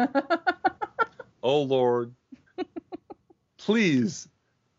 oh 1.44 1.62
Lord, 1.64 2.14
please 3.58 4.28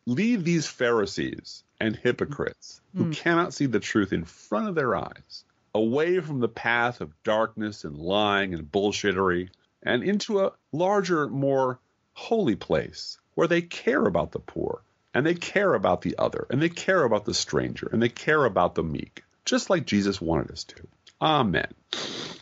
lead 0.07 0.45
these 0.45 0.67
Pharisees 0.67 1.63
and 1.81 1.97
hypocrites 1.97 2.81
who 2.95 3.07
Mm. 3.07 3.15
cannot 3.17 3.55
see 3.55 3.67
the 3.67 3.81
truth 3.81 4.13
in 4.13 4.25
front 4.25 4.69
of 4.69 4.75
their 4.75 4.95
eyes 4.97 5.45
away 5.75 6.21
from 6.21 6.41
the 6.41 6.49
path 6.49 7.01
of 7.01 7.23
darkness 7.23 7.85
and 7.85 7.97
lying 7.97 8.55
and 8.55 8.71
bullshittery 8.71 9.49
and 9.83 10.03
into 10.03 10.41
a 10.41 10.53
larger, 10.73 11.29
more 11.29 11.79
holy 12.13 12.57
place 12.57 13.19
where 13.35 13.49
they 13.49 13.63
care 13.63 14.05
about 14.05 14.33
the 14.33 14.39
poor 14.39 14.83
and 15.13 15.27
they 15.27 15.35
care 15.35 15.75
about 15.75 16.03
the 16.03 16.17
other 16.19 16.47
and 16.51 16.63
they 16.63 16.69
care 16.69 17.03
about 17.05 17.25
the 17.25 17.35
stranger 17.35 17.89
and 17.93 18.03
they 18.03 18.09
care 18.09 18.45
about 18.45 18.75
the 18.75 18.83
meek, 18.83 19.25
just 19.45 19.71
like 19.71 19.87
Jesus 19.87 20.21
wanted 20.21 20.51
us 20.51 20.65
to. 20.65 20.87
Amen. 21.21 21.73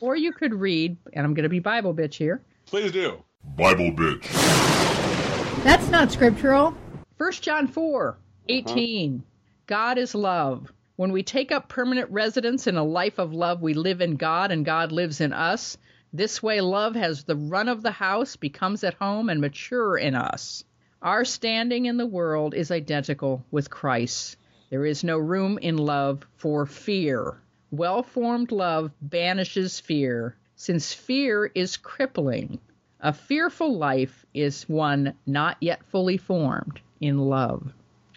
or 0.00 0.16
you 0.16 0.32
could 0.32 0.54
read 0.54 0.96
and 1.12 1.24
i'm 1.24 1.34
going 1.34 1.42
to 1.44 1.48
be 1.48 1.60
bible 1.60 1.94
bitch 1.94 2.14
here 2.14 2.42
Please 2.66 2.90
do. 2.92 3.22
Bible 3.44 3.90
bitch. 3.92 4.22
That's 5.62 5.88
not 5.90 6.10
scriptural. 6.10 6.74
1 7.18 7.32
John 7.32 7.66
4 7.66 8.08
uh-huh. 8.08 8.16
18. 8.48 9.22
God 9.66 9.98
is 9.98 10.14
love. 10.14 10.72
When 10.96 11.12
we 11.12 11.22
take 11.22 11.50
up 11.50 11.68
permanent 11.68 12.10
residence 12.10 12.66
in 12.66 12.76
a 12.76 12.84
life 12.84 13.18
of 13.18 13.32
love, 13.32 13.62
we 13.62 13.74
live 13.74 14.00
in 14.00 14.16
God 14.16 14.50
and 14.50 14.64
God 14.64 14.92
lives 14.92 15.20
in 15.20 15.32
us. 15.32 15.78
This 16.12 16.42
way, 16.42 16.60
love 16.60 16.94
has 16.94 17.24
the 17.24 17.36
run 17.36 17.68
of 17.68 17.82
the 17.82 17.90
house, 17.90 18.36
becomes 18.36 18.84
at 18.84 18.94
home, 18.94 19.30
and 19.30 19.40
mature 19.40 19.96
in 19.96 20.14
us. 20.14 20.64
Our 21.00 21.24
standing 21.24 21.86
in 21.86 21.96
the 21.96 22.06
world 22.06 22.54
is 22.54 22.70
identical 22.70 23.44
with 23.50 23.70
Christ. 23.70 24.36
There 24.68 24.84
is 24.84 25.02
no 25.02 25.18
room 25.18 25.58
in 25.58 25.78
love 25.78 26.26
for 26.36 26.66
fear. 26.66 27.38
Well 27.70 28.02
formed 28.02 28.52
love 28.52 28.92
banishes 29.00 29.80
fear, 29.80 30.36
since 30.56 30.92
fear 30.92 31.50
is 31.54 31.78
crippling. 31.78 32.60
A 33.00 33.12
fearful 33.12 33.76
life 33.76 34.26
is 34.34 34.68
one 34.68 35.14
not 35.26 35.56
yet 35.60 35.84
fully 35.86 36.18
formed 36.18 36.80
in 37.00 37.18
love. 37.18 37.72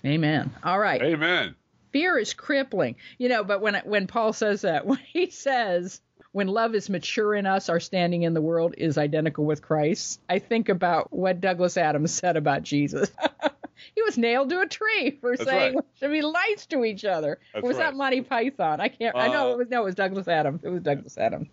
Amen. 0.05 0.53
All 0.63 0.77
right. 0.77 1.01
Amen. 1.01 1.55
Fear 1.95 2.17
is 2.17 2.33
crippling. 2.33 2.97
You 3.17 3.29
know, 3.29 3.45
but 3.45 3.61
when 3.61 3.75
when 3.85 4.05
Paul 4.05 4.33
says 4.33 4.63
that, 4.63 4.85
when 4.85 4.99
he 5.13 5.29
says 5.29 6.01
when 6.33 6.47
love 6.49 6.75
is 6.75 6.89
mature 6.89 7.33
in 7.33 7.45
us, 7.45 7.69
our 7.69 7.79
standing 7.79 8.23
in 8.23 8.33
the 8.33 8.41
world 8.41 8.75
is 8.77 8.97
identical 8.97 9.45
with 9.45 9.61
Christ. 9.61 10.19
I 10.27 10.39
think 10.39 10.67
about 10.67 11.13
what 11.13 11.39
Douglas 11.39 11.77
Adams 11.77 12.11
said 12.21 12.35
about 12.35 12.63
Jesus. 12.63 13.09
he 13.95 14.01
was 14.01 14.17
nailed 14.17 14.49
to 14.49 14.59
a 14.59 14.67
tree 14.67 15.11
for 15.21 15.37
That's 15.37 15.49
saying 15.49 15.75
right. 15.75 15.85
we 15.85 15.99
should 16.01 16.11
be 16.11 16.29
nice 16.29 16.65
to 16.65 16.83
each 16.83 17.05
other. 17.05 17.39
That's 17.53 17.63
or 17.63 17.67
was 17.69 17.77
right. 17.77 17.85
that 17.85 17.95
Monty 17.95 18.19
Python? 18.19 18.81
I 18.81 18.89
can't. 18.89 19.15
I 19.15 19.29
know 19.29 19.51
Uh, 19.51 19.53
it 19.53 19.57
was 19.59 19.69
no, 19.69 19.83
it 19.83 19.85
was 19.85 19.95
Douglas 19.95 20.27
Adams. 20.27 20.65
It 20.65 20.69
was 20.69 20.81
Douglas 20.81 21.17
Adams. 21.17 21.47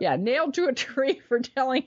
Yeah, 0.00 0.16
nailed 0.16 0.54
to 0.54 0.66
a 0.66 0.72
tree 0.72 1.22
for 1.28 1.38
telling 1.38 1.84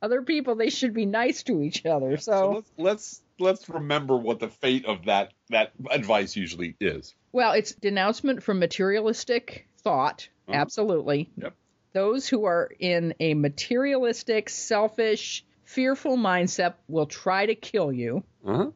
other 0.00 0.22
people 0.22 0.54
they 0.54 0.70
should 0.70 0.94
be 0.94 1.06
nice 1.06 1.42
to 1.42 1.60
each 1.60 1.84
other. 1.84 2.16
So 2.18 2.32
So, 2.32 2.50
let's 2.52 2.70
let's 2.78 3.22
let's 3.40 3.68
remember 3.68 4.16
what 4.16 4.38
the 4.38 4.48
fate 4.48 4.84
of 4.84 5.06
that 5.06 5.32
that 5.48 5.72
advice 5.90 6.36
usually 6.36 6.76
is. 6.80 7.16
Well, 7.32 7.52
it's 7.52 7.72
denouncement 7.74 8.42
from 8.42 8.58
materialistic 8.58 9.66
thought. 9.82 10.28
Uh-huh. 10.48 10.56
Absolutely. 10.58 11.30
Yep. 11.36 11.54
Those 11.92 12.28
who 12.28 12.44
are 12.44 12.70
in 12.78 13.14
a 13.20 13.34
materialistic, 13.34 14.48
selfish, 14.48 15.44
fearful 15.64 16.16
mindset 16.16 16.74
will 16.88 17.06
try 17.06 17.46
to 17.46 17.54
kill 17.54 17.92
you, 17.92 18.22
Uh-huh. 18.46 18.70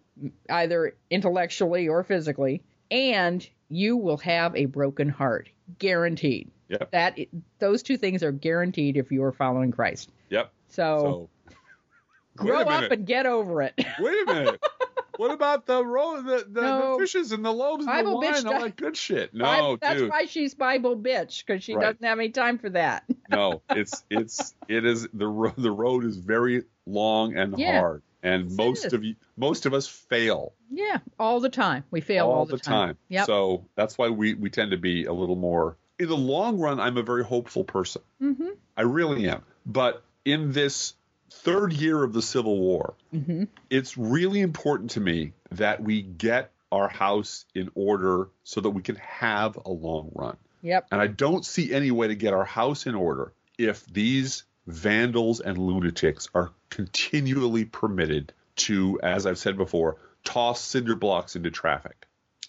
either 0.50 0.96
intellectually 1.10 1.88
or 1.88 2.02
physically, 2.04 2.62
and 2.90 3.46
you 3.68 3.96
will 3.96 4.18
have 4.18 4.54
a 4.56 4.66
broken 4.66 5.08
heart, 5.08 5.48
guaranteed. 5.78 6.50
Yep. 6.68 6.90
That 6.92 7.18
those 7.58 7.82
two 7.82 7.96
things 7.96 8.22
are 8.22 8.32
guaranteed 8.32 8.96
if 8.96 9.12
you 9.12 9.22
are 9.24 9.32
following 9.32 9.70
Christ. 9.70 10.10
Yep. 10.30 10.50
So, 10.68 11.28
So 11.46 11.54
grow 12.36 12.60
up 12.62 12.90
and 12.90 13.06
get 13.06 13.26
over 13.26 13.62
it. 13.62 13.74
Wait 14.00 14.22
a 14.28 14.32
minute. 14.32 14.62
What 15.16 15.30
about 15.30 15.66
the 15.66 15.84
ro- 15.84 16.22
the, 16.22 16.46
the, 16.50 16.60
No. 16.60 16.92
the 16.92 16.98
fishes 17.02 17.32
and 17.32 17.44
the 17.44 17.52
loaves 17.52 17.84
and 17.84 17.86
Bible 17.86 18.20
the 18.20 18.26
wine 18.26 18.34
bitch 18.34 18.44
all 18.46 18.60
that 18.60 18.76
good 18.76 18.96
shit? 18.96 19.32
No, 19.34 19.76
that's 19.80 20.00
dude. 20.00 20.10
why 20.10 20.24
she's 20.26 20.54
Bible 20.54 20.96
bitch 20.96 21.44
because 21.46 21.62
she 21.62 21.74
Right. 21.74 21.82
doesn't 21.84 22.04
have 22.04 22.18
any 22.18 22.30
time 22.30 22.58
for 22.58 22.70
that. 22.70 23.04
no, 23.30 23.62
it's 23.70 24.04
it's 24.10 24.54
it 24.68 24.84
is 24.84 25.08
the 25.12 25.26
ro- 25.26 25.54
the 25.56 25.70
road 25.70 26.04
is 26.04 26.16
very 26.16 26.64
long 26.86 27.36
and 27.36 27.58
Yeah. 27.58 27.80
hard, 27.80 28.02
and 28.22 28.54
most 28.56 28.92
of 28.92 29.04
you 29.04 29.14
most 29.36 29.66
of 29.66 29.74
us 29.74 29.86
fail 29.86 30.52
Yeah, 30.70 30.98
all 31.18 31.40
the 31.40 31.48
time. 31.48 31.84
We 31.90 32.00
fail 32.00 32.26
all, 32.26 32.32
all 32.40 32.46
the 32.46 32.58
time. 32.58 32.96
Yep. 33.08 33.26
So 33.26 33.66
that's 33.76 33.96
why 33.96 34.08
we 34.10 34.34
we 34.34 34.50
tend 34.50 34.72
to 34.72 34.76
be 34.78 35.04
a 35.04 35.12
little 35.12 35.36
more. 35.36 35.76
In 35.98 36.08
the 36.08 36.16
long 36.16 36.58
run, 36.58 36.80
I'm 36.80 36.96
a 36.96 37.02
very 37.02 37.24
hopeful 37.24 37.62
person. 37.64 38.02
mm-hmm. 38.20 38.48
I 38.76 38.82
really 38.82 39.28
am. 39.28 39.44
But 39.64 40.02
in 40.24 40.50
this 40.52 40.94
third 41.42 41.72
year 41.72 42.02
of 42.02 42.12
the 42.12 42.22
Civil 42.22 42.58
War, 42.58 42.94
Mm-hmm. 43.14 43.44
it's 43.70 43.96
really 43.96 44.40
important 44.40 44.90
to 44.92 45.00
me 45.00 45.32
that 45.52 45.82
we 45.82 46.02
get 46.02 46.50
our 46.72 46.88
house 46.88 47.44
in 47.54 47.70
order 47.74 48.28
so 48.42 48.60
that 48.60 48.70
we 48.70 48.82
can 48.82 48.96
have 48.96 49.56
a 49.64 49.70
long 49.70 50.10
run. 50.14 50.36
Yep. 50.62 50.88
And 50.90 51.00
I 51.00 51.06
don't 51.06 51.44
see 51.44 51.72
any 51.72 51.90
way 51.90 52.08
to 52.08 52.14
get 52.14 52.32
our 52.32 52.44
house 52.44 52.86
in 52.86 52.94
order 52.94 53.32
if 53.58 53.84
these 53.86 54.44
vandals 54.66 55.40
and 55.40 55.58
lunatics 55.58 56.28
are 56.34 56.50
continually 56.70 57.64
permitted 57.66 58.32
to, 58.56 58.98
as 59.02 59.26
I've 59.26 59.38
said 59.38 59.56
before, 59.56 59.98
toss 60.24 60.60
cinder 60.60 60.96
blocks 60.96 61.36
into 61.36 61.50
traffic 61.50 62.06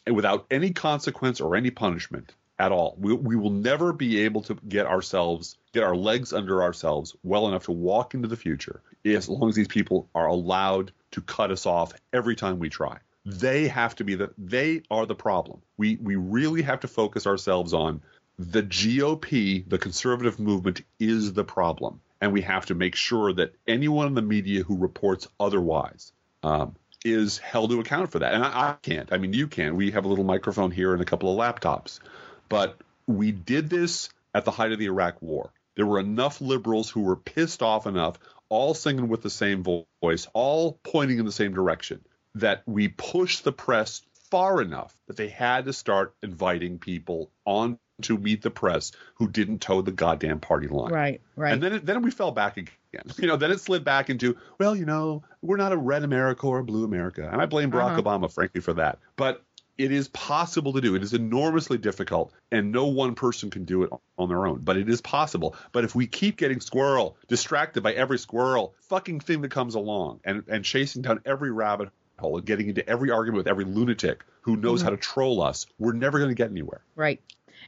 and 0.08 0.16
without 0.16 0.46
any 0.50 0.72
consequence 0.72 1.42
or 1.42 1.56
any 1.56 1.72
punishment 1.72 2.34
at 2.58 2.72
all. 2.72 2.96
We, 2.98 3.14
we 3.14 3.36
will 3.36 3.50
never 3.52 3.92
be 3.92 4.22
able 4.22 4.42
to 4.44 4.56
get 4.68 4.86
ourselves, 4.86 5.58
get 5.74 5.84
our 5.84 5.96
legs 5.96 6.34
under 6.34 6.64
ourselves 6.64 7.16
well 7.24 7.48
enough 7.48 7.66
to 7.66 7.72
walk 7.72 8.14
into 8.14 8.28
the 8.28 8.38
future 8.38 8.82
as 9.04 9.28
long 9.28 9.50
as 9.50 9.56
these 9.56 9.68
people 9.68 10.10
are 10.16 10.28
allowed 10.28 10.92
to 11.12 11.22
cut 11.22 11.52
us 11.52 11.66
off 11.66 11.94
every 12.14 12.36
time 12.36 12.60
we 12.60 12.70
try. 12.70 12.98
They 13.26 13.68
have 13.68 13.96
to 13.96 14.04
be 14.04 14.16
the, 14.16 14.32
they 14.38 14.84
are 14.90 15.06
the 15.06 15.16
problem. 15.16 15.62
We, 15.78 15.98
we 15.98 16.16
really 16.16 16.62
have 16.62 16.80
to 16.82 16.88
focus 16.88 17.28
ourselves 17.28 17.74
on 17.74 18.02
the 18.38 18.64
GOP, 18.64 19.68
the 19.68 19.78
conservative 19.78 20.40
movement, 20.40 20.82
is 21.00 21.34
the 21.34 21.44
problem. 21.44 22.02
And 22.22 22.32
we 22.34 22.42
have 22.42 22.66
to 22.68 22.76
make 22.76 22.96
sure 22.96 23.34
that 23.34 23.54
anyone 23.68 24.08
in 24.08 24.14
the 24.14 24.22
media 24.22 24.64
who 24.64 24.78
reports 24.78 25.28
otherwise 25.40 26.12
um, 26.44 26.76
is 27.04 27.38
held 27.38 27.70
to 27.72 27.80
account 27.80 28.12
for 28.12 28.20
that. 28.20 28.34
And 28.34 28.44
I, 28.44 28.48
I 28.48 28.76
can't. 28.82 29.12
I 29.12 29.18
mean, 29.18 29.34
you 29.34 29.48
can. 29.48 29.76
We 29.76 29.92
have 29.92 30.06
a 30.06 30.08
little 30.08 30.24
microphone 30.24 30.72
here 30.72 30.94
and 30.94 31.02
a 31.02 31.06
couple 31.06 31.32
of 31.32 31.38
laptops. 31.38 32.00
But 32.50 32.78
we 33.08 33.32
did 33.32 33.70
this 33.70 34.10
at 34.34 34.46
the 34.46 34.52
height 34.52 34.72
of 34.72 34.80
the 34.80 34.86
Iraq 34.86 35.22
War. 35.22 35.52
There 35.76 35.86
were 35.86 36.00
enough 36.00 36.42
liberals 36.42 36.90
who 36.90 37.02
were 37.02 37.16
pissed 37.16 37.62
off 37.62 37.86
enough, 37.86 38.18
all 38.50 38.74
singing 38.74 39.08
with 39.10 39.22
the 39.22 39.30
same 39.30 39.64
voice, 39.64 40.28
all 40.34 40.80
pointing 40.84 41.20
in 41.20 41.26
the 41.26 41.32
same 41.32 41.54
direction, 41.54 42.02
that 42.36 42.64
we 42.66 42.88
pushed 42.88 43.44
the 43.44 43.52
press 43.52 44.02
far 44.32 44.62
enough 44.62 44.96
that 45.08 45.18
they 45.18 45.28
had 45.28 45.66
to 45.66 45.74
start 45.74 46.16
inviting 46.24 46.80
people 46.80 47.30
on 47.46 47.78
to 48.02 48.18
meet 48.18 48.42
the 48.42 48.50
press 48.52 48.92
who 49.16 49.30
didn't 49.30 49.60
toe 49.62 49.82
the 49.82 49.92
goddamn 49.92 50.40
party 50.40 50.68
line. 50.68 50.92
Right. 50.92 51.22
Right. 51.36 51.54
And 51.54 51.64
then 51.64 51.74
it, 51.74 51.86
then 51.86 52.02
we 52.02 52.12
fell 52.12 52.32
back 52.32 52.58
again. 52.58 52.72
You 53.18 53.28
know, 53.28 53.36
then 53.36 53.52
it 53.52 53.60
slid 53.60 53.84
back 53.84 54.10
into, 54.10 54.38
well, 54.58 54.74
you 54.74 54.86
know, 54.86 55.22
we're 55.42 55.58
not 55.58 55.74
a 55.74 55.78
red 55.78 56.04
America 56.04 56.48
or 56.48 56.60
a 56.60 56.64
blue 56.64 56.86
America. 56.86 57.30
And 57.30 57.42
I 57.42 57.46
blame 57.46 57.70
Barack 57.70 57.92
Uh-huh. 57.92 58.02
Obama, 58.02 58.32
frankly, 58.32 58.62
for 58.62 58.74
that. 58.76 59.00
But 59.18 59.44
it 59.78 59.92
is 59.92 60.08
possible 60.10 60.74
to 60.74 60.82
do. 60.82 60.96
It 60.96 61.04
is 61.04 61.14
enormously 61.14 61.78
difficult, 61.78 62.34
and 62.52 62.72
no 62.72 62.86
one 62.88 63.16
person 63.16 63.50
can 63.50 63.66
do 63.66 63.84
it 63.84 63.90
on 64.18 64.30
their 64.30 64.48
own. 64.48 64.60
But 64.60 64.78
it 64.78 64.88
is 64.90 65.02
possible. 65.02 65.56
But 65.72 65.84
if 65.84 65.96
we 65.96 66.08
keep 66.08 66.38
getting 66.38 66.62
squirrel, 66.62 67.18
distracted 67.28 67.82
by 67.84 67.94
every 67.94 68.18
squirrel 68.20 68.74
fucking 68.90 69.20
thing 69.20 69.42
that 69.42 69.52
comes 69.52 69.76
along, 69.76 70.22
and, 70.24 70.44
and 70.48 70.64
chasing 70.64 71.02
down 71.02 71.20
every 71.26 71.52
rabbit 71.52 71.90
hole 72.20 72.38
and 72.38 72.46
getting 72.46 72.70
into 72.70 72.88
every 72.90 73.12
argument 73.12 73.38
with 73.40 73.48
every 73.48 73.66
lunatic 73.66 74.24
who 74.42 74.56
knows 74.56 74.80
Mm-hmm. 74.80 74.86
how 74.86 74.90
to 74.92 74.98
troll 74.98 75.42
us, 75.42 75.66
we're 75.78 75.92
never 75.92 76.18
going 76.20 76.30
to 76.30 76.36
get 76.36 76.50
anywhere. 76.50 76.82
Right. 76.96 77.22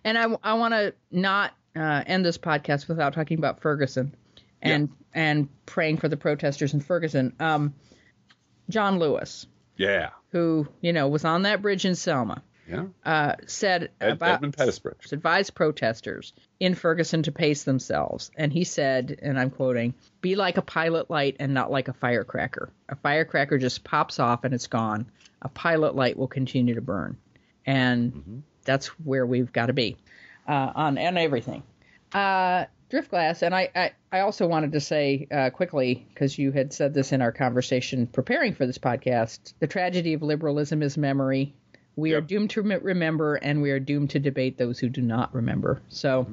And 0.03 0.17
I, 0.17 0.27
I 0.43 0.53
want 0.53 0.73
to 0.73 0.93
not 1.11 1.53
uh, 1.75 2.03
end 2.05 2.23
this 2.25 2.37
podcast 2.37 2.87
without 2.87 3.13
talking 3.13 3.37
about 3.37 3.61
Ferguson 3.61 4.15
and 4.61 4.89
and 5.13 5.49
praying 5.65 5.97
for 5.97 6.07
the 6.07 6.17
protesters 6.17 6.73
in 6.73 6.79
Ferguson. 6.79 7.33
Um, 7.39 7.73
John 8.69 8.99
Lewis, 8.99 9.47
Yeah. 9.77 10.09
who 10.31 10.67
you 10.81 10.93
know 10.93 11.07
was 11.07 11.23
on 11.25 11.43
that 11.43 11.61
bridge 11.61 11.85
in 11.85 11.95
Selma, 11.95 12.41
Yeah. 12.67 12.85
uh, 13.05 13.35
said 13.45 13.91
Ed, 14.01 14.13
about 14.13 14.35
Edmund 14.35 14.57
Pettus 14.57 14.79
Bridge. 14.79 15.11
advised 15.11 15.55
protesters 15.55 16.33
in 16.59 16.75
Ferguson 16.75 17.23
to 17.23 17.31
pace 17.31 17.63
themselves. 17.63 18.29
And 18.35 18.51
he 18.51 18.63
said, 18.65 19.19
and 19.21 19.39
I'm 19.39 19.49
quoting, 19.51 19.93
be 20.21 20.35
like 20.35 20.57
a 20.57 20.61
pilot 20.61 21.09
light 21.09 21.37
and 21.39 21.53
not 21.53 21.71
like 21.71 21.87
a 21.87 21.93
firecracker. 21.93 22.69
A 22.89 22.95
firecracker 22.95 23.57
just 23.57 23.83
pops 23.83 24.19
off 24.19 24.43
and 24.43 24.53
it's 24.53 24.67
gone. 24.67 25.05
A 25.41 25.49
pilot 25.49 25.95
light 25.95 26.17
will 26.17 26.27
continue 26.27 26.75
to 26.75 26.81
burn. 26.81 27.17
And 27.65 28.43
that's 28.65 28.87
where 28.99 29.25
we've 29.25 29.51
got 29.53 29.67
to 29.67 29.73
be 29.73 29.97
uh, 30.47 30.71
on 30.75 30.97
and 30.97 31.17
everything. 31.17 31.63
Uh, 32.13 32.65
Driftglass, 32.89 33.41
and 33.41 33.53
I, 33.53 33.69
I, 33.75 33.91
I 34.11 34.19
also 34.21 34.47
wanted 34.47 34.71
to 34.71 34.79
say 34.79 35.27
uh, 35.29 35.49
quickly, 35.49 36.07
because 36.09 36.37
you 36.37 36.51
had 36.51 36.71
said 36.71 36.93
this 36.93 37.11
in 37.11 37.21
our 37.21 37.33
conversation 37.33 38.07
preparing 38.07 38.53
for 38.53 38.65
this 38.65 38.77
podcast, 38.77 39.53
the 39.59 39.67
tragedy 39.67 40.13
of 40.13 40.21
liberalism 40.21 40.81
is 40.81 40.97
memory. 40.97 41.53
We 41.97 42.13
are 42.13 42.21
doomed 42.21 42.51
to 42.51 42.61
remember, 42.61 43.35
and 43.35 43.61
we 43.61 43.71
are 43.71 43.79
doomed 43.79 44.11
to 44.11 44.19
debate 44.19 44.57
those 44.57 44.79
who 44.79 44.87
do 44.87 45.01
not 45.01 45.33
remember. 45.35 45.81
So, 45.89 46.27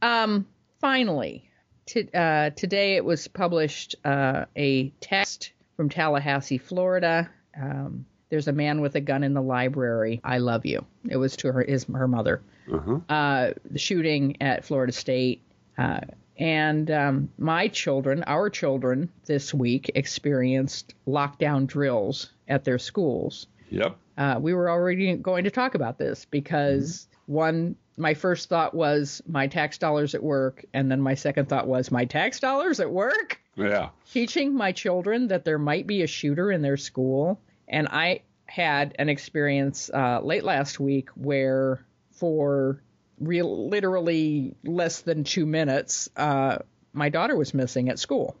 um, 0.00 0.46
finally, 0.80 1.50
t- 1.84 2.08
uh, 2.14 2.50
today 2.50 2.96
it 2.96 3.04
was 3.04 3.28
published 3.28 3.96
uh, 4.04 4.46
a 4.56 4.90
text 5.00 5.52
from 5.76 5.90
Tallahassee, 5.90 6.58
Florida. 6.58 7.28
Um, 7.60 8.06
there's 8.30 8.48
a 8.48 8.52
man 8.52 8.80
with 8.80 8.94
a 8.94 9.00
gun 9.00 9.22
in 9.24 9.34
the 9.34 9.42
library. 9.42 10.20
I 10.24 10.38
love 10.38 10.64
you. 10.66 10.84
It 11.08 11.16
was 11.16 11.36
to 11.38 11.52
her 11.52 11.62
his 11.62 11.84
her 11.84 12.08
mother. 12.08 12.42
Uh-huh. 12.72 12.98
Uh, 13.08 13.52
the 13.70 13.78
shooting 13.78 14.40
at 14.40 14.64
Florida 14.64 14.92
State. 14.92 15.42
Uh, 15.78 16.00
and 16.38 16.90
um, 16.90 17.28
my 17.38 17.68
children, 17.68 18.22
our 18.26 18.50
children, 18.50 19.10
this 19.24 19.54
week 19.54 19.90
experienced 19.94 20.94
lockdown 21.06 21.66
drills 21.66 22.30
at 22.48 22.64
their 22.64 22.78
schools. 22.78 23.46
Yep. 23.70 23.96
Uh, 24.18 24.38
we 24.40 24.54
were 24.54 24.70
already 24.70 25.14
going 25.16 25.44
to 25.44 25.50
talk 25.50 25.74
about 25.74 25.98
this 25.98 26.24
because 26.26 27.08
one, 27.26 27.76
my 27.96 28.14
first 28.14 28.48
thought 28.48 28.74
was 28.74 29.22
my 29.26 29.46
tax 29.46 29.78
dollars 29.78 30.14
at 30.14 30.22
work, 30.22 30.64
and 30.74 30.90
then 30.90 31.00
my 31.00 31.14
second 31.14 31.48
thought 31.48 31.66
was 31.66 31.90
my 31.90 32.04
tax 32.04 32.38
dollars 32.40 32.80
at 32.80 32.90
work 32.90 33.40
Yeah. 33.56 33.88
teaching 34.12 34.54
my 34.54 34.72
children 34.72 35.28
that 35.28 35.44
there 35.44 35.58
might 35.58 35.86
be 35.86 36.02
a 36.02 36.06
shooter 36.06 36.52
in 36.52 36.62
their 36.62 36.76
school. 36.76 37.40
And 37.68 37.88
I 37.88 38.20
had 38.46 38.94
an 38.98 39.08
experience 39.08 39.90
uh, 39.92 40.20
late 40.22 40.44
last 40.44 40.78
week 40.78 41.08
where, 41.14 41.84
for 42.12 42.80
real, 43.20 43.68
literally 43.68 44.54
less 44.64 45.00
than 45.02 45.24
two 45.24 45.46
minutes, 45.46 46.08
uh, 46.16 46.58
my 46.92 47.08
daughter 47.08 47.36
was 47.36 47.54
missing 47.54 47.88
at 47.88 47.98
school. 47.98 48.36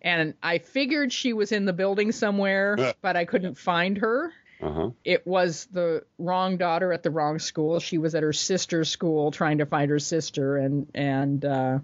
And 0.00 0.34
I 0.42 0.58
figured 0.58 1.12
she 1.12 1.32
was 1.32 1.52
in 1.52 1.64
the 1.64 1.72
building 1.72 2.10
somewhere, 2.12 2.94
but 3.02 3.16
I 3.16 3.24
couldn't 3.24 3.56
find 3.56 3.98
her 3.98 4.32
Uh-huh. 4.60 4.90
it 5.04 5.26
was 5.26 5.66
the 5.72 6.04
wrong 6.18 6.56
daughter 6.56 6.92
at 6.92 7.02
the 7.02 7.10
wrong 7.10 7.38
school. 7.38 7.78
She 7.80 7.98
was 7.98 8.14
at 8.14 8.22
her 8.22 8.32
sister's 8.32 8.88
school 8.88 9.30
trying 9.30 9.58
to 9.58 9.66
find 9.66 9.90
her 9.90 9.98
sister, 10.00 10.56
and 10.56 10.86
and 10.94 11.44
uh, 11.44 11.78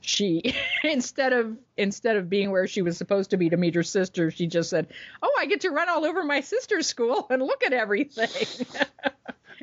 she 0.00 0.54
instead 0.84 1.32
of 1.32 1.56
instead 1.76 2.16
of 2.16 2.28
being 2.28 2.50
where 2.50 2.66
she 2.66 2.82
was 2.82 2.96
supposed 2.96 3.30
to 3.30 3.36
be 3.36 3.50
to 3.50 3.56
meet 3.56 3.74
her 3.76 3.82
sister, 3.84 4.30
she 4.32 4.46
just 4.48 4.70
said, 4.70 4.88
"Oh, 5.22 5.32
I 5.38 5.46
get 5.46 5.60
to 5.62 5.70
run 5.70 5.88
all 5.88 6.04
over 6.04 6.24
my 6.24 6.40
sister's 6.40 6.86
school 6.88 7.26
and 7.30 7.42
look 7.42 7.62
at 7.64 7.72
everything." 7.72 8.66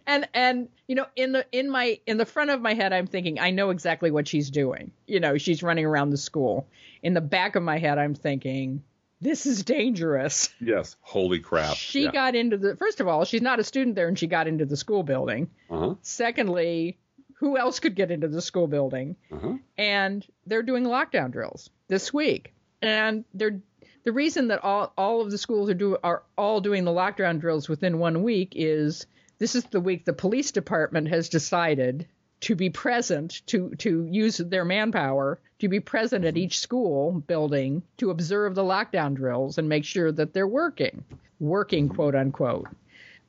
and 0.10 0.28
and 0.34 0.68
you 0.88 0.96
know 0.96 1.06
in 1.16 1.32
the 1.32 1.46
in 1.52 1.70
my 1.70 2.00
in 2.06 2.18
the 2.18 2.26
front 2.26 2.50
of 2.50 2.62
my 2.62 2.74
head 2.74 2.92
i'm 2.92 3.08
thinking 3.08 3.40
i 3.40 3.52
know 3.52 3.70
exactly 3.70 4.12
what 4.12 4.28
she's 4.28 4.50
doing 4.50 4.92
you 5.08 5.20
know 5.20 5.38
she's 5.38 5.62
running 5.64 5.86
around 5.86 6.10
the 6.10 6.18
school 6.18 6.68
in 7.04 7.14
the 7.14 7.22
back 7.22 7.56
of 7.56 7.64
my 7.64 7.78
head 7.78 7.98
i'm 7.98 8.16
thinking 8.16 8.84
this 9.22 9.46
is 9.46 9.64
dangerous 9.64 10.50
Yes. 10.62 10.96
Holy 11.02 11.40
crap. 11.40 11.76
she 11.76 12.04
yeah. 12.06 12.12
got 12.12 12.36
into 12.36 12.58
the 12.58 12.76
first 12.76 13.00
of 13.02 13.08
all 13.08 13.24
she's 13.26 13.42
not 13.42 13.60
a 13.60 13.64
student 13.64 13.96
there 13.96 14.08
and 14.08 14.18
she 14.18 14.28
got 14.28 14.48
into 14.48 14.66
the 14.66 14.78
school 14.78 15.04
building 15.04 15.50
Uh-huh. 15.70 15.96
secondly 16.02 16.98
who 17.36 17.58
else 17.58 17.80
could 17.80 17.96
get 17.96 18.12
into 18.12 18.28
the 18.28 18.42
school 18.42 18.68
building 18.68 19.16
Uh-huh. 19.32 19.54
and 19.78 20.26
they're 20.46 20.64
doing 20.64 20.84
lockdown 20.84 21.32
drills 21.32 21.70
this 21.88 22.14
week 22.14 22.54
and 22.82 23.24
they're 23.34 23.60
the 24.06 24.14
reason 24.14 24.48
that 24.48 24.64
all, 24.64 24.94
all 24.98 25.22
of 25.22 25.30
the 25.30 25.38
schools 25.38 25.70
are 25.70 25.74
do 25.74 25.98
are 26.04 26.24
all 26.38 26.62
doing 26.62 26.84
the 26.86 26.92
lockdown 26.92 27.40
drills 27.40 27.68
within 27.68 28.00
one 28.00 28.24
week 28.24 28.54
is 28.56 29.06
this 29.40 29.56
is 29.56 29.64
the 29.66 29.80
week 29.80 30.06
the 30.06 30.14
police 30.14 30.52
department 30.52 31.08
has 31.08 31.30
decided 31.30 32.08
to 32.42 32.56
be 32.56 32.70
present 32.70 33.42
to 33.48 33.70
to 33.78 34.06
use 34.06 34.38
their 34.38 34.64
manpower 34.66 35.40
to 35.60 35.68
be 35.68 35.80
present 35.80 36.24
at 36.26 36.38
each 36.38 36.60
school 36.60 37.12
building 37.12 37.82
to 37.98 38.12
observe 38.12 38.56
the 38.56 38.64
lockdown 38.64 39.14
drills 39.16 39.58
and 39.58 39.68
make 39.68 39.84
sure 39.84 40.12
that 40.12 40.34
they're 40.34 40.48
working 40.48 41.04
working 41.40 41.90
quote 41.90 42.16
unquote 42.16 42.68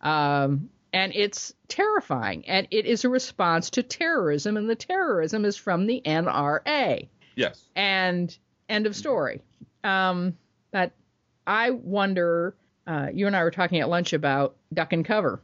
um, 0.02 0.68
and 0.92 1.12
it's 1.14 1.52
terrifying 1.68 2.44
and 2.48 2.66
it 2.70 2.86
is 2.86 3.04
a 3.04 3.08
response 3.08 3.70
to 3.70 3.82
terrorism 3.82 4.56
and 4.56 4.68
the 4.68 4.74
terrorism 4.76 5.44
is 5.44 5.56
from 5.56 5.86
the 5.86 6.02
NRA 6.04 7.08
Yes. 7.36 7.62
and 7.76 8.36
end 8.68 8.86
of 8.86 8.94
story. 8.96 9.40
Um, 9.84 10.36
but 10.72 10.92
I 11.46 11.70
wonder. 11.70 12.54
Uh, 12.86 13.08
you 13.12 13.26
and 13.28 13.36
I 13.36 13.44
were 13.44 13.50
talking 13.52 13.78
at 13.80 13.88
lunch 13.88 14.12
about 14.12 14.56
duck 14.74 14.92
and 14.92 15.04
cover. 15.04 15.40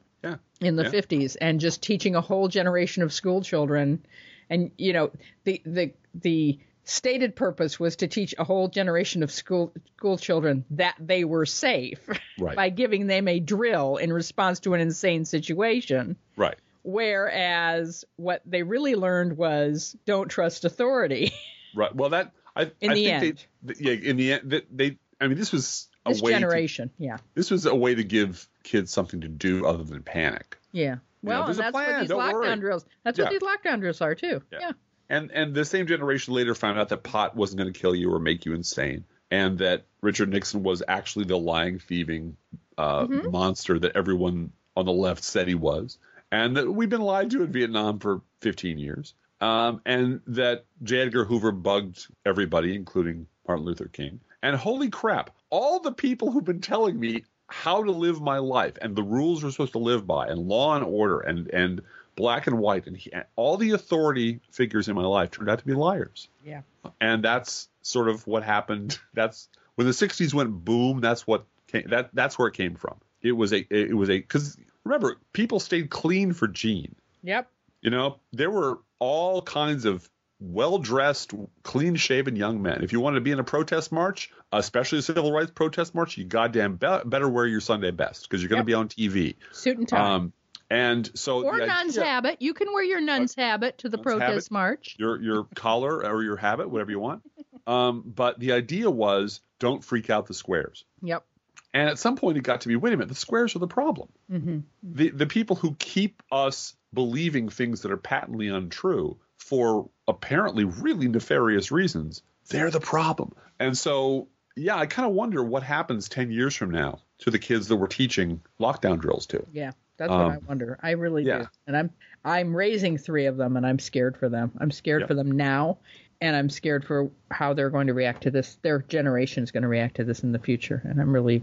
In 0.60 0.76
the 0.76 0.84
Yeah. 0.84 0.90
50s 0.90 1.36
and 1.40 1.60
just 1.60 1.82
teaching 1.82 2.14
a 2.16 2.20
whole 2.20 2.48
generation 2.48 3.02
of 3.02 3.12
school 3.12 3.42
children 3.42 4.04
and 4.48 4.70
you 4.78 4.92
know 4.92 5.10
the 5.44 5.60
the 5.66 5.92
the 6.14 6.58
stated 6.84 7.34
purpose 7.34 7.80
was 7.80 7.96
to 7.96 8.06
teach 8.06 8.34
a 8.38 8.44
whole 8.44 8.68
generation 8.68 9.22
of 9.22 9.30
school 9.30 9.72
school 9.96 10.16
children 10.16 10.64
that 10.70 10.94
they 11.00 11.24
were 11.24 11.44
safe 11.46 12.00
Right. 12.38 12.54
by 12.56 12.68
giving 12.70 13.06
them 13.06 13.28
a 13.28 13.40
drill 13.40 13.96
in 13.96 14.12
response 14.12 14.60
to 14.60 14.74
an 14.74 14.80
insane 14.80 15.24
situation 15.24 16.16
Right. 16.36 16.56
whereas 16.82 18.04
what 18.16 18.42
they 18.46 18.62
really 18.62 18.94
learned 18.94 19.36
was 19.36 19.96
don't 20.06 20.28
trust 20.28 20.64
authority 20.64 21.32
Right. 21.74 21.94
Well, 21.94 22.10
that 22.10 22.32
I 22.54 22.70
In 22.80 22.92
I 22.92 22.94
the 22.94 23.04
think 23.04 23.22
end. 23.22 23.46
they 23.62 23.74
yeah 23.78 23.92
in 23.92 24.16
the 24.16 24.32
end 24.32 24.50
that 24.52 24.66
they 24.74 24.96
I 25.20 25.26
mean 25.28 25.36
this 25.36 25.52
was 25.52 25.88
a 26.06 26.10
this 26.10 26.22
way 26.22 26.32
to, 26.32 26.38
generation 26.40 26.90
yeah 26.98 27.18
this 27.34 27.50
was 27.50 27.66
a 27.66 27.74
way 27.74 27.94
to 27.94 28.04
give 28.04 28.48
kids 28.62 28.90
something 28.90 29.20
to 29.20 29.28
do 29.28 29.66
other 29.66 29.84
than 29.84 30.02
panic. 30.02 30.56
Yeah. 30.72 30.96
Well, 31.22 31.44
there's 31.44 31.58
and 31.58 31.68
a 31.68 31.70
that's 31.70 31.74
what 31.74 31.84
plan, 31.86 32.00
these 32.00 32.08
don't 32.10 32.20
lockdown 32.20 32.32
worry. 32.32 32.56
drills. 32.56 32.84
That's 33.04 33.18
what 33.18 33.30
these 33.30 33.40
lockdown 33.40 33.80
drills 33.80 34.00
are 34.00 34.14
too. 34.14 34.42
Yeah. 34.52 34.58
Yeah. 34.60 34.72
And 35.08 35.30
and 35.32 35.54
the 35.54 35.64
same 35.64 35.86
generation 35.86 36.34
later 36.34 36.54
found 36.54 36.78
out 36.78 36.88
that 36.90 37.02
pot 37.04 37.36
wasn't 37.36 37.58
going 37.60 37.72
to 37.72 37.78
kill 37.80 37.94
you 37.94 38.12
or 38.12 38.18
make 38.18 38.44
you 38.44 38.54
insane, 38.54 39.04
and 39.30 39.58
that 39.58 39.84
Richard 40.00 40.28
Nixon 40.30 40.62
was 40.62 40.82
actually 40.86 41.24
the 41.26 41.38
lying, 41.38 41.78
thieving 41.78 42.36
uh, 42.76 43.06
Mm-hmm. 43.06 43.30
monster 43.30 43.78
that 43.78 43.96
everyone 43.96 44.52
on 44.76 44.84
the 44.84 44.92
left 44.92 45.22
said 45.24 45.48
he 45.48 45.54
was, 45.54 45.98
and 46.30 46.56
that 46.56 46.70
we've 46.70 46.90
been 46.90 47.00
lied 47.00 47.30
to 47.30 47.42
in 47.44 47.52
Vietnam 47.52 47.98
for 48.00 48.20
15 48.40 48.78
years, 48.78 49.14
um, 49.40 49.80
and 49.86 50.20
that 50.26 50.64
J. 50.82 50.98
Edgar 51.02 51.24
Hoover 51.24 51.52
bugged 51.52 52.06
everybody, 52.26 52.74
including 52.74 53.26
Martin 53.46 53.64
Luther 53.64 53.88
King. 53.88 54.20
And 54.42 54.54
holy 54.56 54.90
crap, 54.90 55.30
all 55.56 55.80
the 55.80 55.92
people 55.92 56.30
who've 56.30 56.44
been 56.44 56.60
telling 56.60 57.00
me 57.00 57.24
how 57.46 57.82
to 57.82 57.90
live 57.90 58.20
my 58.20 58.36
life 58.36 58.74
and 58.82 58.94
the 58.94 59.02
rules 59.02 59.42
we're 59.42 59.50
supposed 59.50 59.72
to 59.72 59.78
live 59.78 60.06
by, 60.06 60.26
and 60.26 60.38
law 60.38 60.76
and 60.76 60.84
order, 60.84 61.20
and 61.20 61.48
and 61.48 61.80
black 62.14 62.46
and 62.46 62.58
white, 62.58 62.86
and 62.86 62.94
he, 62.94 63.10
all 63.36 63.56
the 63.56 63.70
authority 63.70 64.40
figures 64.50 64.88
in 64.88 64.94
my 64.94 65.04
life 65.04 65.30
turned 65.30 65.48
out 65.48 65.58
to 65.58 65.64
be 65.64 65.72
liars. 65.72 66.28
Yeah. 66.44 66.60
And 67.00 67.24
that's 67.24 67.68
sort 67.80 68.10
of 68.10 68.26
what 68.26 68.42
happened. 68.42 68.98
That's 69.14 69.48
when 69.76 69.86
the 69.86 69.94
'60s 69.94 70.34
went 70.34 70.64
boom. 70.64 71.00
That's 71.00 71.26
what 71.26 71.46
came, 71.68 71.88
that 71.88 72.10
that's 72.12 72.38
where 72.38 72.48
it 72.48 72.54
came 72.54 72.74
from. 72.74 72.96
It 73.22 73.32
was 73.32 73.54
a 73.54 73.66
it 73.70 73.96
was 73.96 74.10
a 74.10 74.18
because 74.18 74.58
remember 74.84 75.16
people 75.32 75.58
stayed 75.58 75.88
clean 75.88 76.34
for 76.34 76.48
Gene. 76.48 76.94
Yep. 77.22 77.48
You 77.80 77.90
know, 77.90 78.18
there 78.32 78.50
were 78.50 78.80
all 78.98 79.40
kinds 79.40 79.86
of 79.86 80.06
well 80.38 80.78
dressed, 80.78 81.32
clean 81.62 81.94
shaven 81.96 82.36
young 82.36 82.60
men. 82.62 82.82
If 82.82 82.92
you 82.92 83.00
wanted 83.00 83.16
to 83.16 83.20
be 83.22 83.30
in 83.32 83.38
a 83.38 83.44
protest 83.44 83.90
march, 83.92 84.30
especially 84.52 84.98
a 84.98 85.02
civil 85.02 85.32
rights 85.32 85.50
protest 85.54 85.94
march, 85.94 86.16
you 86.18 86.24
goddamn 86.24 86.76
be- 86.76 86.98
better 87.06 87.28
wear 87.28 87.46
your 87.46 87.60
Sunday 87.60 87.90
best 87.90 88.22
because 88.28 88.42
you're 88.42 88.48
going 88.50 88.58
to 88.58 88.60
Yep. 88.62 88.66
be 88.66 88.74
on 88.74 88.88
TV. 88.88 89.36
Suit 89.52 89.78
and 89.78 89.88
tie. 89.88 90.14
Um, 90.14 90.32
and 90.68 91.08
so 91.14 91.44
or 91.44 91.58
nun's 91.64 91.96
idea- 91.96 92.04
habit. 92.10 92.42
You 92.42 92.52
can 92.52 92.72
wear 92.72 92.82
your 92.84 93.00
nun's 93.00 93.34
habit 93.34 93.78
to 93.78 93.88
the 93.88 93.98
protest 93.98 94.28
habit. 94.28 94.50
march. 94.50 94.96
your 94.98 95.20
your 95.22 95.44
collar 95.54 96.04
or 96.04 96.22
your 96.22 96.36
habit, 96.36 96.68
whatever 96.68 96.90
you 96.90 96.98
want. 97.00 97.22
Um, 97.66 98.02
but 98.04 98.38
the 98.38 98.52
idea 98.52 98.90
was 98.90 99.40
don't 99.58 99.82
freak 99.82 100.10
out 100.10 100.26
the 100.26 100.34
squares. 100.34 100.84
Yep. 101.02 101.24
And 101.72 101.88
at 101.88 101.98
some 101.98 102.16
point, 102.16 102.36
it 102.38 102.42
got 102.42 102.62
to 102.62 102.68
be 102.68 102.76
wait 102.76 102.92
a 102.92 102.96
minute, 102.96 103.08
the 103.08 103.14
squares 103.14 103.54
are 103.56 103.58
the 103.60 103.66
problem. 103.68 104.08
hmm 104.30 104.58
The 104.82 105.10
the 105.10 105.26
people 105.26 105.56
who 105.56 105.74
keep 105.78 106.22
us 106.32 106.74
believing 106.92 107.48
things 107.48 107.82
that 107.82 107.90
are 107.92 107.96
patently 107.96 108.48
untrue 108.48 109.18
for 109.38 109.88
apparently 110.08 110.64
really 110.64 111.08
nefarious 111.08 111.70
reasons, 111.72 112.22
they're 112.48 112.70
the 112.70 112.80
problem. 112.80 113.34
And 113.58 113.76
so, 113.76 114.28
yeah, 114.54 114.76
I 114.76 114.86
kind 114.86 115.08
of 115.08 115.14
wonder 115.14 115.42
what 115.42 115.62
happens 115.62 116.08
ten 116.08 116.30
years 116.30 116.54
from 116.54 116.70
now 116.70 117.00
to 117.18 117.30
the 117.30 117.38
kids 117.38 117.68
that 117.68 117.76
we're 117.76 117.86
teaching 117.86 118.40
lockdown 118.60 119.00
drills 119.00 119.26
to. 119.26 119.44
Yeah. 119.52 119.72
That's 119.98 120.10
what 120.10 120.20
I 120.20 120.36
Um, 120.36 120.44
wonder. 120.46 120.78
I 120.82 120.90
really 120.90 121.24
yeah. 121.24 121.38
do. 121.38 121.46
And 121.66 121.76
I'm 121.76 121.90
I'm 122.24 122.54
raising 122.54 122.98
three 122.98 123.26
of 123.26 123.36
them, 123.38 123.56
and 123.56 123.66
I'm 123.66 123.78
scared 123.78 124.16
for 124.18 124.28
them. 124.28 124.52
I'm 124.58 124.70
scared 124.70 125.00
Yep. 125.02 125.08
for 125.08 125.14
them 125.14 125.30
now, 125.30 125.78
and 126.20 126.36
I'm 126.36 126.50
scared 126.50 126.84
for 126.84 127.10
how 127.30 127.54
they're 127.54 127.70
going 127.70 127.86
to 127.86 127.94
react 127.94 128.24
to 128.24 128.30
this. 128.30 128.58
Their 128.62 128.80
generation 128.80 129.42
is 129.42 129.52
going 129.52 129.62
to 129.62 129.68
react 129.68 129.96
to 129.96 130.04
this 130.04 130.22
in 130.22 130.32
the 130.32 130.38
future, 130.38 130.82
and 130.84 131.00
I'm 131.00 131.12
really 131.14 131.42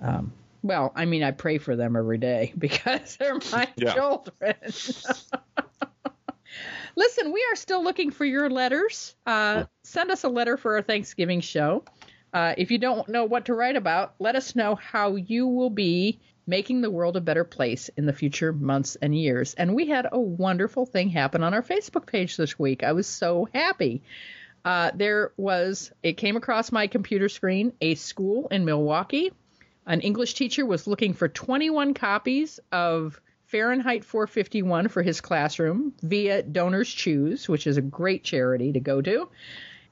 um, 0.00 0.32
Well, 0.62 0.92
I 0.94 1.06
mean, 1.06 1.24
I 1.24 1.32
pray 1.32 1.58
for 1.58 1.74
them 1.74 1.96
every 1.96 2.18
day 2.18 2.52
because 2.58 3.16
they're 3.16 3.38
my 3.50 3.66
Yeah. 3.76 3.94
children. 3.94 4.54
Listen, 6.96 7.32
we 7.32 7.44
are 7.50 7.56
still 7.56 7.82
looking 7.82 8.10
for 8.10 8.24
your 8.24 8.50
letters. 8.50 9.14
Uh, 9.26 9.64
send 9.84 10.10
us 10.10 10.24
a 10.24 10.28
letter 10.28 10.56
for 10.56 10.76
our 10.76 10.82
Thanksgiving 10.82 11.40
show. 11.40 11.84
Uh, 12.32 12.54
if 12.56 12.70
you 12.70 12.78
don't 12.78 13.08
know 13.08 13.24
what 13.24 13.46
to 13.46 13.54
write 13.54 13.76
about, 13.76 14.14
let 14.18 14.36
us 14.36 14.56
know 14.56 14.74
how 14.74 15.16
you 15.16 15.46
will 15.46 15.70
be 15.70 16.20
making 16.46 16.80
the 16.80 16.90
world 16.90 17.16
a 17.16 17.20
better 17.20 17.44
place 17.44 17.88
in 17.96 18.06
the 18.06 18.12
future 18.12 18.52
months 18.52 18.96
and 19.00 19.16
years. 19.16 19.54
And 19.54 19.74
we 19.74 19.86
had 19.86 20.06
a 20.10 20.18
wonderful 20.18 20.86
thing 20.86 21.08
happen 21.10 21.42
on 21.42 21.54
our 21.54 21.62
Facebook 21.62 22.06
page 22.06 22.36
this 22.36 22.58
week. 22.58 22.82
I 22.82 22.92
was 22.92 23.06
so 23.06 23.48
happy. 23.54 24.02
Uh, 24.64 24.90
there 24.94 25.32
was, 25.36 25.92
it 26.02 26.16
came 26.16 26.36
across 26.36 26.72
my 26.72 26.86
computer 26.86 27.28
screen, 27.28 27.72
a 27.80 27.94
school 27.94 28.48
in 28.48 28.64
Milwaukee. 28.64 29.32
An 29.86 30.00
English 30.00 30.34
teacher 30.34 30.64
was 30.64 30.86
looking 30.86 31.14
for 31.14 31.28
21 31.28 31.94
copies 31.94 32.60
of 32.70 33.20
Fahrenheit 33.52 34.02
451 34.02 34.88
for 34.88 35.02
his 35.02 35.20
classroom 35.20 35.92
via 36.02 36.42
Donors 36.42 36.88
Choose, 36.88 37.50
which 37.50 37.66
is 37.66 37.76
a 37.76 37.82
great 37.82 38.24
charity 38.24 38.72
to 38.72 38.80
go 38.80 39.02
to. 39.02 39.28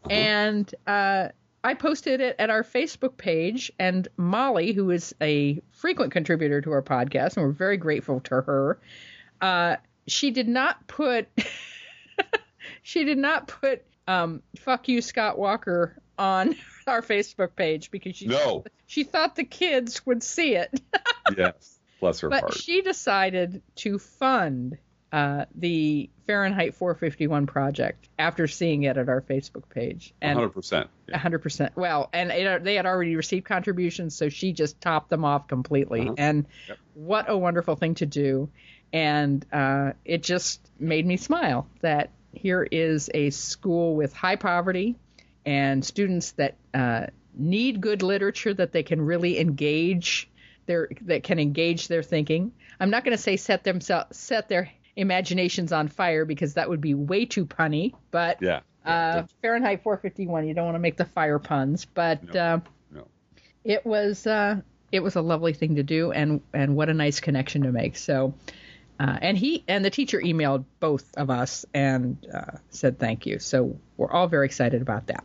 And 0.08 0.74
uh, 0.86 1.28
I 1.62 1.74
posted 1.74 2.22
it 2.22 2.36
at 2.38 2.48
our 2.48 2.64
Facebook 2.64 3.18
page, 3.18 3.70
and 3.78 4.08
Molly, 4.16 4.72
who 4.72 4.90
is 4.90 5.14
a 5.20 5.60
frequent 5.72 6.10
contributor 6.10 6.62
to 6.62 6.72
our 6.72 6.80
podcast, 6.82 7.36
and 7.36 7.44
we're 7.44 7.52
very 7.52 7.76
grateful 7.76 8.20
to 8.20 8.40
her, 8.40 8.78
uh, 9.42 9.76
she 10.06 10.30
did 10.30 10.48
not 10.48 10.86
put 10.86 11.28
she 12.82 13.04
did 13.04 13.18
not 13.18 13.46
put 13.46 13.84
um, 14.08 14.42
"fuck 14.56 14.88
you, 14.88 15.02
Scott 15.02 15.38
Walker" 15.38 16.00
on 16.18 16.56
our 16.86 17.02
Facebook 17.02 17.54
page 17.56 17.90
because 17.90 18.16
she 18.16 18.26
No. 18.26 18.64
she 18.86 19.04
thought 19.04 19.36
the 19.36 19.44
kids 19.44 20.04
would 20.06 20.22
see 20.22 20.54
it. 20.54 20.80
yes. 21.36 21.79
Bless 22.00 22.20
her 22.20 22.28
But 22.28 22.40
heart. 22.40 22.54
she 22.54 22.82
decided 22.82 23.62
to 23.76 23.98
fund 23.98 24.78
uh, 25.12 25.44
the 25.54 26.08
Fahrenheit 26.26 26.74
451 26.74 27.46
project 27.46 28.08
after 28.18 28.46
seeing 28.46 28.84
it 28.84 28.96
at 28.96 29.08
our 29.08 29.20
Facebook 29.20 29.68
page. 29.68 30.14
And 30.22 30.38
100%. 30.38 30.86
Yeah. 31.08 31.18
100%. 31.18 31.70
Well, 31.74 32.08
and 32.12 32.30
it, 32.30 32.62
they 32.64 32.76
had 32.76 32.86
already 32.86 33.16
received 33.16 33.44
contributions, 33.44 34.14
so 34.14 34.28
she 34.28 34.52
just 34.52 34.80
topped 34.80 35.10
them 35.10 35.24
off 35.24 35.48
completely. 35.48 36.02
Uh-huh. 36.02 36.14
And 36.16 36.46
Yep. 36.68 36.78
what 36.94 37.28
a 37.28 37.36
wonderful 37.36 37.74
thing 37.76 37.96
to 37.96 38.06
do. 38.06 38.48
And 38.92 39.44
uh, 39.52 39.92
it 40.04 40.22
just 40.22 40.60
made 40.78 41.04
me 41.06 41.16
smile 41.16 41.66
that 41.80 42.10
here 42.32 42.62
is 42.70 43.10
a 43.12 43.30
school 43.30 43.96
with 43.96 44.12
high 44.14 44.36
poverty 44.36 44.96
and 45.44 45.84
students 45.84 46.30
that 46.32 46.54
uh, 46.72 47.06
need 47.34 47.80
good 47.80 48.02
literature 48.02 48.54
that 48.54 48.70
they 48.70 48.84
can 48.84 49.00
really 49.00 49.40
engage 49.40 50.29
their 50.66 50.88
that 51.02 51.22
can 51.22 51.38
engage 51.38 51.88
their 51.88 52.02
thinking. 52.02 52.52
I'm 52.78 52.90
not 52.90 53.04
going 53.04 53.16
to 53.16 53.22
say 53.22 53.36
set 53.36 53.64
themselves 53.64 54.16
set 54.16 54.48
their 54.48 54.70
imaginations 54.96 55.72
on 55.72 55.88
fire 55.88 56.24
because 56.24 56.54
that 56.54 56.68
would 56.68 56.80
be 56.80 56.94
way 56.94 57.24
too 57.24 57.46
punny, 57.46 57.94
but 58.10 58.40
Yeah. 58.42 58.60
uh, 58.84 59.22
Fahrenheit 59.42 59.82
451. 59.82 60.46
You 60.48 60.54
don't 60.54 60.64
want 60.66 60.74
to 60.74 60.80
make 60.80 60.96
the 60.96 61.04
fire 61.04 61.38
puns, 61.38 61.84
but 61.84 62.34
No. 62.34 62.40
uh, 62.40 62.60
No. 62.92 63.06
it 63.64 63.84
was 63.86 64.26
uh, 64.26 64.60
it 64.92 65.00
was 65.02 65.16
a 65.16 65.20
lovely 65.22 65.52
thing 65.52 65.76
to 65.76 65.82
do, 65.82 66.12
and 66.12 66.40
and 66.52 66.76
what 66.76 66.88
a 66.88 66.94
nice 66.94 67.20
connection 67.20 67.62
to 67.62 67.72
make. 67.72 67.96
So, 67.96 68.34
uh, 68.98 69.18
and 69.22 69.38
he 69.38 69.62
and 69.68 69.84
the 69.84 69.90
teacher 69.90 70.20
emailed 70.20 70.64
both 70.80 71.04
of 71.16 71.30
us 71.30 71.64
and 71.72 72.16
uh, 72.32 72.58
said 72.70 72.98
thank 72.98 73.26
you. 73.26 73.38
So 73.38 73.78
we're 73.96 74.10
all 74.10 74.26
very 74.28 74.46
excited 74.46 74.82
about 74.82 75.06
that. 75.06 75.24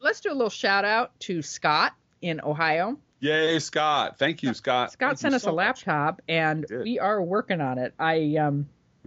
Let's 0.00 0.20
do 0.20 0.30
a 0.30 0.34
little 0.34 0.50
shout 0.50 0.84
out 0.84 1.18
to 1.20 1.42
Scott 1.42 1.92
in 2.22 2.40
Ohio. 2.42 2.98
Yay, 3.20 3.58
Scott. 3.58 4.18
Thank 4.18 4.42
you, 4.42 4.54
Scott. 4.54 4.92
Scott 4.92 5.10
Thank 5.10 5.18
sent 5.18 5.34
us 5.34 5.42
so 5.42 5.50
a 5.50 5.52
much. 5.52 5.86
laptop, 5.86 6.22
and 6.26 6.66
we 6.70 6.98
are 6.98 7.22
working 7.22 7.60
on 7.60 7.78
it. 7.78 7.92
I 7.98 8.36
um, 8.36 8.66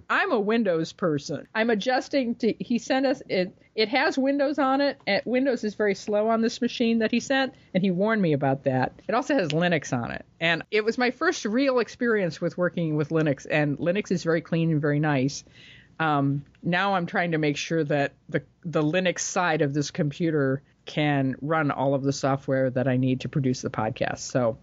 I'm 0.09 0.31
a 0.31 0.39
Windows 0.39 0.93
person. 0.93 1.47
I'm 1.53 1.69
adjusting 1.69 2.35
to. 2.35 2.53
He 2.59 2.77
sent 2.77 3.05
us 3.05 3.21
it. 3.27 3.55
It 3.75 3.89
has 3.89 4.15
Windows 4.17 4.59
on 4.59 4.81
it. 4.81 4.99
And 5.07 5.23
Windows 5.25 5.63
is 5.63 5.73
very 5.73 5.95
slow 5.95 6.29
on 6.29 6.41
this 6.41 6.61
machine 6.61 6.99
that 6.99 7.09
he 7.09 7.19
sent, 7.19 7.55
and 7.73 7.83
he 7.83 7.89
warned 7.89 8.21
me 8.21 8.33
about 8.33 8.65
that. 8.65 8.93
It 9.07 9.15
also 9.15 9.33
has 9.33 9.49
Linux 9.49 9.97
on 9.97 10.11
it, 10.11 10.25
and 10.39 10.63
it 10.69 10.85
was 10.85 10.97
my 10.97 11.09
first 11.09 11.43
real 11.45 11.79
experience 11.79 12.39
with 12.39 12.55
working 12.55 12.95
with 12.95 13.09
Linux. 13.09 13.47
And 13.49 13.79
Linux 13.79 14.11
is 14.11 14.23
very 14.23 14.41
clean 14.41 14.71
and 14.71 14.81
very 14.81 14.99
nice. 14.99 15.43
Um, 15.99 16.45
now 16.61 16.95
I'm 16.95 17.05
trying 17.05 17.31
to 17.31 17.37
make 17.37 17.57
sure 17.57 17.83
that 17.83 18.13
the 18.29 18.43
the 18.63 18.83
Linux 18.83 19.19
side 19.19 19.63
of 19.63 19.73
this 19.73 19.89
computer 19.89 20.61
can 20.85 21.35
run 21.41 21.71
all 21.71 21.93
of 21.93 22.03
the 22.03 22.13
software 22.13 22.69
that 22.69 22.87
I 22.87 22.97
need 22.97 23.21
to 23.21 23.29
produce 23.29 23.61
the 23.61 23.69
podcast. 23.69 24.19
So 24.19 24.57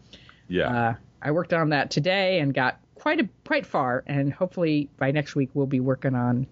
Yeah. 0.49 0.69
uh, 0.91 0.95
I 1.23 1.31
worked 1.33 1.53
on 1.53 1.71
that 1.71 1.91
today 1.91 2.41
and 2.41 2.53
got 2.55 2.79
quite 2.95 3.21
a 3.21 3.29
quite 3.47 3.67
far, 3.67 4.03
and 4.07 4.33
hopefully 4.33 4.89
by 4.99 5.11
next 5.11 5.35
week 5.35 5.51
we'll 5.55 5.67
be 5.67 5.81
working 5.81 6.15
on 6.15 6.47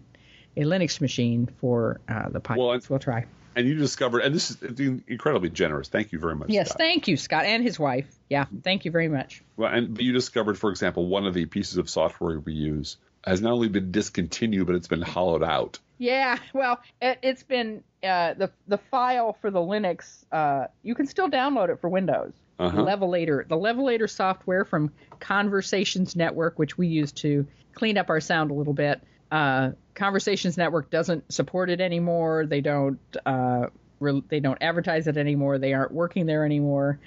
a 0.57 0.63
Linux 0.63 1.01
machine 1.01 1.49
for 1.61 2.01
uh, 2.09 2.29
the 2.31 2.41
podcast. 2.41 2.57
Well, 2.59 2.73
and- 2.73 2.87
we'll 2.89 2.99
try. 2.99 3.27
and 3.57 3.67
you 3.67 3.75
discovered, 3.75 4.21
and 4.21 4.35
this 4.35 4.51
is 4.51 4.81
incredibly 5.09 5.51
generous. 5.51 5.89
Thank 5.89 6.13
you 6.13 6.19
very 6.19 6.35
much. 6.37 6.49
Yes, 6.51 6.69
Scott. 6.69 6.79
thank 6.79 7.09
you, 7.09 7.17
Scott, 7.17 7.45
and 7.45 7.63
his 7.63 7.79
wife. 7.79 8.07
Yeah, 8.31 8.47
thank 8.63 8.85
you 8.85 8.91
very 8.91 9.09
much. 9.09 9.43
Well, 9.57 9.73
and 9.73 9.99
you 10.01 10.13
discovered, 10.13 10.57
for 10.59 10.71
example, 10.71 11.07
one 11.09 11.27
of 11.27 11.35
the 11.35 11.45
pieces 11.47 11.77
of 11.77 11.91
software 11.91 12.39
we 12.41 12.53
use 12.55 12.97
has 13.25 13.41
not 13.41 13.53
only 13.53 13.69
been 13.69 13.91
discontinued, 13.91 14.67
but 14.67 14.77
it's 14.77 14.89
been 14.89 15.03
hollowed 15.03 15.43
out. 15.43 15.79
Yeah, 15.99 16.39
well, 16.53 16.81
it, 17.03 17.19
it's 17.23 17.43
been 17.43 17.83
uh, 18.03 18.35
the 18.35 18.51
the 18.67 18.79
file 18.79 19.37
for 19.41 19.51
the 19.51 19.59
Linux. 19.59 20.25
Uh, 20.31 20.69
you 20.83 20.95
can 20.95 21.07
still 21.07 21.29
download 21.29 21.71
it 21.71 21.81
for 21.81 21.89
Windows. 21.89 22.33
Uh-huh. 22.59 22.83
Levelator, 22.83 23.47
the 23.47 23.57
Levelator 23.57 24.11
software 24.11 24.65
from 24.65 24.93
Conversations 25.21 26.17
Network, 26.17 26.59
which 26.59 26.77
we 26.77 26.89
use 26.89 27.13
to 27.13 27.47
clean 27.75 27.97
up 27.97 28.11
our 28.11 28.21
sound 28.21 28.51
a 28.51 28.55
little 28.55 28.75
bit. 28.75 29.01
Uh, 29.31 29.71
Conversations 29.95 30.57
Network 30.57 30.91
doesn't 30.91 31.33
support 31.33 31.71
it 31.71 31.81
anymore. 31.81 32.47
They 32.47 32.61
don't. 32.61 32.99
Uh, 33.27 33.67
re- 34.01 34.23
they 34.29 34.41
don't 34.41 34.59
advertise 34.61 35.07
it 35.07 35.17
anymore. 35.17 35.59
They 35.59 35.73
aren't 35.73 35.93
working 35.93 36.27
there 36.27 36.45
anymore. 36.45 36.99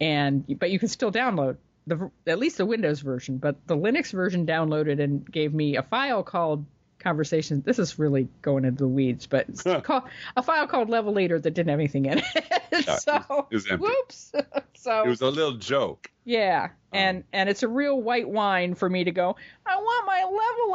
And 0.00 0.44
but 0.58 0.70
you 0.70 0.78
can 0.78 0.88
still 0.88 1.10
download 1.10 1.56
the 1.86 2.10
at 2.26 2.38
least 2.38 2.58
the 2.58 2.66
Windows 2.66 3.00
version. 3.00 3.38
But 3.38 3.66
the 3.66 3.76
Linux 3.76 4.12
version 4.12 4.46
downloaded 4.46 5.02
and 5.02 5.30
gave 5.30 5.54
me 5.54 5.76
a 5.76 5.82
file 5.82 6.22
called 6.22 6.64
Conversations. 7.10 7.64
This 7.64 7.78
is 7.78 8.00
really 8.00 8.26
going 8.42 8.64
into 8.64 8.78
the 8.78 8.88
weeds, 8.88 9.26
but 9.28 9.46
called, 9.84 10.02
a 10.36 10.42
file 10.42 10.66
called 10.66 10.88
Level 10.90 11.14
Levelator 11.14 11.40
that 11.40 11.52
didn't 11.52 11.68
have 11.70 11.78
anything 11.78 12.06
in 12.06 12.18
it. 12.18 12.24
So 12.98 13.14
it 13.14 13.28
was- 13.30 13.46
it 13.50 13.54
was 13.54 13.66
empty. 13.70 13.86
whoops. 13.86 14.32
so 14.74 15.02
It 15.04 15.08
was 15.08 15.20
a 15.22 15.28
little 15.30 15.52
joke. 15.56 16.10
yeah, 16.24 16.70
and 16.92 17.22
and 17.32 17.48
it's 17.48 17.62
a 17.62 17.68
real 17.68 18.00
white 18.02 18.28
wine 18.28 18.74
for 18.74 18.90
me 18.90 19.04
to 19.04 19.12
go. 19.12 19.36
I 19.64 19.76
want 19.76 20.06
my 20.06 20.24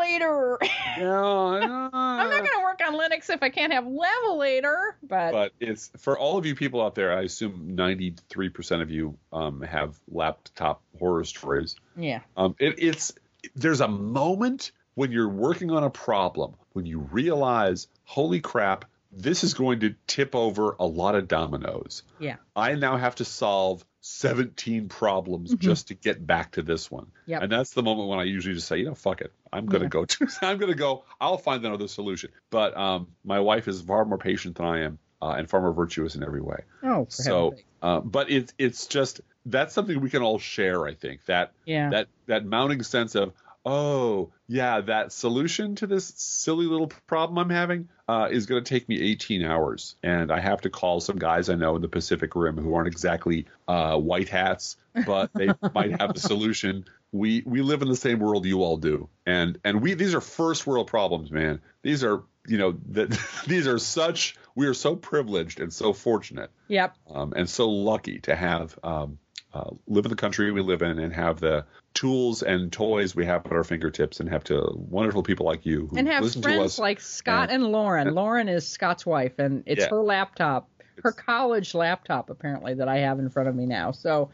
levelator. 0.07 0.57
Yeah, 0.97 1.89
I'm 1.93 2.29
not 2.29 2.29
going 2.29 2.45
to 2.45 2.63
work 2.63 2.79
on 2.88 2.93
Linux 2.97 3.29
if 3.29 3.43
I 3.43 3.49
can't 3.49 3.73
have 3.73 3.84
levelator. 3.84 4.93
But, 5.03 5.32
but 5.34 5.51
it's 5.59 5.91
for 5.97 6.17
all 6.17 6.38
of 6.38 6.45
you 6.45 6.55
people 6.55 6.82
out 6.82 6.95
there. 6.95 7.11
I 7.15 7.23
assume 7.23 7.75
93% 7.75 8.82
of 8.82 8.89
you 8.89 9.17
um, 9.34 9.61
have 9.61 9.99
laptop 10.09 10.82
horror 10.97 11.25
stories. 11.25 11.75
yeah, 11.97 12.21
Um, 12.38 12.55
it, 12.57 12.75
it's 12.77 13.11
there's 13.55 13.82
a 13.82 13.88
moment 13.89 14.71
when 14.95 15.11
you're 15.11 15.29
working 15.29 15.71
on 15.71 15.83
a 15.83 15.89
problem 15.89 16.55
when 16.73 16.85
you 16.85 16.99
realize, 16.99 17.87
holy 18.03 18.39
crap, 18.39 18.85
this 19.11 19.43
is 19.43 19.53
going 19.53 19.81
to 19.81 19.95
tip 20.07 20.35
over 20.35 20.75
a 20.79 20.85
lot 20.85 21.15
of 21.15 21.27
dominoes. 21.27 22.03
yeah, 22.19 22.37
I 22.55 22.75
now 22.75 22.97
have 22.97 23.15
to 23.15 23.25
solve 23.25 23.83
17 24.01 24.89
problems 24.89 25.53
just 25.55 25.89
to 25.89 25.93
get 25.93 26.25
back 26.25 26.53
to 26.53 26.61
this 26.61 26.89
one. 26.89 27.05
Mm-hmm. 27.05 27.31
Yep. 27.31 27.41
And 27.43 27.51
that's 27.51 27.71
the 27.71 27.83
moment 27.83 28.09
when 28.09 28.19
I 28.19 28.23
usually 28.23 28.55
just 28.55 28.67
say, 28.67 28.77
you 28.77 28.85
know, 28.85 28.95
fuck 28.95 29.21
it. 29.21 29.31
I'm 29.53 29.65
going 29.65 29.83
to 29.83 29.89
go 29.89 30.05
to, 30.05 30.27
I'm 30.41 30.57
going 30.57 30.71
to 30.71 30.77
go, 30.77 31.03
I'll 31.19 31.37
find 31.37 31.63
another 31.65 31.87
solution. 31.87 32.31
But 32.49 32.75
um, 32.77 33.07
my 33.23 33.39
wife 33.39 33.67
is 33.67 33.81
far 33.81 34.05
more 34.05 34.17
patient 34.17 34.55
than 34.55 34.65
I 34.65 34.83
am 34.83 34.99
uh, 35.21 35.35
and 35.37 35.49
far 35.49 35.61
more 35.61 35.73
virtuous 35.73 36.15
in 36.15 36.23
every 36.23 36.41
way. 36.41 36.61
oh, 36.83 37.05
for 37.05 37.11
So, 37.11 37.55
uh, 37.81 37.99
but 37.99 38.31
it's, 38.31 38.53
it's 38.57 38.87
just, 38.87 39.21
that's 39.45 39.73
something 39.73 39.99
we 39.99 40.09
can 40.09 40.23
all 40.23 40.39
share, 40.39 40.87
I 40.87 40.93
think. 40.93 41.25
That, 41.25 41.51
yeah, 41.65 41.89
that, 41.89 42.07
that 42.27 42.45
mounting 42.45 42.81
sense 42.83 43.15
of, 43.15 43.33
oh, 43.66 44.32
yeah, 44.47 44.82
that 44.82 45.12
solution 45.12 45.76
to 45.76 45.88
this 45.88 46.14
silly 46.16 46.66
little 46.66 46.91
problem 47.07 47.38
I'm 47.38 47.49
having 47.49 47.89
uh, 48.07 48.28
is 48.32 48.45
going 48.45 48.64
to 48.64 48.70
take 48.70 48.89
me 48.89 48.99
18 48.99 49.43
hours. 49.43 49.95
And 50.03 50.32
I 50.32 50.39
have 50.39 50.62
to 50.62 50.70
call 50.70 50.99
some 50.99 51.18
guys 51.18 51.49
I 51.49 51.55
know 51.55 51.76
in 51.76 51.82
the 51.82 51.88
Pacific 51.88 52.36
Rim 52.36 52.57
who 52.57 52.74
aren't 52.74 52.88
exactly 52.88 53.45
uh, 53.68 53.97
white 53.97 54.30
hats, 54.30 54.78
but 55.05 55.32
they 55.34 55.49
might 55.74 55.99
have 55.99 56.14
the 56.14 56.20
solution. 56.20 56.86
We 57.12 57.43
we 57.45 57.62
live 57.62 57.82
in 57.82 57.89
the 57.89 57.95
same 57.95 58.20
world 58.20 58.45
you 58.45 58.64
all 58.64 58.78
do, 58.78 59.09
and 59.26 59.59
and 59.66 59.82
we 59.82 59.95
these 59.95 60.16
are 60.16 60.22
first 60.22 60.66
world 60.66 60.88
problems, 60.88 61.30
man. 61.30 61.59
These 61.82 62.05
are 62.05 62.24
you 62.47 62.57
know 62.57 62.78
that 62.89 63.18
these 63.47 63.68
are 63.68 63.80
such 63.80 64.38
we 64.55 64.68
are 64.68 64.74
so 64.74 64.95
privileged 64.95 65.59
and 65.59 65.72
so 65.72 65.93
fortunate 65.93 66.51
yep, 66.68 66.95
um, 67.09 67.34
and 67.36 67.49
so 67.49 67.70
lucky 67.70 68.20
to 68.20 68.36
have 68.36 68.78
um, 68.84 69.20
uh, 69.54 69.70
live 69.88 70.06
in 70.06 70.10
the 70.10 70.16
country 70.16 70.52
we 70.52 70.62
live 70.62 70.82
in 70.82 70.97
and 70.99 71.14
have 71.14 71.39
the 71.39 71.66
tools 71.93 72.41
and 72.41 72.72
toys 72.72 73.16
we 73.16 73.26
have 73.26 73.45
at 73.45 73.52
our 73.52 73.64
fingertips 73.64 74.20
and 74.20 74.30
have 74.30 74.43
to 74.45 74.72
wonderful 74.76 75.24
people 75.24 75.45
like 75.45 75.66
you 75.66 75.88
who 75.88 75.97
and 75.97 76.08
have 76.08 76.24
listen 76.24 76.41
to 76.41 76.47
friends 76.47 76.64
us. 76.66 76.80
like 76.80 76.99
Scott 77.02 77.49
Yeah. 77.49 77.56
and 77.56 77.66
Lauren. 77.66 78.14
Lauren 78.14 78.47
is 78.47 78.68
Scott's 78.68 79.06
wife, 79.06 79.39
and 79.39 79.64
it's 79.66 79.82
Yeah. 79.82 79.89
her 79.89 80.02
laptop, 80.02 80.70
her 81.04 81.10
It's- 81.10 81.26
college 81.26 81.74
laptop, 81.76 82.30
apparently 82.30 82.74
that 82.76 82.88
I 82.88 82.99
have 82.99 83.20
in 83.20 83.30
front 83.30 83.49
of 83.49 83.56
me 83.56 83.66
now. 83.66 83.91
So. 83.91 84.30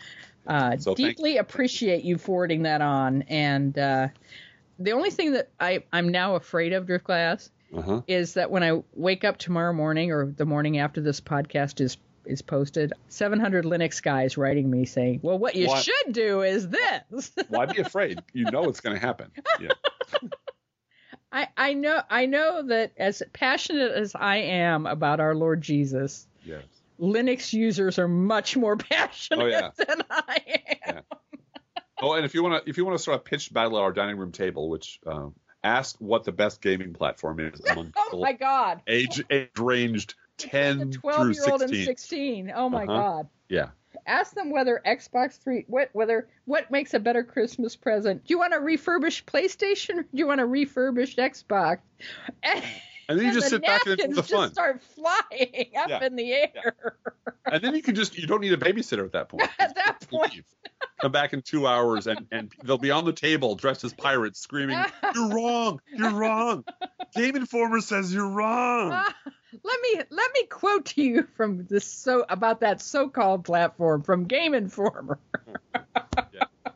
Uh, 0.45 0.77
So 0.77 0.95
deeply 0.95 1.35
appreciate 1.39 2.05
you 2.05 2.17
forwarding 2.17 2.63
that 2.63 2.79
on. 2.79 3.23
And 3.23 3.77
uh, 3.77 4.07
the 4.79 4.93
only 4.93 5.09
thing 5.09 5.33
that 5.33 5.49
I, 5.59 5.83
I'm 5.91 6.07
now 6.07 6.35
afraid 6.35 6.71
of, 6.71 6.85
Drift 6.87 7.03
Glass, 7.03 7.49
Uh-huh. 7.75 8.01
is 8.07 8.35
that 8.35 8.49
when 8.49 8.63
I 8.63 8.81
wake 8.93 9.25
up 9.25 9.37
tomorrow 9.37 9.73
morning 9.73 10.09
or 10.13 10.25
the 10.27 10.45
morning 10.45 10.77
after 10.77 11.01
this 11.01 11.19
podcast 11.19 11.81
is 11.81 11.97
is 12.27 12.41
posted, 12.41 12.93
700 13.09 13.65
Linux 13.65 14.01
guys 14.01 14.37
writing 14.37 14.69
me 14.69 14.85
saying, 14.85 15.19
"Well, 15.23 15.37
what 15.39 15.55
you 15.55 15.67
Why- 15.67 15.79
should 15.79 16.11
do 16.13 16.41
is 16.41 16.69
this." 16.69 17.31
Why 17.49 17.65
be 17.65 17.79
afraid? 17.81 18.19
You 18.33 18.45
know 18.51 18.65
it's 18.65 18.81
going 18.81 18.95
to 18.95 19.01
happen. 19.01 19.31
Yeah. 19.59 19.69
I 21.31 21.47
I 21.57 21.73
know 21.73 22.01
I 22.09 22.25
know 22.25 22.63
that 22.67 22.93
as 22.97 23.21
passionate 23.33 23.91
as 23.91 24.15
I 24.15 24.37
am 24.37 24.85
about 24.85 25.19
our 25.19 25.35
Lord 25.35 25.61
Jesus, 25.61 26.25
Yes. 26.45 26.63
Linux 26.99 27.51
users 27.53 27.99
are 27.99 28.07
much 28.07 28.55
more 28.55 28.77
passionate 28.77 29.43
Oh, 29.43 29.47
yeah. 29.47 29.69
than 29.77 30.01
I 30.09 30.37
am. 30.47 30.77
Yeah. 30.95 31.01
Oh, 32.01 32.13
and 32.13 32.23
if 32.25 32.33
you 32.33 32.43
want 32.43 32.63
to, 32.63 32.69
if 32.69 32.77
you 32.77 32.85
want 32.85 32.95
to 32.97 33.01
start 33.01 33.17
a 33.17 33.21
pitched 33.21 33.53
battle 33.53 33.77
at 33.77 33.81
our 33.81 33.91
dining 33.91 34.17
room 34.17 34.31
table, 34.31 34.69
which 34.69 34.99
um, 35.05 35.33
ask 35.63 35.95
what 35.99 36.23
the 36.23 36.31
best 36.31 36.61
gaming 36.61 36.93
platform 36.93 37.39
is 37.39 37.59
among 37.69 37.91
Oh 37.97 38.19
my 38.21 38.33
God! 38.33 38.81
age 38.87 39.23
age 39.29 39.49
ranged 39.59 40.15
ten 40.37 40.91
through 40.91 41.01
12 41.01 41.33
year 41.33 41.43
old 41.51 41.61
and 41.61 41.71
sixteen. 41.75 42.51
Oh 42.55 42.69
my 42.69 42.83
Uh-huh. 42.83 42.95
God! 42.97 43.27
Yeah. 43.49 43.69
Ask 44.05 44.33
them 44.35 44.51
whether 44.51 44.81
Xbox 44.85 45.37
Three, 45.41 45.65
what 45.67 45.89
whether 45.93 46.29
what 46.45 46.69
makes 46.71 46.93
a 46.93 46.99
better 46.99 47.23
Christmas 47.23 47.75
present. 47.75 48.25
Do 48.25 48.33
you 48.33 48.37
want 48.39 48.53
a 48.53 48.59
refurbished 48.59 49.25
PlayStation? 49.25 49.97
Or 49.99 50.03
do 50.03 50.09
you 50.13 50.27
want 50.27 50.39
a 50.41 50.45
refurbished 50.45 51.17
Xbox? 51.17 51.79
And, 52.43 52.63
And 53.09 53.17
then 53.17 53.25
you 53.27 53.31
and 53.31 53.33
just 53.39 53.45
the 53.45 53.55
sit 53.55 53.61
back 53.63 53.85
and 53.85 53.99
enjoy 54.01 54.21
the 54.21 54.27
just 54.27 54.53
start 54.53 54.83
flying 54.83 55.71
up 55.77 55.89
Yeah. 55.89 56.03
in 56.05 56.15
the 56.17 56.33
air. 56.33 56.97
And 57.45 57.63
then 57.63 57.73
you 57.73 57.81
can 57.81 57.95
just 57.95 58.17
you 58.17 58.27
don't 58.27 58.41
need 58.41 58.51
a 58.53 58.57
babysitter 58.57 59.05
at 59.05 59.13
that 59.13 59.29
point. 59.29 59.49
At 59.59 59.75
that 59.75 60.05
point. 60.09 60.33
leave. 60.33 60.45
Come 61.01 61.11
back 61.13 61.31
in 61.33 61.41
two 61.41 61.65
hours 61.67 62.07
and, 62.07 62.27
and 62.31 62.51
they'll 62.63 62.77
be 62.77 62.91
on 62.91 63.05
the 63.05 63.13
table 63.13 63.55
dressed 63.55 63.83
as 63.85 63.93
pirates 63.93 64.39
screaming, 64.41 64.77
You're 65.15 65.29
wrong, 65.29 65.79
you're 65.95 66.11
wrong. 66.11 66.65
Game 67.15 67.35
Informer 67.37 67.79
says 67.81 68.13
you're 68.13 68.27
wrong. 68.29 69.05
Let 69.63 69.79
me 69.81 70.01
let 70.09 70.31
me 70.33 70.45
quote 70.47 70.85
to 70.87 71.01
you 71.01 71.27
from 71.35 71.65
this 71.69 71.85
so 71.85 72.25
about 72.27 72.59
that 72.61 72.81
so-called 72.81 73.45
platform 73.45 74.03
from 74.03 74.25
Game 74.25 74.53
Informer. 74.53 75.19
Yeah. 76.33 76.43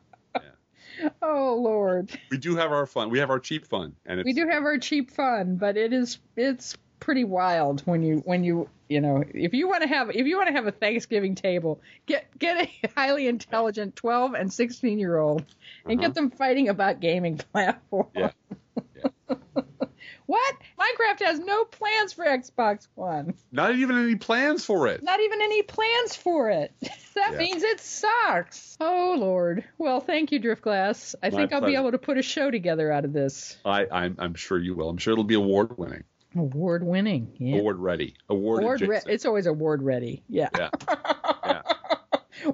Oh 1.21 1.59
Lord, 1.59 2.11
We 2.29 2.37
do 2.37 2.55
have 2.57 2.71
our 2.71 2.85
fun. 2.85 3.09
We 3.09 3.19
have 3.19 3.31
our 3.31 3.39
cheap 3.39 3.65
fun. 3.65 3.95
And 4.05 4.19
it's 4.19 4.25
we 4.25 4.33
do 4.33 4.47
have 4.47 4.63
our 4.63 4.77
cheap 4.77 5.09
fun, 5.09 5.55
but 5.55 5.75
it 5.75 5.93
is 5.93 6.19
it's 6.35 6.77
pretty 6.99 7.23
wild 7.23 7.81
when 7.85 8.03
you 8.03 8.17
when 8.25 8.43
you 8.43 8.69
you 8.87 9.01
know 9.01 9.23
if 9.33 9.53
you 9.55 9.67
want 9.67 9.81
to 9.81 9.87
have 9.87 10.11
if 10.11 10.27
you 10.27 10.37
want 10.37 10.49
to 10.49 10.53
have 10.53 10.67
a 10.67 10.71
Thanksgiving 10.71 11.33
table, 11.33 11.81
get 12.05 12.27
get 12.37 12.67
a 12.67 12.87
highly 12.95 13.27
intelligent 13.27 13.95
12 13.95 14.33
and 14.35 14.53
16 14.53 14.99
year 14.99 15.17
old 15.17 15.43
and 15.85 15.99
Uh-huh. 15.99 16.07
get 16.07 16.13
them 16.13 16.29
fighting 16.29 16.69
about 16.69 16.99
gaming 16.99 17.37
platforms. 17.37 18.11
Yeah. 18.15 18.29
Yeah. 18.51 18.57
What? 20.31 20.55
Minecraft 20.79 21.25
has 21.25 21.39
no 21.39 21.65
plans 21.65 22.13
for 22.13 22.25
Xbox 22.25 22.87
One. 22.95 23.33
not 23.51 23.75
even 23.75 23.97
any 23.97 24.15
plans 24.15 24.63
for 24.65 24.87
it. 24.87 25.03
Not 25.03 25.19
even 25.19 25.41
any 25.41 25.61
plans 25.63 26.15
for 26.15 26.49
it. 26.49 26.73
That 27.13 27.33
Yeah. 27.33 27.39
means 27.39 27.61
it 27.61 27.81
sucks. 27.81 28.77
Oh 28.79 29.15
Lord. 29.19 29.65
Well, 29.77 29.99
thank 29.99 30.31
you, 30.31 30.39
Driftglass. 30.39 31.13
I 31.21 31.29
My 31.29 31.35
think 31.37 31.51
I'll 31.51 31.59
be 31.59 31.75
able 31.75 31.91
to 31.91 31.97
put 31.97 32.17
a 32.17 32.21
show 32.21 32.49
together 32.49 32.89
out 32.89 33.03
of 33.03 33.11
this. 33.11 33.57
I, 33.65 33.85
I'm, 33.91 34.15
I'm 34.17 34.33
sure 34.33 34.57
you 34.57 34.75
will. 34.75 34.87
I'm 34.87 34.97
sure 34.97 35.11
it'll 35.11 35.25
be 35.25 35.33
award 35.35 35.77
winning, 35.77 36.05
Award 36.37 36.83
winning. 36.83 37.33
Yeah. 37.37 37.57
award 37.57 37.79
ready, 37.79 38.15
award 38.29 38.63
Award 38.63 38.81
re- 38.81 39.01
it's 39.07 39.25
always 39.25 39.45
award 39.45 39.83
ready. 39.83 40.23
Yeah. 40.29 40.47
Yeah. 40.57 40.69
Yeah. 41.45 41.61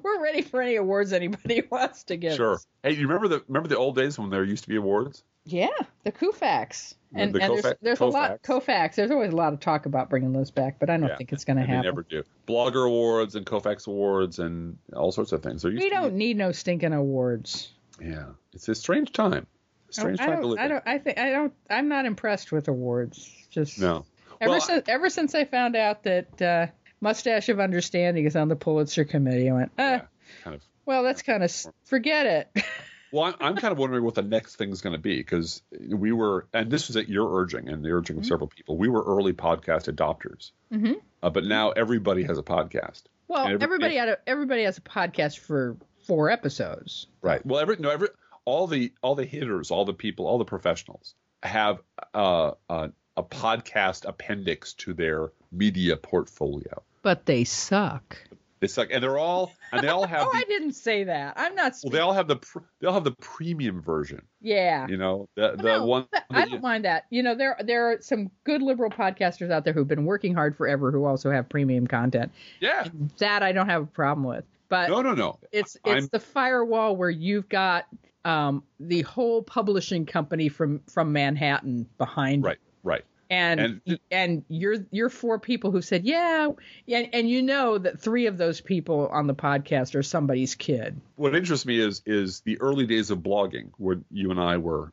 We're 0.02 0.22
ready 0.24 0.42
for 0.42 0.60
any 0.62 0.76
awards 0.76 1.14
anybody 1.14 1.62
wants 1.72 2.06
to 2.06 2.18
give. 2.18 2.36
Sure. 2.36 2.56
us. 2.56 2.66
Hey, 2.82 2.94
you 2.94 3.08
remember 3.08 3.28
the 3.28 3.44
remember 3.48 3.70
the 3.70 3.78
old 3.78 3.96
days 3.96 4.18
when 4.18 4.32
there 4.32 4.44
used 4.44 4.64
to 4.64 4.70
be 4.70 4.76
awards? 4.78 5.24
Yeah, 5.48 5.70
the 6.04 6.12
Koufax. 6.12 6.96
And, 7.16 7.34
the 7.34 7.42
and 7.42 7.54
Kofa- 7.54 7.62
there's, 7.62 7.76
there's 7.82 8.00
a 8.02 8.06
lot 8.06 8.42
Koufax. 8.44 8.66
Kofax. 8.66 8.96
There's 8.96 9.12
always 9.12 9.32
a 9.32 9.36
lot 9.36 9.54
of 9.54 9.60
talk 9.62 9.86
about 9.86 10.10
bringing 10.10 10.34
those 10.34 10.52
back, 10.52 10.78
but 10.80 10.90
I 10.90 10.98
don't 10.98 11.08
Yeah. 11.10 11.16
think 11.16 11.32
it's 11.32 11.46
going 11.46 11.56
to 11.58 11.62
And 11.64 11.72
they 11.72 11.76
happen. 11.76 11.88
never 11.88 12.04
do. 12.04 12.24
Blogger 12.48 12.86
awards 12.86 13.36
and 13.36 13.46
Koufax 13.46 13.88
awards 13.88 14.40
and 14.40 14.78
all 14.94 15.12
sorts 15.14 15.32
of 15.32 15.42
things. 15.42 15.64
We 15.64 15.90
don't 15.90 16.16
need 16.16 16.36
no 16.38 16.52
stinking 16.52 16.92
awards. 16.94 17.72
Yeah, 18.02 18.26
it's 18.54 18.68
a 18.68 18.76
strange 18.76 19.14
time. 19.14 19.48
A 19.90 19.94
strange 19.94 20.20
I 20.20 20.26
time 20.28 20.42
to 20.42 20.48
live. 20.48 20.60
I 20.60 20.68
don't. 20.68 20.84
I 20.86 20.98
think. 20.98 21.18
I 21.18 21.30
don't. 21.32 21.54
I'm 21.70 21.88
not 21.88 22.06
impressed 22.06 22.52
with 22.52 22.68
awards. 22.68 23.34
Just 23.50 23.80
No. 23.80 24.06
Ever 24.42 24.52
Well, 24.52 24.62
since 24.62 24.88
ever 24.90 25.10
since 25.10 25.34
I 25.34 25.46
found 25.46 25.76
out 25.78 26.04
that 26.04 26.42
uh, 26.42 26.68
Mustache 27.00 27.48
of 27.50 27.60
Understanding 27.62 28.26
is 28.26 28.36
on 28.36 28.50
the 28.50 28.56
Pulitzer 28.58 29.06
Committee, 29.06 29.50
I 29.50 29.54
went, 29.54 29.72
uh, 29.80 29.82
Yeah, 29.82 30.02
kind 30.44 30.56
of. 30.58 30.62
well, 30.86 31.04
that's 31.04 31.22
kind 31.24 31.42
of 31.42 31.52
forget 31.86 32.26
it. 32.56 32.64
Well, 33.12 33.24
I'm, 33.26 33.36
I'm 33.40 33.56
kind 33.56 33.72
of 33.72 33.78
wondering 33.78 34.04
what 34.04 34.16
the 34.16 34.22
next 34.22 34.56
thing 34.58 34.70
is 34.72 34.82
going 34.82 34.94
to 34.96 35.02
be 35.02 35.18
because 35.18 35.62
we 35.90 36.12
were, 36.12 36.48
and 36.54 36.70
this 36.70 36.88
was 36.88 36.98
at 36.98 37.08
your 37.10 37.40
urging 37.40 37.70
and 37.70 37.84
the 37.84 37.90
urging 37.92 38.18
of 38.18 38.24
Mm-hmm. 38.24 38.28
several 38.30 38.48
people. 38.48 38.78
We 38.78 38.90
were 38.90 39.04
early 39.04 39.34
podcast 39.34 39.94
adopters, 39.94 40.52
hmm 40.72 40.94
uh, 41.24 41.30
but 41.30 41.44
now 41.46 41.72
everybody 41.72 42.24
has 42.24 42.38
a 42.38 42.44
podcast. 42.44 43.04
Well, 43.28 43.48
every- 43.48 43.62
everybody 43.64 43.96
had 43.96 44.10
a, 44.10 44.18
everybody 44.28 44.64
has 44.64 44.78
a 44.78 44.82
podcast 44.82 45.40
for 45.40 45.78
four 46.06 46.30
episodes. 46.30 47.08
Right. 47.22 47.46
Well, 47.46 47.60
every 47.60 47.78
no, 47.78 47.90
every 47.90 48.10
all 48.46 48.68
the 48.68 48.94
all 49.02 49.16
the 49.16 49.26
hitters, 49.26 49.72
all 49.72 49.86
the 49.86 49.94
people, 49.94 50.26
all 50.28 50.38
the 50.38 50.46
professionals 50.46 51.16
have 51.44 51.80
uh, 52.14 52.52
uh, 52.70 52.88
a 53.16 53.24
podcast 53.24 54.06
appendix 54.08 54.74
to 54.74 54.94
their 54.94 55.32
media 55.52 55.98
portfolio. 55.98 56.82
But 57.02 57.26
they 57.26 57.44
suck. 57.46 58.18
It's 58.62 58.76
like, 58.78 58.90
and 58.92 59.04
they're 59.04 59.20
all, 59.20 59.52
and 59.72 59.84
they 59.84 59.88
all 59.88 60.06
have 60.08 60.28
Oh, 60.28 60.32
the, 60.32 60.38
I 60.40 60.44
didn't 60.44 60.74
say 60.74 61.04
that. 61.04 61.34
I'm 61.38 61.54
not. 61.56 61.74
well, 61.84 61.92
they 61.92 62.00
all 62.00 62.14
have 62.14 62.28
the, 62.28 62.38
pr- 62.38 62.60
they 62.80 62.88
all 62.88 62.94
have 62.94 63.04
the 63.04 63.16
premium 63.22 63.82
version. 63.82 64.22
yeah. 64.42 64.88
You 64.88 64.98
know, 64.98 65.30
the 65.36 65.56
the 65.58 65.64
No, 65.64 65.86
one. 65.86 66.08
that- 66.12 66.26
I 66.32 66.44
you- 66.46 66.52
don't 66.52 66.64
mind 66.64 66.86
that. 66.86 67.06
You 67.12 67.22
know, 67.24 67.36
there 67.36 67.56
there 67.64 67.92
are 67.92 67.98
some 68.02 68.32
good 68.44 68.62
liberal 68.62 68.90
podcasters 68.90 69.52
out 69.52 69.64
there 69.64 69.74
who've 69.74 69.88
been 69.88 70.06
working 70.06 70.34
hard 70.34 70.56
forever 70.58 70.92
who 70.92 71.06
also 71.06 71.30
have 71.32 71.48
premium 71.50 71.86
content. 71.88 72.32
yeah. 72.60 72.88
That 73.20 73.44
I 73.44 73.52
don't 73.52 73.70
have 73.70 73.84
a 73.84 73.88
problem 73.88 74.26
with. 74.26 74.44
But 74.70 74.90
No, 74.90 75.02
no, 75.02 75.14
no. 75.14 75.40
it's 75.52 75.76
it's 75.86 75.94
I'm- 76.04 76.10
the 76.12 76.20
firewall 76.20 76.96
where 76.96 77.10
you've 77.10 77.48
got 77.50 77.86
um, 78.26 78.64
the 78.80 79.04
whole 79.04 79.42
publishing 79.44 80.06
company 80.06 80.50
from 80.50 80.82
from 80.92 81.14
Manhattan 81.14 81.88
behind 81.98 82.44
you. 82.44 82.48
Right, 82.50 82.58
right, 82.84 83.06
and 83.30 83.82
And- 83.86 84.00
and, 84.12 84.46
you're 84.48 84.78
you're 84.92 85.10
four 85.10 85.40
people 85.40 85.72
who 85.72 85.82
said 85.82 86.06
yeah 86.06 86.50
and, 86.88 87.10
and 87.14 87.30
you 87.30 87.42
know 87.42 87.78
that 87.78 88.00
three 88.00 88.28
of 88.28 88.38
those 88.38 88.62
people 88.62 89.08
on 89.12 89.28
the 89.28 89.36
podcast 89.36 89.96
are 89.96 90.04
somebody's 90.04 90.56
kid 90.56 91.00
What 91.16 91.36
interests 91.36 91.66
me 91.66 91.80
is 91.80 92.02
is 92.06 92.42
the 92.42 92.60
early 92.62 92.86
days 92.86 93.12
of 93.12 93.20
blogging, 93.20 93.72
when 93.78 94.06
you 94.12 94.32
and 94.32 94.40
I 94.40 94.58
were 94.58 94.92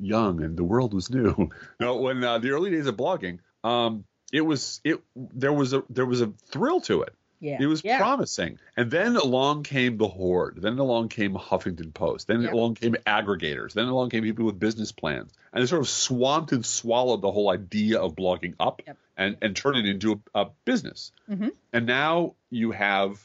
young 0.00 0.42
and 0.42 0.56
the 0.56 0.64
world 0.64 0.92
was 0.94 1.10
new. 1.10 1.50
no, 1.80 1.96
when 1.96 2.22
uh, 2.24 2.38
the 2.38 2.50
early 2.50 2.70
days 2.70 2.86
of 2.86 2.96
blogging, 2.96 3.38
um, 3.62 4.04
it 4.32 4.40
was 4.40 4.80
it 4.84 5.00
there 5.16 5.52
was 5.52 5.72
a 5.72 5.84
there 5.88 6.06
was 6.06 6.20
a 6.20 6.32
thrill 6.50 6.80
to 6.82 7.02
it. 7.02 7.14
Yeah 7.40 7.58
It 7.60 7.66
was 7.66 7.82
yeah 7.84 7.98
promising. 7.98 8.58
And 8.76 8.90
then 8.90 9.16
along 9.16 9.62
came 9.64 9.96
the 9.98 10.08
Horde. 10.08 10.58
Then 10.62 10.78
along 10.78 11.08
came 11.08 11.34
Huffington 11.34 11.92
Post. 11.94 12.26
Then 12.28 12.42
Yep. 12.42 12.52
along 12.52 12.74
came 12.74 12.94
aggregators. 13.06 13.72
Then 13.72 13.86
along 13.86 14.10
came 14.10 14.22
people 14.22 14.44
with 14.46 14.58
business 14.58 14.92
plans. 14.92 15.32
And 15.52 15.62
they 15.62 15.66
sort 15.66 15.82
of 15.82 15.88
swamped 15.88 16.52
and 16.52 16.64
swallowed 16.64 17.22
the 17.22 17.30
whole 17.32 17.50
idea 17.50 18.00
of 18.00 18.14
blogging 18.16 18.54
up 18.58 18.82
Yep. 18.86 18.96
and, 19.16 19.36
and 19.42 19.54
turned 19.56 19.76
it 19.78 19.86
into 19.86 20.20
a, 20.34 20.40
a 20.42 20.50
business. 20.64 21.12
Mhm. 21.30 21.50
And 21.72 21.86
now 21.86 22.34
you 22.50 22.70
have 22.72 23.24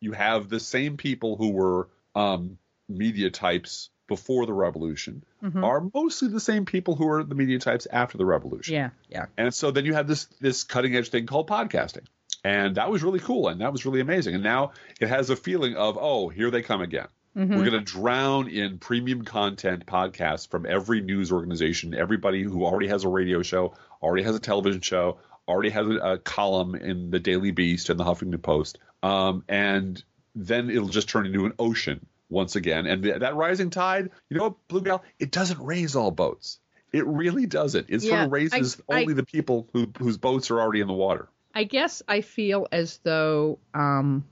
you 0.00 0.12
have 0.12 0.48
the 0.48 0.60
same 0.60 0.96
people 0.96 1.36
who 1.36 1.50
were 1.50 1.88
um, 2.14 2.58
media 2.88 3.30
types 3.30 3.90
before 4.06 4.46
the 4.46 4.52
revolution 4.54 5.22
Mhm. 5.44 5.62
are 5.62 5.88
mostly 5.92 6.28
the 6.28 6.40
same 6.40 6.64
people 6.64 6.94
who 6.96 7.06
are 7.08 7.22
the 7.22 7.34
media 7.34 7.58
types 7.58 7.86
after 7.92 8.16
the 8.18 8.24
revolution. 8.24 8.74
yeah 8.74 8.90
yeah 9.08 9.26
And 9.36 9.52
so 9.52 9.70
then 9.70 9.84
you 9.84 9.94
have 9.94 10.06
this 10.08 10.24
this 10.40 10.64
cutting 10.64 10.96
edge 10.96 11.10
thing 11.10 11.26
called 11.26 11.48
podcasting. 11.48 12.06
And 12.44 12.76
that 12.76 12.90
was 12.90 13.02
really 13.02 13.18
cool 13.20 13.48
and 13.48 13.60
that 13.60 13.72
was 13.72 13.84
really 13.84 14.00
amazing. 14.00 14.34
And 14.34 14.44
now 14.44 14.72
it 15.00 15.08
has 15.08 15.30
a 15.30 15.36
feeling 15.36 15.74
of, 15.76 15.98
oh, 16.00 16.28
here 16.28 16.50
they 16.50 16.62
come 16.62 16.80
again. 16.80 17.08
Mhm. 17.36 17.50
We're 17.50 17.70
going 17.70 17.72
to 17.72 17.80
drown 17.80 18.48
in 18.48 18.78
premium 18.78 19.22
content 19.24 19.86
podcasts 19.86 20.48
from 20.48 20.64
every 20.66 21.00
news 21.00 21.30
organization, 21.32 21.94
everybody 21.94 22.42
who 22.42 22.64
already 22.64 22.88
has 22.88 23.04
a 23.04 23.08
radio 23.08 23.42
show, 23.42 23.74
already 24.02 24.22
has 24.24 24.34
a 24.34 24.40
television 24.40 24.80
show, 24.80 25.18
already 25.46 25.70
has 25.70 25.86
a, 25.86 25.96
a 26.12 26.18
column 26.18 26.74
in 26.74 27.10
the 27.10 27.18
Daily 27.20 27.50
Beast 27.50 27.90
and 27.90 27.98
the 28.00 28.04
Huffington 28.04 28.42
Post. 28.42 28.78
Um, 29.02 29.44
and 29.48 30.02
then 30.34 30.70
it'll 30.70 30.88
just 30.88 31.08
turn 31.08 31.26
into 31.26 31.44
an 31.46 31.52
ocean 31.58 32.06
once 32.30 32.56
again. 32.56 32.86
And 32.86 33.02
th- 33.02 33.20
that 33.20 33.34
rising 33.36 33.70
tide, 33.70 34.10
you 34.30 34.36
know 34.36 34.44
what, 34.44 34.68
Blue 34.68 34.82
Gal, 34.82 35.02
it 35.18 35.30
doesn't 35.30 35.60
raise 35.60 35.96
all 35.96 36.10
boats. 36.10 36.58
It 36.92 37.06
really 37.06 37.46
doesn't. 37.46 37.86
It 37.90 38.00
sort 38.02 38.12
of 38.24 38.32
raises 38.32 38.80
I- 38.88 38.94
I- 38.94 39.00
only 39.02 39.14
the 39.14 39.24
people 39.24 39.68
who, 39.72 39.86
whose 39.98 40.16
boats 40.16 40.50
are 40.50 40.60
already 40.60 40.80
in 40.80 40.86
the 40.88 40.94
water. 40.94 41.28
I 41.58 41.64
guess 41.64 42.02
i 42.08 42.20
feel 42.20 42.66
as 42.72 42.98
though 43.02 43.58
um 43.74 44.24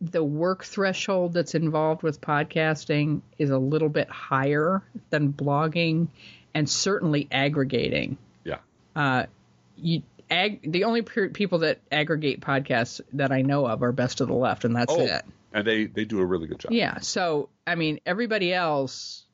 the 0.00 0.24
work 0.24 0.64
threshold 0.64 1.34
that's 1.34 1.54
involved 1.54 2.02
with 2.02 2.20
podcasting 2.20 3.20
is 3.38 3.50
a 3.50 3.58
little 3.58 3.88
bit 3.90 4.08
higher 4.08 4.82
than 5.10 5.32
blogging 5.32 6.08
and 6.54 6.68
certainly 6.68 7.28
aggregating 7.30 8.16
Yeah. 8.44 8.58
uh, 8.96 9.26
you 9.76 10.02
ag- 10.30 10.72
the 10.72 10.84
only 10.84 11.02
pe- 11.02 11.28
people 11.28 11.58
that 11.60 11.80
aggregate 11.92 12.40
podcasts 12.40 13.00
that 13.12 13.30
I 13.30 13.42
know 13.42 13.66
of 13.66 13.82
are 13.82 13.92
Best 13.92 14.20
of 14.20 14.28
the 14.28 14.34
Left, 14.34 14.64
and 14.64 14.74
that's 14.74 14.92
Oh, 14.92 15.00
it. 15.00 15.22
and 15.52 15.66
they 15.66 15.84
they 15.86 16.04
do 16.06 16.20
a 16.20 16.24
really 16.26 16.46
good 16.46 16.58
job. 16.60 16.72
Yeah. 16.72 16.98
So, 17.00 17.48
I 17.66 17.74
mean, 17.74 18.00
everybody 18.06 18.52
else 18.54 19.24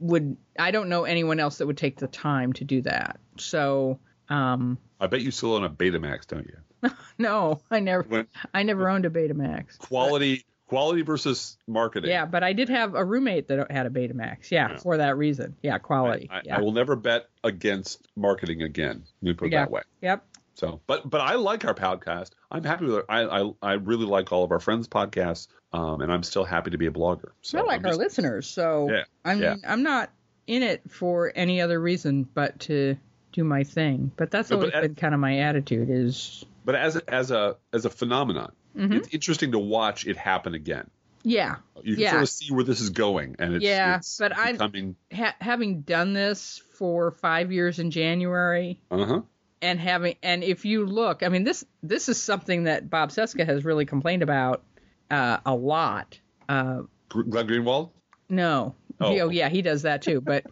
would, 0.00 0.36
I 0.58 0.70
don't 0.72 0.88
know 0.88 1.04
anyone 1.04 1.38
else 1.40 1.58
that 1.58 1.66
would 1.66 1.76
take 1.78 1.96
the 1.98 2.06
time 2.08 2.52
to 2.54 2.64
do 2.64 2.82
that. 2.82 3.18
So, 3.38 3.98
um, 4.28 4.78
I 5.00 5.06
bet 5.06 5.22
you 5.22 5.30
still 5.30 5.54
own 5.54 5.64
a 5.64 5.70
Betamax, 5.70 6.26
don't 6.26 6.46
you? 6.46 6.90
no, 7.18 7.60
I 7.70 7.80
never, 7.80 8.02
When- 8.04 8.26
I 8.54 8.62
never 8.62 8.88
owned 8.88 9.04
a 9.06 9.10
Betamax. 9.10 9.78
Quality 9.78 10.44
quality 10.68 11.02
versus 11.02 11.56
marketing. 11.68 12.10
Yeah, 12.10 12.24
but 12.26 12.42
I 12.42 12.52
did 12.52 12.68
have 12.70 12.96
a 12.96 13.04
roommate 13.04 13.46
that 13.48 13.70
had 13.70 13.86
a 13.86 13.90
Betamax. 13.90 14.50
Yeah, 14.50 14.70
Yeah. 14.72 14.76
for 14.78 14.96
that 14.96 15.16
reason. 15.16 15.54
Yeah, 15.62 15.78
quality. 15.78 16.28
I, 16.30 16.40
yeah. 16.44 16.56
I 16.56 16.60
will 16.60 16.72
never 16.72 16.96
bet 16.96 17.28
against 17.44 18.04
marketing 18.16 18.62
again. 18.62 19.04
Let 19.22 19.28
me 19.28 19.34
put 19.34 19.46
it 19.46 19.52
Yeah. 19.52 19.60
that 19.60 19.70
way. 19.70 19.82
Yep. 20.02 20.24
So, 20.54 20.80
but 20.86 21.08
but 21.08 21.20
I 21.20 21.34
like 21.34 21.64
our 21.66 21.74
podcast. 21.74 22.30
I'm 22.50 22.64
happy 22.64 22.86
with 22.86 22.96
it. 22.96 23.04
I 23.08 23.22
I, 23.42 23.50
I 23.62 23.72
really 23.74 24.06
like 24.06 24.32
all 24.32 24.42
of 24.42 24.50
our 24.52 24.58
friends' 24.58 24.88
podcasts, 24.88 25.48
um, 25.72 26.00
and 26.00 26.10
I'm 26.12 26.22
still 26.22 26.44
happy 26.44 26.70
to 26.70 26.78
be 26.78 26.86
a 26.86 26.90
blogger. 26.90 27.30
So 27.42 27.58
I 27.58 27.62
like 27.62 27.80
I'm 27.80 27.84
our 27.86 27.90
just- 27.92 28.00
listeners. 28.00 28.46
So 28.48 28.90
Yeah, 28.90 29.02
I 29.24 29.34
mean, 29.34 29.42
yeah. 29.42 29.56
I'm 29.68 29.82
not 29.82 30.10
in 30.46 30.62
it 30.62 30.82
for 30.90 31.30
any 31.36 31.60
other 31.60 31.78
reason 31.80 32.22
but 32.34 32.58
to 32.60 32.96
do 33.36 33.44
my 33.44 33.62
thing. 33.62 34.10
But 34.16 34.30
that's 34.32 34.50
No, 34.50 34.56
but 34.58 34.74
always 34.74 34.88
been 34.88 34.94
kind 34.96 35.14
of 35.14 35.20
my 35.20 35.38
attitude. 35.40 35.88
Is 35.90 36.44
But 36.64 36.74
as 36.74 36.96
a, 36.96 37.02
as 37.14 37.30
a 37.30 37.56
as 37.72 37.84
a 37.84 37.90
phenomenon, 37.90 38.52
Mm-hmm. 38.76 38.92
it's 38.92 39.08
interesting 39.14 39.52
to 39.52 39.58
watch 39.58 40.06
it 40.06 40.16
happen 40.18 40.52
again. 40.54 40.90
yeah, 41.22 41.56
You 41.82 41.94
can 41.94 42.02
Yeah. 42.02 42.10
sort 42.10 42.22
of 42.24 42.28
see 42.28 42.52
where 42.52 42.62
this 42.64 42.80
is 42.82 42.90
going, 42.90 43.36
and 43.38 43.54
it's, 43.54 43.64
Yeah, 43.64 43.96
it's 43.96 44.18
but 44.18 44.36
I- 44.36 44.52
becoming 44.52 44.96
ha- 45.14 45.34
having 45.40 45.80
done 45.80 46.12
this 46.12 46.60
for 46.74 47.10
five 47.10 47.50
years 47.52 47.78
in 47.78 47.90
January, 47.90 48.78
uh 48.90 49.04
huh 49.04 49.20
and 49.62 49.80
having 49.80 50.16
and 50.22 50.44
if 50.44 50.66
you 50.66 50.84
look, 50.84 51.22
I 51.22 51.28
mean 51.30 51.42
this 51.44 51.64
this 51.82 52.08
is 52.10 52.20
something 52.20 52.64
that 52.64 52.90
Bob 52.90 53.08
Cesca 53.10 53.46
has 53.46 53.64
really 53.64 53.86
complained 53.86 54.22
about 54.22 54.62
uh, 55.10 55.38
a 55.46 55.54
lot. 55.54 56.18
Uh, 56.48 56.82
Glenn 57.08 57.46
Greenwald. 57.48 57.90
no, 58.28 58.74
Oh. 59.00 59.18
oh 59.20 59.28
yeah, 59.30 59.48
he 59.48 59.62
does 59.62 59.82
that 59.82 60.02
too. 60.02 60.20
But 60.20 60.44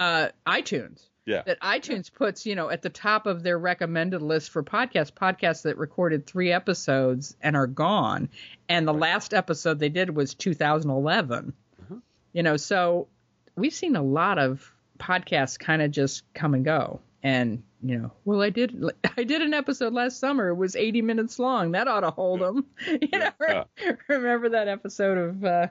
uh, 0.00 0.28
iTunes. 0.46 1.00
Yeah, 1.28 1.42
that 1.46 1.60
iTunes 1.60 2.12
puts, 2.12 2.46
you 2.46 2.54
know, 2.54 2.70
at 2.70 2.82
the 2.82 2.88
top 2.90 3.26
of 3.26 3.42
their 3.42 3.58
recommended 3.58 4.22
list 4.22 4.50
for 4.50 4.62
podcasts, 4.62 5.12
podcasts 5.12 5.62
that 5.62 5.76
recorded 5.76 6.26
three 6.26 6.50
episodes 6.52 7.36
and 7.42 7.54
are 7.54 7.66
gone. 7.66 8.30
And 8.68 8.88
the 8.88 8.94
last 8.94 9.34
episode 9.34 9.78
they 9.78 9.90
did 9.90 10.14
was 10.16 10.34
2011. 10.34 11.52
Uh-huh. 11.82 11.94
You 12.32 12.42
know, 12.42 12.56
so 12.56 13.08
we've 13.56 13.74
seen 13.74 13.94
a 13.96 14.02
lot 14.02 14.38
of 14.38 14.72
podcasts 14.98 15.58
kind 15.58 15.82
of 15.82 15.90
just 15.90 16.22
come 16.34 16.54
and 16.54 16.64
go. 16.64 17.00
And 17.22 17.62
you 17.82 17.96
know, 17.98 18.12
well, 18.24 18.42
I 18.42 18.50
did, 18.50 18.82
I 19.16 19.22
did 19.24 19.42
an 19.42 19.54
episode 19.54 19.92
last 19.92 20.18
summer. 20.18 20.48
It 20.48 20.54
was 20.54 20.74
80 20.76 21.02
minutes 21.02 21.38
long. 21.38 21.72
That 21.72 21.86
ought 21.88 22.00
to 22.00 22.10
hold 22.10 22.40
them. 22.40 22.66
You 22.86 23.18
know, 23.18 23.30
Yeah. 23.40 23.64
remember 24.08 24.48
that 24.50 24.66
episode 24.68 25.18
of 25.18 25.44
uh, 25.44 25.66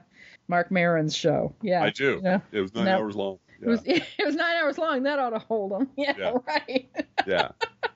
Marc 0.46 0.70
Maron's 0.70 1.14
show? 1.16 1.54
Yeah, 1.62 1.82
I 1.82 1.90
do. 1.90 2.12
you 2.16 2.22
know? 2.22 2.40
It 2.52 2.60
was 2.60 2.74
nine 2.74 2.84
No. 2.86 2.98
hours 2.98 3.16
long. 3.16 3.38
It 3.60 3.66
was 3.68 3.82
it 3.86 4.04
was 4.24 4.34
nine 4.36 4.56
hours 4.56 4.78
long. 4.78 5.02
That 5.04 5.18
ought 5.18 5.30
to 5.30 5.38
hold 5.38 5.72
them. 5.72 5.88
Yeah, 5.96 6.14
Yeah. 6.18 6.32
right. 6.46 6.88
yeah. 7.26 7.48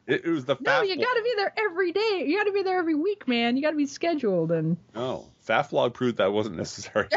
It, 0.07 0.25
it 0.25 0.31
was 0.31 0.45
the 0.45 0.57
No, 0.61 0.83
you 0.83 0.97
got 0.97 1.15
to 1.15 1.23
be 1.23 1.33
there 1.37 1.53
every 1.57 1.93
day. 1.93 2.25
You 2.27 2.37
got 2.37 2.45
to 2.45 2.53
be 2.53 2.63
there 2.63 2.79
every 2.79 2.95
week, 2.97 3.29
man. 3.29 3.57
You 3.57 3.63
got 3.63 3.71
to 3.71 3.77
be 3.77 3.87
scheduled. 3.87 4.51
And 4.51 4.77
No, 4.95 5.29
Fafblog 5.47 5.95
proved 5.95 6.19
that 6.19 6.33
wasn't 6.33 6.57
necessary. 6.57 7.09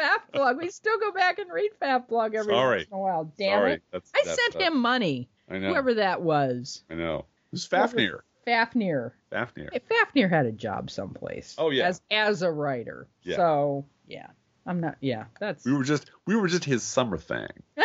Faf 0.00 0.32
blog, 0.32 0.56
we 0.56 0.70
still 0.70 0.98
go 0.98 1.12
back 1.12 1.38
and 1.38 1.52
read 1.52 1.72
Faf 1.82 2.08
blog 2.08 2.34
every 2.34 2.54
Sorry. 2.54 2.78
once 2.78 2.88
in 2.88 2.94
a 2.94 2.98
while. 2.98 3.32
Damn 3.36 3.58
Sorry, 3.58 3.72
it! 3.74 3.82
that's, 3.92 4.10
I 4.14 4.22
that's, 4.24 4.40
sent 4.52 4.62
him 4.62 4.78
money, 4.80 5.28
I 5.50 5.58
know. 5.58 5.68
whoever 5.68 5.94
that 5.94 6.22
was. 6.22 6.84
I 6.90 6.94
know. 6.94 7.18
It 7.18 7.52
was 7.52 7.66
Fafnir. 7.66 8.24
Fafnir. 8.46 9.12
Fafnir. 9.30 9.68
Fafnir 9.90 10.28
had 10.28 10.46
a 10.46 10.52
job 10.52 10.90
someplace. 10.90 11.54
Oh, 11.58 11.68
yeah. 11.68 11.88
as 11.88 12.00
as 12.10 12.40
a 12.40 12.50
writer. 12.50 13.08
Yeah. 13.22 13.36
So 13.36 13.84
yeah, 14.06 14.28
I'm 14.70 14.80
not. 14.80 14.96
Yeah, 15.00 15.24
that's 15.40 15.64
We 15.64 15.72
were 15.72 15.82
just 15.82 16.08
we 16.26 16.36
were 16.36 16.46
just 16.46 16.64
his 16.64 16.84
summer 16.84 17.18
thing. 17.18 17.48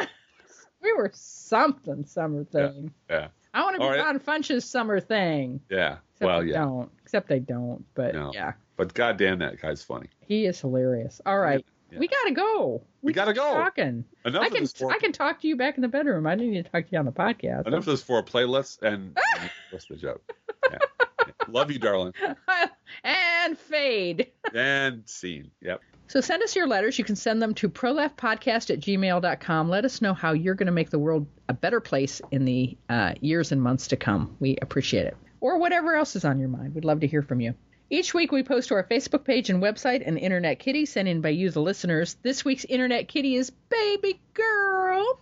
we 0.83 0.93
were 0.93 1.09
something 1.15 2.05
summer 2.05 2.43
thing. 2.43 2.93
Yeah. 3.09 3.29
I 3.55 3.63
want 3.63 3.75
to 3.75 3.79
be 3.79 3.87
right. 3.87 3.99
Ron 3.99 4.19
Funch's 4.19 4.65
summer 4.65 4.99
thing. 4.99 5.61
Yeah. 5.67 5.97
Except 6.13 6.27
well, 6.27 6.41
they 6.41 6.49
yeah. 6.49 6.59
don't. 6.59 6.91
Except 7.01 7.31
I 7.31 7.39
don't. 7.39 7.83
But 7.95 8.13
No. 8.13 8.31
yeah, 8.35 8.53
But 8.77 8.93
goddamn, 8.93 9.39
that 9.39 9.59
guy's 9.59 9.81
funny. 9.83 10.09
he 10.21 10.45
is 10.45 10.61
hilarious. 10.61 11.21
All 11.25 11.39
right, 11.39 11.65
Yeah. 11.91 11.97
we 11.97 12.07
gotta 12.07 12.31
go. 12.31 12.83
We 13.01 13.13
gotta 13.13 13.33
go. 13.33 13.51
Talking. 13.55 14.05
Enough 14.23 14.43
I 14.43 14.45
of 14.47 14.53
can 14.73 14.91
I 14.91 14.99
can 14.99 15.11
talk 15.11 15.41
to 15.41 15.47
you 15.47 15.55
back 15.55 15.77
in 15.77 15.81
the 15.81 15.87
bedroom. 15.87 16.27
I 16.27 16.35
didn't 16.35 16.51
need 16.51 16.65
to 16.65 16.71
talk 16.71 16.85
to 16.85 16.91
you 16.91 16.99
on 16.99 17.05
the 17.05 17.11
podcast. 17.11 17.65
enough 17.65 17.79
of 17.79 17.85
this 17.85 18.03
for 18.03 18.19
a 18.19 18.23
playlist 18.23 18.83
and, 18.83 19.17
and 19.39 19.49
what's 19.71 19.85
the 19.87 19.95
joke? 19.95 20.21
Yeah. 20.69 20.77
Yeah. 21.25 21.33
Love 21.47 21.71
you, 21.71 21.79
darling. 21.79 22.13
and 23.03 23.57
fade. 23.57 24.31
And 24.53 25.09
scene. 25.09 25.49
Yep. 25.61 25.81
So 26.07 26.21
send 26.21 26.43
us 26.43 26.55
your 26.55 26.67
letters. 26.67 26.99
You 26.99 27.03
can 27.03 27.15
send 27.15 27.41
them 27.41 27.53
to 27.55 27.69
proleftpodcast 27.69 28.69
at 28.69 28.79
gmail.com. 28.79 29.69
Let 29.69 29.85
us 29.85 30.01
know 30.01 30.13
how 30.13 30.33
you're 30.33 30.55
going 30.55 30.67
to 30.67 30.71
make 30.71 30.89
the 30.91 30.99
world 30.99 31.25
a 31.49 31.53
better 31.53 31.79
place 31.79 32.21
in 32.31 32.45
the 32.45 32.77
uh, 32.89 33.13
years 33.21 33.51
and 33.51 33.61
months 33.61 33.87
to 33.87 33.95
come. 33.95 34.35
We 34.39 34.57
appreciate 34.61 35.07
it. 35.07 35.17
Or 35.41 35.57
whatever 35.57 35.95
else 35.95 36.15
is 36.15 36.25
on 36.25 36.39
your 36.39 36.49
mind. 36.49 36.75
We'd 36.75 36.85
love 36.85 36.99
to 37.01 37.07
hear 37.07 37.21
from 37.21 37.41
you. 37.41 37.55
Each 37.89 38.13
week 38.13 38.31
we 38.31 38.43
post 38.43 38.69
to 38.69 38.75
our 38.75 38.83
Facebook 38.83 39.25
page 39.25 39.49
and 39.49 39.61
website 39.61 40.07
an 40.07 40.17
Internet 40.17 40.59
Kitty 40.59 40.85
sent 40.85 41.07
in 41.07 41.21
by 41.21 41.29
you, 41.29 41.51
the 41.51 41.61
listeners. 41.61 42.17
This 42.23 42.43
week's 42.43 42.65
Internet 42.65 43.07
Kitty 43.07 43.35
is 43.35 43.51
Baby 43.51 44.19
Girl. 44.33 45.19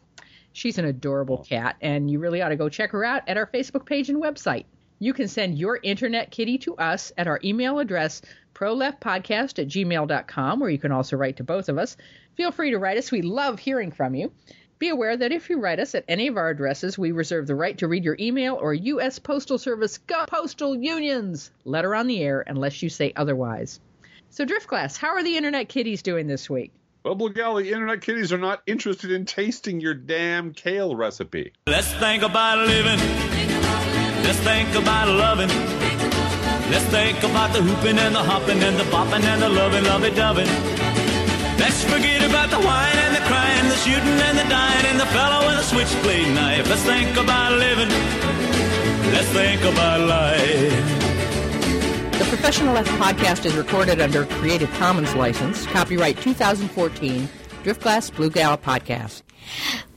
She's 0.53 0.77
an 0.77 0.85
adorable 0.85 1.39
cat, 1.39 1.75
and 1.81 2.09
you 2.09 2.19
really 2.19 2.41
ought 2.41 2.49
to 2.49 2.55
go 2.55 2.69
check 2.69 2.91
her 2.91 3.03
out 3.03 3.23
at 3.27 3.37
our 3.37 3.47
Facebook 3.47 3.85
page 3.85 4.09
and 4.09 4.21
website. 4.21 4.65
You 4.99 5.13
can 5.13 5.27
send 5.27 5.57
your 5.57 5.77
internet 5.83 6.31
kitty 6.31 6.57
to 6.59 6.77
us 6.77 7.11
at 7.17 7.27
our 7.27 7.39
email 7.43 7.79
address, 7.79 8.21
proleftpodcast 8.53 9.59
at 9.59 9.67
gmail.com, 9.67 10.61
or 10.61 10.69
you 10.69 10.77
can 10.77 10.91
also 10.91 11.17
write 11.17 11.37
to 11.37 11.43
both 11.43 11.69
of 11.69 11.77
us. 11.77 11.97
Feel 12.35 12.51
free 12.51 12.71
to 12.71 12.79
write 12.79 12.97
us. 12.97 13.11
We 13.11 13.21
love 13.21 13.59
hearing 13.59 13.91
from 13.91 14.15
you. 14.15 14.31
Be 14.79 14.89
aware 14.89 15.15
that 15.15 15.31
if 15.31 15.49
you 15.49 15.59
write 15.59 15.79
us 15.79 15.95
at 15.95 16.03
any 16.07 16.27
of 16.27 16.35
our 16.35 16.49
addresses, 16.49 16.97
we 16.97 17.11
reserve 17.11 17.47
the 17.47 17.55
right 17.55 17.77
to 17.77 17.87
read 17.87 18.03
your 18.03 18.17
email 18.19 18.55
or 18.55 18.73
U.S. 18.73 19.19
Postal 19.19 19.57
Service 19.57 19.97
Go 19.99 20.25
Postal 20.27 20.75
Unions 20.75 21.51
letter 21.63 21.95
on 21.95 22.07
the 22.07 22.21
air 22.21 22.43
unless 22.45 22.81
you 22.81 22.89
say 22.89 23.13
otherwise. 23.15 23.79
So, 24.29 24.45
Drift 24.45 24.67
Driftglass, 24.67 24.97
how 24.97 25.09
are 25.09 25.23
the 25.23 25.37
internet 25.37 25.69
kitties 25.69 26.01
doing 26.01 26.27
this 26.27 26.49
week? 26.49 26.71
Well, 27.05 27.15
Golly, 27.15 27.71
internet 27.71 28.01
kitties 28.01 28.33
are 28.33 28.37
not 28.37 28.63
interested 28.65 29.11
in 29.11 29.25
tasting 29.25 29.79
your 29.79 29.93
damn 29.93 30.53
kale 30.53 30.95
recipe. 30.95 31.51
Let's 31.67 31.91
think 31.93 32.23
about 32.23 32.65
living. 32.65 32.99
Let's 34.23 34.39
think 34.39 34.73
about 34.75 35.09
loving. 35.09 35.82
Let's 36.71 36.85
think 36.85 37.17
about 37.23 37.53
the 37.53 37.61
hooping 37.61 37.97
and 37.97 38.15
the 38.15 38.23
hopping 38.23 38.61
and 38.63 38.77
the 38.77 38.83
bopping 38.85 39.23
and 39.23 39.41
the 39.41 39.49
loving, 39.49 39.83
lovey 39.83 40.11
doving. 40.11 40.47
Let's 41.59 41.83
forget 41.83 42.23
about 42.27 42.49
the 42.49 42.59
whine 42.59 42.97
and 43.05 43.15
the 43.15 43.21
crying, 43.21 43.69
the 43.69 43.75
shooting 43.75 44.19
and 44.27 44.37
the 44.37 44.47
dying, 44.49 44.85
and 44.87 44.99
the 44.99 45.05
fellow 45.07 45.47
with 45.47 45.59
a 45.59 45.63
switchblade 45.63 46.33
knife. 46.33 46.67
Let's 46.69 46.83
think 46.83 47.15
about 47.17 47.51
living. 47.53 47.89
Let's 49.13 49.29
think 49.29 49.61
about 49.61 50.01
life. 50.01 51.03
The 52.17 52.25
Professional 52.25 52.73
Left 52.73 52.89
podcast 52.91 53.45
is 53.45 53.55
recorded 53.55 54.01
under 54.01 54.25
Creative 54.25 54.71
Commons 54.73 55.13
license, 55.15 55.65
copyright 55.67 56.17
2014, 56.21 57.29
Driftglass 57.63 58.15
Blue 58.15 58.29
Gal 58.29 58.57
Podcast. 58.57 59.21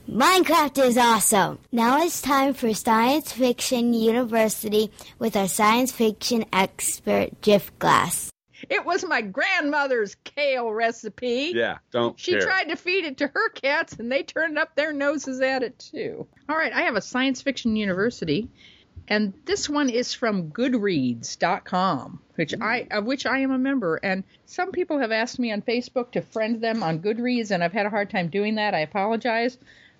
Minecraft 0.09 0.85
is 0.85 0.97
awesome. 0.97 1.59
Now 1.71 2.01
it's 2.01 2.21
time 2.21 2.53
for 2.53 2.73
Science 2.73 3.33
Fiction 3.33 3.93
University 3.93 4.89
with 5.19 5.35
our 5.35 5.49
science 5.49 5.91
fiction 5.91 6.45
expert, 6.53 7.41
Jiff 7.41 7.77
Glass. 7.77 8.31
It 8.69 8.85
was 8.85 9.03
my 9.05 9.21
grandmother's 9.21 10.15
kale 10.23 10.71
recipe. 10.71 11.51
Yeah, 11.53 11.79
don't 11.91 12.17
She 12.17 12.31
care. 12.31 12.41
tried 12.41 12.69
to 12.69 12.77
feed 12.77 13.03
it 13.03 13.17
to 13.17 13.27
her 13.27 13.49
cats 13.49 13.93
and 13.99 14.09
they 14.09 14.23
turned 14.23 14.57
up 14.57 14.75
their 14.75 14.93
noses 14.93 15.41
at 15.41 15.61
it 15.61 15.77
too. 15.77 16.25
All 16.47 16.55
right, 16.57 16.71
I 16.73 16.81
have 16.83 16.95
a 16.95 17.01
science 17.01 17.41
fiction 17.41 17.75
university 17.75 18.49
and 19.09 19.33
this 19.45 19.69
one 19.69 19.89
is 19.89 20.13
from 20.13 20.51
goodreads.com, 20.51 22.19
which 22.35 22.53
I 22.61 22.87
of 22.91 23.03
which 23.05 23.25
I 23.25 23.39
am 23.39 23.51
a 23.51 23.57
member 23.57 23.97
and 23.97 24.23
some 24.45 24.71
people 24.71 24.99
have 24.99 25.11
asked 25.11 25.37
me 25.37 25.51
on 25.51 25.61
Facebook 25.61 26.11
to 26.13 26.21
friend 26.21 26.61
them 26.61 26.81
on 26.81 26.99
Goodreads 26.99 27.51
and 27.51 27.61
I've 27.63 27.73
had 27.73 27.85
a 27.85 27.89
hard 27.91 28.09
time 28.09 28.29
doing 28.29 28.55
that. 28.55 28.73
I 28.73 28.79
apologize. 28.79 29.57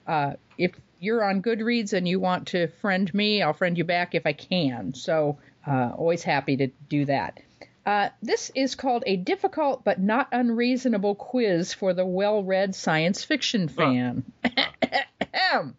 Uh, 0.08 0.34
if 0.58 0.72
you're 1.00 1.24
on 1.24 1.42
Goodreads 1.42 1.94
and 1.94 2.08
you 2.08 2.20
want 2.20 2.48
to 2.48 2.68
friend 2.68 3.14
me, 3.14 3.42
I'll 3.42 3.54
friend 3.54 3.78
you 3.78 3.84
back 3.84 4.16
if 4.16 4.26
I 4.26 4.34
can. 4.34 4.94
So, 4.94 5.38
uh, 5.68 5.92
always 5.98 6.24
happy 6.24 6.58
to 6.58 6.68
do 6.90 7.06
that. 7.06 7.40
Uh, 7.86 8.10
this 8.22 8.52
is 8.54 8.76
called 8.76 9.04
a 9.06 9.16
difficult 9.16 9.84
but 9.86 10.00
not 10.00 10.28
unreasonable 10.32 11.16
quiz 11.16 11.74
for 11.74 11.94
the 11.94 12.06
well 12.06 12.44
read 12.44 12.76
science 12.76 13.24
fiction 13.24 13.68
fan. 13.68 14.24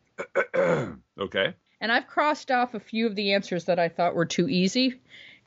Okay. 1.20 1.54
and 1.80 1.92
I've 1.92 2.06
crossed 2.06 2.50
off 2.50 2.74
a 2.74 2.80
few 2.80 3.06
of 3.06 3.14
the 3.14 3.34
answers 3.34 3.64
that 3.66 3.78
I 3.78 3.88
thought 3.88 4.14
were 4.14 4.24
too 4.26 4.48
easy. 4.48 5.00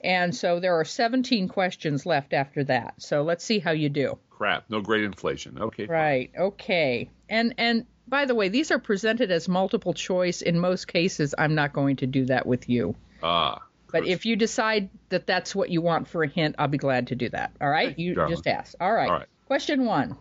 And 0.04 0.36
so 0.36 0.60
there 0.60 0.80
are 0.80 0.86
17 0.86 1.47
questions 1.47 2.06
left 2.06 2.34
after 2.34 2.64
that. 2.66 2.95
So 2.97 3.22
let's 3.22 3.43
see 3.43 3.60
how 3.60 3.72
you 3.72 3.89
do. 3.89 4.18
Crap. 4.30 4.66
No 4.70 4.82
great 4.82 5.04
inflation. 5.04 5.58
Okay. 5.60 5.86
fine. 5.86 5.95
Right. 5.95 6.32
Okay. 6.38 7.10
And 7.30 7.54
and 7.58 7.86
by 8.08 8.26
the 8.26 8.36
way, 8.36 8.49
these 8.49 8.72
are 8.72 8.80
presented 8.80 9.32
as 9.32 9.47
multiple 9.47 9.93
choice. 9.93 10.41
In 10.41 10.60
most 10.60 10.88
cases, 10.88 11.34
I'm 11.38 11.56
not 11.56 11.74
going 11.74 11.97
to 11.97 12.08
do 12.08 12.26
that 12.26 12.45
with 12.45 12.68
you. 12.68 12.95
Ah, 13.24 13.62
But 13.91 14.08
if 14.08 14.26
you 14.26 14.36
decide 14.36 14.89
that 15.10 15.28
that's 15.28 15.56
what 15.56 15.70
you 15.70 15.82
want 15.82 16.08
for 16.08 16.24
a 16.24 16.28
hint, 16.28 16.56
I'll 16.58 16.68
be 16.68 16.78
glad 16.78 17.08
to 17.08 17.16
do 17.16 17.30
that. 17.30 17.52
All 17.62 17.70
right? 17.70 17.97
You 17.97 18.16
darling. 18.16 18.34
just 18.34 18.47
ask. 18.47 18.76
All 18.82 18.91
right. 18.91 19.10
All 19.10 19.18
right. 19.20 19.28
Question 19.45 19.86
one. 19.86 20.18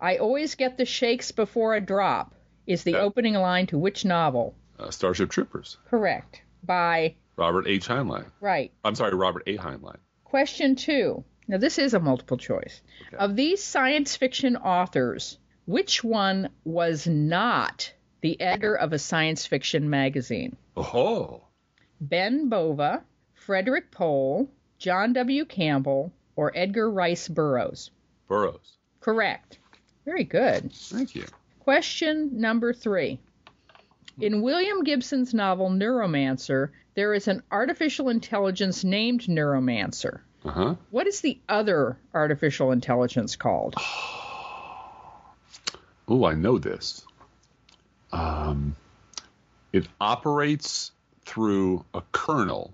I 0.00 0.18
always 0.18 0.54
get 0.54 0.78
the 0.78 0.84
shakes 0.84 1.32
before 1.32 1.74
a 1.74 1.80
drop 1.80 2.34
is 2.66 2.84
the 2.84 2.96
opening 2.96 3.34
line 3.34 3.66
to 3.68 3.78
which 3.78 4.04
novel? 4.04 4.54
Uh, 4.78 4.90
Starship 4.90 5.30
Troopers. 5.30 5.78
Correct. 5.90 6.42
By 6.62 7.16
Robert 7.38 7.68
H. 7.68 7.86
Heinlein. 7.86 8.26
right. 8.40 8.72
I'm 8.84 8.96
sorry, 8.96 9.14
Robert 9.14 9.44
A. 9.46 9.56
Heinlein. 9.56 9.98
Question 10.24 10.74
two. 10.74 11.24
Now, 11.46 11.56
this 11.56 11.78
is 11.78 11.94
a 11.94 12.00
multiple 12.00 12.36
choice. 12.36 12.82
Of 13.18 13.36
these 13.36 13.62
science 13.62 14.16
fiction 14.16 14.56
authors, 14.56 15.38
which 15.64 16.04
one 16.04 16.50
was 16.64 17.06
not 17.06 17.92
the 18.20 18.38
editor 18.40 18.74
of 18.74 18.92
a 18.92 18.98
science 18.98 19.46
fiction 19.46 19.88
magazine? 19.88 20.56
Oh, 20.76 21.44
Ben 22.00 22.48
Bova, 22.48 23.02
Frederik 23.34 23.90
Pohl, 23.90 24.50
John 24.78 25.12
W. 25.14 25.44
Campbell, 25.46 26.12
or 26.36 26.52
Edgar 26.54 26.90
Rice 26.90 27.28
Burroughs? 27.28 27.90
Burroughs. 28.26 28.76
Correct. 29.00 29.58
Very 30.04 30.24
good. 30.24 30.72
Thank 30.72 31.14
you. 31.14 31.24
Question 31.60 32.40
number 32.40 32.72
three. 32.74 33.20
In 34.20 34.42
William 34.42 34.82
Gibson's 34.82 35.32
novel 35.32 35.70
Neuromancer, 35.70 36.70
there 36.98 37.14
is 37.14 37.28
an 37.28 37.44
artificial 37.52 38.08
intelligence 38.08 38.82
named 38.82 39.20
Neuromancer. 39.28 40.18
Uh 40.44 40.50
huh. 40.50 40.74
What 40.90 41.06
is 41.06 41.20
the 41.20 41.38
other 41.48 41.96
artificial 42.12 42.72
intelligence 42.72 43.36
called? 43.36 43.76
Oh, 46.10 46.24
I 46.24 46.32
know 46.32 46.56
this. 46.56 47.04
Um, 48.12 48.74
it 49.74 49.86
operates 50.00 50.90
through 51.26 51.84
a 51.92 52.00
kernel 52.12 52.72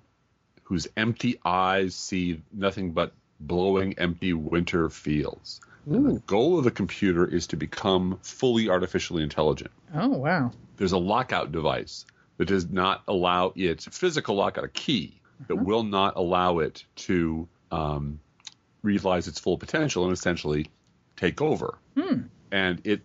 whose 0.63 0.87
empty 0.97 1.41
eyes 1.45 1.97
see 1.97 2.41
nothing 2.53 2.93
but 2.93 3.13
blowing 3.41 3.99
empty 3.99 4.33
winter 4.35 4.89
fields. 4.89 5.61
The 5.85 6.23
goal 6.29 6.59
of 6.59 6.65
the 6.65 6.71
computer 6.71 7.27
is 7.27 7.49
to 7.49 7.57
become 7.57 8.21
fully 8.23 8.69
artificially 8.69 9.25
intelligent. 9.25 9.73
Oh, 9.93 10.11
wow. 10.11 10.53
There's 10.77 10.93
a 10.93 10.99
lockout 10.99 11.51
device 11.51 12.07
that 12.39 12.47
does 12.47 12.69
not 12.69 13.03
allow 13.09 13.53
its 13.57 13.87
physical 13.87 14.35
lockout, 14.37 14.65
a 14.65 14.69
key 14.69 15.21
that 15.49 15.57
will 15.57 15.83
not 15.83 16.17
allow 16.17 16.59
it 16.61 16.85
to 16.97 17.49
um, 17.71 18.21
realize 18.83 19.29
its 19.29 19.39
full 19.41 19.59
potential 19.59 20.05
and 20.05 20.13
essentially 20.13 20.69
take 21.17 21.41
over. 21.43 21.79
And 22.51 22.81
it 22.85 23.03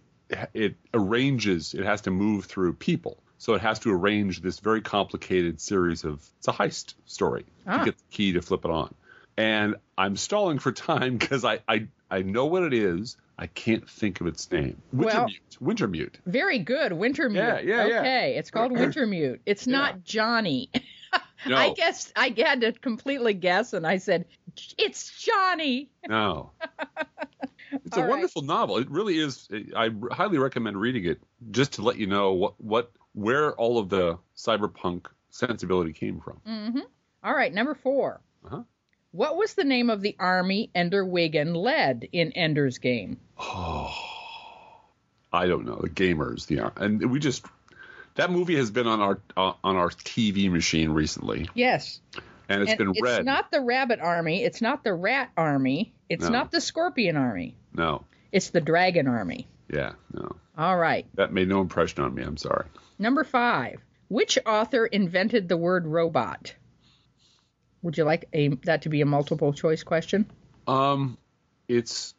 it 0.53 0.75
arranges. 0.93 1.73
It 1.73 1.83
has 1.85 2.01
to 2.01 2.11
move 2.11 2.45
through 2.45 2.73
people, 2.73 3.17
so 3.39 3.55
it 3.55 3.61
has 3.61 3.79
to 3.79 3.91
arrange 3.91 4.41
this 4.41 4.59
very 4.59 4.81
complicated 4.81 5.59
series 5.59 6.03
of. 6.03 6.23
It's 6.37 6.47
a 6.47 6.51
heist 6.51 6.93
story 7.05 7.45
Ah. 7.65 7.79
to 7.79 7.85
get 7.85 7.97
the 7.97 8.03
key 8.11 8.33
to 8.33 8.41
flip 8.41 8.63
it 8.65 8.71
on. 8.71 8.93
And 9.37 9.75
I'm 9.97 10.17
stalling 10.17 10.59
for 10.59 10.71
time 10.89 11.17
because 11.17 11.43
I, 11.45 11.59
I 11.67 11.87
I 12.11 12.21
know 12.21 12.45
what 12.45 12.63
it 12.63 12.73
is. 12.73 13.17
I 13.41 13.47
can't 13.47 13.89
think 13.89 14.19
of 14.21 14.27
its 14.27 14.51
name. 14.51 14.81
Well- 14.91 15.27
Wintermute. 15.27 15.57
Wintermute. 15.61 16.13
Very 16.25 16.59
good. 16.59 16.91
Wintermute. 16.91 17.35
Yeah, 17.35 17.59
yeah, 17.61 17.85
yeah. 17.87 17.99
okay, 17.99 18.35
it's 18.37 18.51
called 18.51 18.71
Wintermute. 18.73 19.39
It's 19.45 19.65
not 19.65 20.03
Johnny. 20.03 20.69
No. 21.45 21.55
I 21.55 21.71
guess 21.73 22.11
I 22.17 22.33
had 22.37 22.59
to 22.61 22.73
completely 22.73 23.33
guess, 23.33 23.71
and 23.71 23.87
I 23.87 23.97
said, 23.97 24.25
"It's 24.77 25.17
Johnny." 25.23 25.89
No. 26.07 26.51
It's 27.71 27.95
All 27.95 28.03
a 28.03 28.05
right. 28.07 28.09
wonderful 28.09 28.41
novel. 28.41 28.77
It 28.77 28.89
really 28.89 29.17
is. 29.19 29.47
I 29.75 29.89
highly 30.11 30.37
recommend 30.39 30.79
reading 30.81 31.05
it 31.05 31.21
just 31.51 31.73
to 31.73 31.81
let 31.83 31.97
you 31.97 32.07
know 32.07 32.33
what, 32.33 32.59
what 32.59 32.91
where 33.13 33.53
all 33.53 33.77
of 33.77 33.89
the 33.89 34.17
cyberpunk 34.35 35.05
sensibility 35.29 35.93
came 35.93 36.19
from. 36.19 36.41
Mm-hmm. 36.47 36.79
All 37.23 37.33
right, 37.33 37.53
number 37.53 37.75
4 37.75 38.19
Uh-huh. 38.45 38.63
What 39.11 39.37
was 39.37 39.55
the 39.55 39.63
name 39.63 39.89
of 39.89 40.01
the 40.01 40.15
army 40.19 40.69
Ender 40.75 41.03
Wiggin 41.05 41.53
led 41.55 42.07
in 42.11 42.31
Ender's 42.33 42.77
Game? 42.77 43.17
Oh, 43.39 43.91
I 45.33 45.47
don't 45.47 45.65
know 45.65 45.79
the 45.81 45.89
gamers, 45.89 46.45
the 46.47 46.59
army, 46.59 46.73
and 46.77 47.11
we 47.11 47.19
just 47.19 47.45
that 48.15 48.31
movie 48.31 48.55
has 48.57 48.69
been 48.71 48.87
on 48.87 48.99
our 48.99 49.19
uh, 49.37 49.53
on 49.63 49.75
our 49.75 49.89
TV 49.89 50.51
machine 50.51 50.89
recently, 50.91 51.47
Yes, 51.53 52.01
and 52.49 52.61
it's 52.61 52.71
and 52.71 52.77
been 52.77 52.91
read 53.03 53.19
it's 53.19 53.25
not 53.25 53.51
the 53.51 53.61
Rabbit 53.61 53.99
Army. 53.99 54.43
It's 54.43 54.61
not 54.61 54.83
the 54.83 54.93
Rat 54.93 55.29
Army. 55.37 55.93
It's 56.09 56.23
No. 56.23 56.29
not 56.29 56.51
the 56.51 56.61
Scorpion 56.61 57.15
Army. 57.17 57.55
no, 57.73 58.03
It's 58.31 58.49
the 58.49 58.61
Dragon 58.61 59.07
Army. 59.07 59.47
yeah, 59.71 59.93
no, 60.13 60.35
All 60.57 60.77
right, 60.77 61.05
that 61.15 61.31
made 61.33 61.47
no 61.47 61.61
impression 61.61 62.03
on 62.03 62.13
me. 62.15 62.23
I'm 62.23 62.37
sorry. 62.37 62.65
number 62.97 63.23
five. 63.23 63.79
Which 64.07 64.39
author 64.43 64.87
invented 64.87 65.47
the 65.47 65.57
word 65.57 65.85
robot? 65.85 66.55
Would 67.81 67.97
you 67.97 68.03
like 68.03 68.27
a, 68.33 68.49
that 68.65 68.81
to 68.83 68.89
be 68.89 69.01
a 69.01 69.05
multiple 69.05 69.53
choice 69.53 69.83
question? 69.83 70.29
Um, 70.67 71.17
it's 71.67 72.13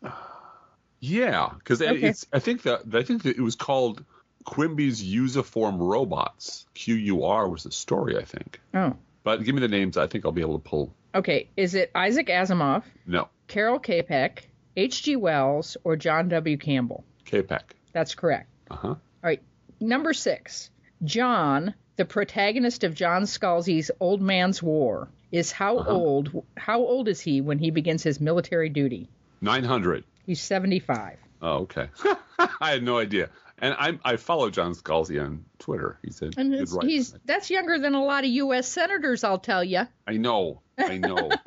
yeah, 1.01 1.51
because 1.59 1.81
Okay. 1.83 2.09
it's. 2.09 2.27
I 2.33 2.39
think 2.39 2.63
that 2.63 2.83
I 2.93 3.03
think 3.03 3.23
that 3.25 3.37
it 3.37 3.43
was 3.43 3.57
called 3.57 4.05
Quimby's 4.45 5.03
Usiform 5.03 5.79
Robots. 5.79 6.67
Q 6.75 6.95
U 6.95 7.25
R 7.25 7.49
was 7.49 7.63
the 7.65 7.73
story, 7.73 8.17
I 8.19 8.25
think. 8.25 8.61
Oh, 8.75 8.97
But 9.23 9.45
give 9.45 9.55
me 9.55 9.61
the 9.61 9.69
names. 9.69 9.97
I 9.97 10.07
think 10.07 10.25
I'll 10.25 10.33
be 10.33 10.41
able 10.43 10.59
to 10.59 10.69
pull. 10.69 10.95
okay. 11.15 11.49
Is 11.57 11.75
it 11.75 11.91
Isaac 11.95 12.27
Asimov, 12.29 12.83
No, 13.07 13.29
Karel 13.49 13.79
Čapek, 13.81 14.41
H.G. 14.77 15.17
Wells, 15.17 15.77
or 15.85 15.97
John 15.97 16.29
W. 16.29 16.57
Campbell? 16.57 17.05
Čapek. 17.27 17.63
That's 17.93 18.15
correct. 18.15 18.49
Uh 18.71 18.77
huh. 18.77 18.89
All 18.89 18.99
right. 19.23 19.43
Number 19.81 20.13
six. 20.13 20.71
John, 21.03 21.75
the 21.97 22.05
protagonist 22.05 22.85
of 22.85 22.95
John 22.95 23.23
Scalzi's 23.23 23.91
Old 24.01 24.21
Man's 24.21 24.63
War, 24.63 25.09
is 25.33 25.53
how 25.53 25.79
old? 25.79 26.45
How 26.57 26.81
old 26.81 27.09
is 27.09 27.21
he 27.21 27.41
when 27.41 27.59
he 27.59 27.71
begins 27.71 28.03
his 28.03 28.21
military 28.21 28.69
duty? 28.69 29.09
Nine 29.41 29.65
hundred. 29.65 30.05
He's 30.27 30.41
75. 30.41 31.17
Oh, 31.43 31.53
okay. 31.61 31.89
I 32.61 32.71
had 32.73 32.83
no 32.83 32.99
idea. 32.99 33.31
And 33.59 33.75
I 33.79 33.99
I 34.05 34.17
follow 34.17 34.51
John 34.51 34.73
Scalzi 34.75 35.21
on 35.23 35.45
Twitter. 35.59 35.99
He 36.03 36.11
said, 36.13 36.35
And 36.37 36.51
good 36.51 36.61
it's, 36.63 36.77
he's 36.83 37.15
that's 37.25 37.51
younger 37.51 37.79
than 37.79 37.95
a 37.95 38.03
lot 38.05 38.25
of 38.25 38.31
U.S. 38.31 38.69
senators, 38.69 39.25
I'll 39.25 39.39
tell 39.39 39.65
you. 39.65 39.83
I 40.07 40.17
know. 40.17 40.61
I 40.79 40.99
know. 40.99 41.31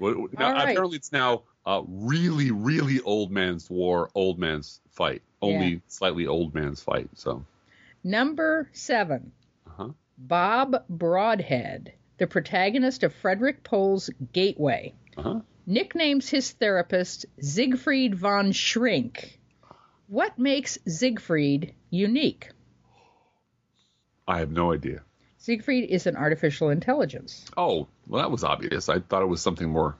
Well, 0.00 0.28
now, 0.38 0.52
right. 0.52 0.68
Apparently, 0.70 0.96
it's 0.96 1.10
now 1.10 1.42
uh, 1.66 1.82
really, 1.88 2.52
really 2.52 3.00
old 3.00 3.32
man's 3.32 3.68
war, 3.68 4.10
old 4.14 4.38
man's 4.38 4.80
fight. 4.92 5.22
Only 5.42 5.66
Yeah. 5.66 5.78
slightly 5.88 6.28
old 6.28 6.54
man's 6.54 6.80
fight. 6.80 7.08
So, 7.14 7.44
Number 8.04 8.68
7 8.72 9.32
Uh-huh. 9.66 9.88
Bob 10.16 10.84
Broadhead, 10.88 11.94
the 12.18 12.26
protagonist 12.26 13.02
of 13.02 13.14
Frederik 13.14 13.62
Pohl's 13.62 14.10
Gateway, 14.32 14.94
uh-huh. 15.16 15.40
nicknames 15.66 16.28
his 16.28 16.50
therapist 16.50 17.26
Siegfried 17.40 18.14
von 18.14 18.52
Shrink. 18.52 19.38
What 20.08 20.38
makes 20.38 20.78
Siegfried 20.86 21.74
unique? 21.90 22.50
I 24.26 24.40
have 24.40 24.50
no 24.50 24.72
idea. 24.72 25.02
Siegfried 25.38 25.88
is 25.88 26.06
an 26.06 26.16
artificial 26.16 26.68
intelligence. 26.70 27.46
Oh, 27.56 27.86
well, 28.06 28.20
that 28.22 28.30
was 28.30 28.44
obvious. 28.44 28.88
I 28.88 28.98
thought 28.98 29.22
it 29.22 29.28
was 29.28 29.40
something 29.40 29.68
more. 29.70 29.96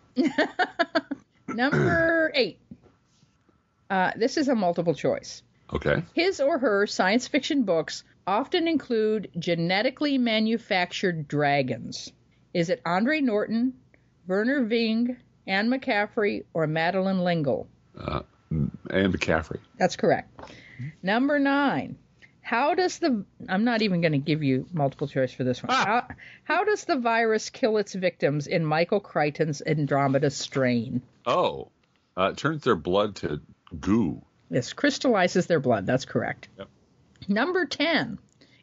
Number 1.48 2.32
eight. 2.34 2.58
Uh, 3.88 4.10
this 4.16 4.36
is 4.36 4.48
a 4.48 4.54
multiple 4.54 4.94
choice. 4.94 5.42
Okay. 5.72 6.02
His 6.14 6.40
or 6.40 6.58
her 6.58 6.86
science 6.86 7.28
fiction 7.28 7.62
books 7.62 8.04
often 8.28 8.68
include 8.68 9.30
genetically 9.38 10.18
manufactured 10.18 11.26
dragons. 11.26 12.12
Is 12.52 12.68
it 12.68 12.82
Andre 12.84 13.22
Norton, 13.22 13.72
Vernor 14.28 14.68
Vinge, 14.68 15.16
Anne 15.46 15.70
McCaffrey, 15.70 16.44
or 16.52 16.66
Madeleine 16.66 17.22
L'Engle? 17.24 17.66
Uh, 17.98 18.20
Anne 18.50 19.12
McCaffrey. 19.12 19.60
That's 19.78 19.96
correct. 19.96 20.38
Number 21.02 21.38
nine. 21.38 21.96
How 22.42 22.74
does 22.74 22.98
the 22.98 23.24
I'm 23.48 23.64
not 23.64 23.80
even 23.80 24.02
going 24.02 24.12
to 24.12 24.18
give 24.18 24.42
you 24.42 24.66
multiple 24.72 25.08
choice 25.08 25.32
for 25.32 25.44
this 25.44 25.62
one. 25.62 25.74
How, 25.74 26.08
how 26.44 26.64
does 26.64 26.84
the 26.84 26.96
virus 26.96 27.48
kill 27.48 27.78
its 27.78 27.94
victims 27.94 28.46
in 28.46 28.64
Michael 28.64 29.00
Crichton's 29.00 29.62
Andromeda 29.62 30.30
Strain? 30.30 31.00
Oh, 31.26 31.68
uh, 32.16 32.30
it 32.32 32.36
turns 32.36 32.62
their 32.62 32.76
blood 32.76 33.16
to 33.16 33.40
goo. 33.80 34.22
This 34.50 34.72
crystallizes 34.74 35.46
their 35.46 35.60
blood. 35.60 35.86
That's 35.86 36.06
correct. 36.06 36.48
Yep. 36.58 36.68
Number 37.28 37.66
10. 37.66 38.18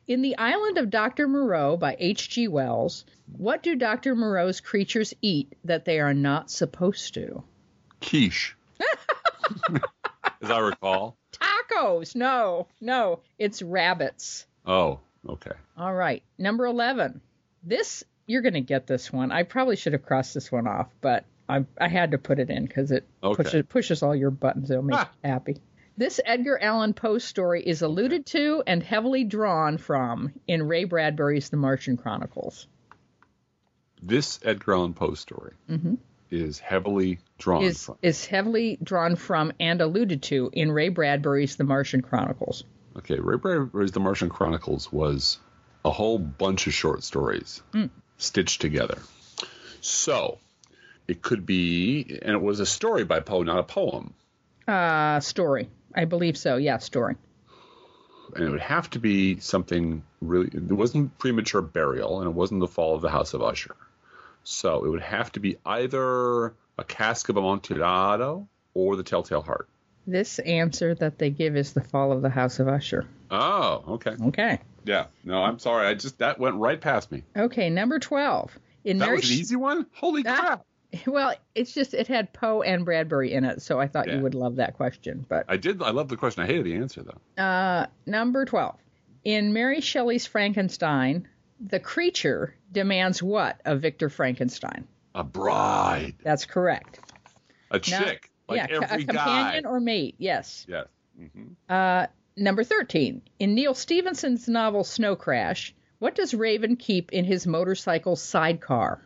In 0.08 0.22
The 0.22 0.38
Island 0.38 0.78
of 0.78 0.90
Dr. 0.90 1.28
Moreau 1.28 1.78
by 1.78 1.96
H.G. 2.00 2.48
Wells, 2.48 3.06
what 3.38 3.64
do 3.64 3.76
Dr. 3.76 4.16
Moreau's 4.16 4.60
creatures 4.62 5.14
eat 5.22 5.54
that 5.64 5.86
they 5.86 6.00
are 6.00 6.14
not 6.14 6.52
supposed 6.52 7.14
to? 7.16 7.44
Quiche. 8.02 8.56
As 10.42 10.52
I 10.52 10.60
recall. 10.60 11.18
Tacos. 11.32 12.16
No, 12.16 12.68
no, 12.82 13.22
it's 13.40 13.62
rabbits. 13.64 14.46
Oh, 14.66 15.00
okay. 15.28 15.52
All 15.78 15.94
right. 15.94 16.22
Number 16.38 16.66
11. 16.66 17.22
This, 17.64 18.04
you're 18.28 18.42
going 18.44 18.54
to 18.54 18.62
get 18.62 18.86
this 18.86 19.12
one. 19.12 19.32
I 19.32 19.44
probably 19.44 19.76
should 19.76 19.94
have 19.94 20.06
crossed 20.06 20.34
this 20.36 20.52
one 20.52 20.68
off, 20.68 20.88
but 21.02 21.26
I, 21.50 21.66
I 21.80 21.88
had 21.88 22.12
to 22.12 22.18
put 22.20 22.38
it 22.40 22.50
in 22.52 22.66
because 22.66 22.92
it 22.92 23.06
Okay. 23.24 23.44
pushes, 23.44 23.66
pushes 23.68 24.04
all 24.04 24.16
your 24.16 24.32
buttons. 24.32 24.70
It'll 24.70 24.84
make 24.84 24.98
Ah. 24.98 25.10
you 25.24 25.30
happy. 25.32 25.58
This 25.98 26.20
Edgar 26.26 26.62
Allan 26.62 26.94
Poe 26.94 27.18
story 27.20 27.64
is 27.66 27.82
alluded 27.82 28.26
to 28.28 28.62
and 28.68 28.84
heavily 28.84 29.24
drawn 29.24 29.78
from 29.78 30.34
in 30.48 30.64
Ray 30.68 30.84
Bradbury's 30.84 31.50
The 31.50 31.58
Martian 31.58 31.96
Chronicles. 31.98 32.68
this 34.02 34.40
Edgar 34.44 34.74
Allan 34.74 34.94
Poe 34.94 35.14
story 35.14 35.54
is 36.32 36.60
heavily 36.60 37.20
drawn 37.38 37.62
Mm-hmm. 37.62 37.70
is 37.70 37.84
from. 37.86 37.98
is 38.02 38.26
heavily 38.26 38.78
drawn 38.84 39.16
from 39.16 39.54
and 39.60 39.80
alluded 39.82 40.24
to 40.24 40.50
in 40.52 40.72
Ray 40.72 40.90
Bradbury's 40.90 41.56
The 41.56 41.64
Martian 41.64 42.02
Chronicles. 42.02 42.66
Okay, 42.98 43.18
Ray 43.20 43.38
Bradbury's 43.38 43.92
The 43.94 44.00
Martian 44.02 44.30
Chronicles 44.30 44.92
was 44.92 45.38
a 45.86 45.92
whole 45.92 46.18
bunch 46.20 46.68
of 46.68 46.74
short 46.74 47.04
stories 47.04 47.62
stitched 48.18 48.60
together. 48.60 48.98
So 49.80 50.40
it 51.08 51.22
could 51.22 51.46
be, 51.46 52.20
and 52.22 52.32
it 52.34 52.42
was 52.42 52.60
a 52.60 52.66
story 52.66 53.06
by 53.06 53.20
Poe, 53.22 53.44
not 53.44 53.60
a 53.60 53.64
poem. 53.64 54.14
Uh, 54.68 55.20
story. 55.20 55.70
I 55.96 56.06
believe 56.06 56.38
so. 56.38 56.58
Yeah, 56.58 56.78
story. 56.78 57.16
and 58.36 58.44
it 58.44 58.50
would 58.50 58.60
have 58.60 58.90
to 58.92 59.00
be 59.00 59.40
something 59.40 60.04
really. 60.22 60.48
It 60.48 60.72
wasn't 60.72 61.18
premature 61.18 61.62
burial, 61.62 62.20
and 62.20 62.30
it 62.30 62.34
wasn't 62.34 62.60
the 62.60 62.68
fall 62.68 62.96
of 62.96 63.02
the 63.02 63.10
House 63.10 63.34
of 63.34 63.42
Usher. 63.42 63.76
So 64.44 64.86
it 64.86 64.90
would 64.90 65.02
have 65.02 65.32
to 65.34 65.40
be 65.40 65.58
either 65.66 66.54
a 66.78 66.84
cask 66.88 67.30
of 67.30 67.38
Amontillado 67.38 68.48
or 68.74 68.96
the 68.96 69.04
Telltale 69.04 69.42
Heart. 69.42 69.68
This 70.06 70.38
answer 70.40 70.94
that 70.96 71.18
they 71.18 71.32
give 71.32 71.56
is 71.56 71.74
the 71.74 71.82
fall 71.82 72.12
of 72.12 72.22
the 72.22 72.30
House 72.30 72.60
of 72.60 72.68
Usher. 72.68 73.08
Oh, 73.32 73.84
okay. 73.88 74.16
Okay. 74.28 74.60
Yeah. 74.84 75.06
No, 75.24 75.42
I'm 75.44 75.58
sorry. 75.58 75.88
I 75.88 75.96
just 75.96 76.20
that 76.20 76.38
went 76.40 76.58
right 76.58 76.80
past 76.80 77.12
me. 77.12 77.24
Okay, 77.36 77.72
number 77.72 77.98
12. 77.98 78.60
In 78.84 79.00
That 79.00 79.06
Mary 79.06 79.18
was 79.18 79.32
an 79.32 79.38
easy 79.38 79.56
one. 79.56 79.88
Holy 79.94 80.22
crap! 80.22 80.64
Well, 81.08 81.36
it's 81.54 81.74
just 81.74 81.94
it 81.94 82.08
had 82.08 82.34
Poe 82.34 82.62
and 82.62 82.86
Bradbury 82.86 83.34
in 83.34 83.44
it, 83.46 83.62
so 83.62 83.80
I 83.80 83.88
thought 83.88 84.08
Yeah. 84.08 84.16
you 84.18 84.22
would 84.22 84.36
love 84.36 84.58
that 84.58 84.76
question. 84.76 85.26
But 85.28 85.46
I 85.48 85.58
did. 85.58 85.82
I 85.82 85.92
love 85.92 86.08
the 86.10 86.18
question. 86.18 86.44
I 86.44 86.48
hated 86.48 86.66
the 86.66 86.76
answer 86.76 87.04
though. 87.04 87.42
uh, 87.44 87.88
number 88.06 88.46
12. 88.46 88.76
In 89.24 89.54
Mary 89.54 89.82
Shelley's 89.82 90.26
Frankenstein, 90.26 91.28
the 91.60 91.80
creature 91.80 92.54
demands 92.72 93.24
what 93.24 93.60
of 93.66 93.82
Victor 93.82 94.10
Frankenstein? 94.10 94.88
A 95.16 95.24
bride, 95.24 96.16
That's 96.24 96.46
correct. 96.46 97.00
a 97.72 97.76
Now- 97.76 97.80
chick, 97.80 98.30
like 98.48 98.58
yeah, 98.70 98.80
every 98.84 99.04
a 99.04 99.06
guy. 99.06 99.14
companion 99.14 99.66
or 99.66 99.80
mate, 99.80 100.16
yes. 100.18 100.66
yes. 100.68 100.86
hmm 101.18 101.54
Uh, 101.70 102.08
number 102.38 102.64
13. 102.64 103.22
In 103.40 103.56
Neal 103.56 103.74
Stephenson's 103.74 104.48
novel 104.48 104.84
Snow 104.84 105.16
Crash, 105.16 105.74
what 106.00 106.14
does 106.16 106.34
Raven 106.34 106.76
keep 106.76 107.14
in 107.14 107.24
his 107.26 107.48
motorcycle 107.48 108.16
sidecar? 108.18 109.02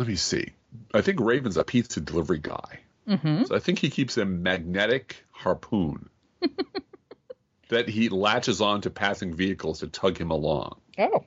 Let 0.00 0.08
me 0.08 0.16
see. 0.16 0.46
I 0.94 1.02
think 1.02 1.20
Raven's 1.20 1.58
a 1.58 1.62
pizza 1.62 2.00
delivery 2.00 2.38
guy. 2.38 2.78
Mm-hmm. 3.06 3.44
So 3.44 3.54
I 3.54 3.58
think 3.58 3.78
he 3.78 3.90
keeps 3.90 4.16
a 4.16 4.24
magnetic 4.24 5.26
harpoon 5.30 6.08
that 7.68 7.86
he 7.86 8.08
latches 8.08 8.62
on 8.62 8.80
to 8.80 8.88
passing 8.88 9.34
vehicles 9.34 9.80
to 9.80 9.88
tug 9.88 10.18
him 10.18 10.30
along. 10.30 10.80
Oh. 10.96 11.26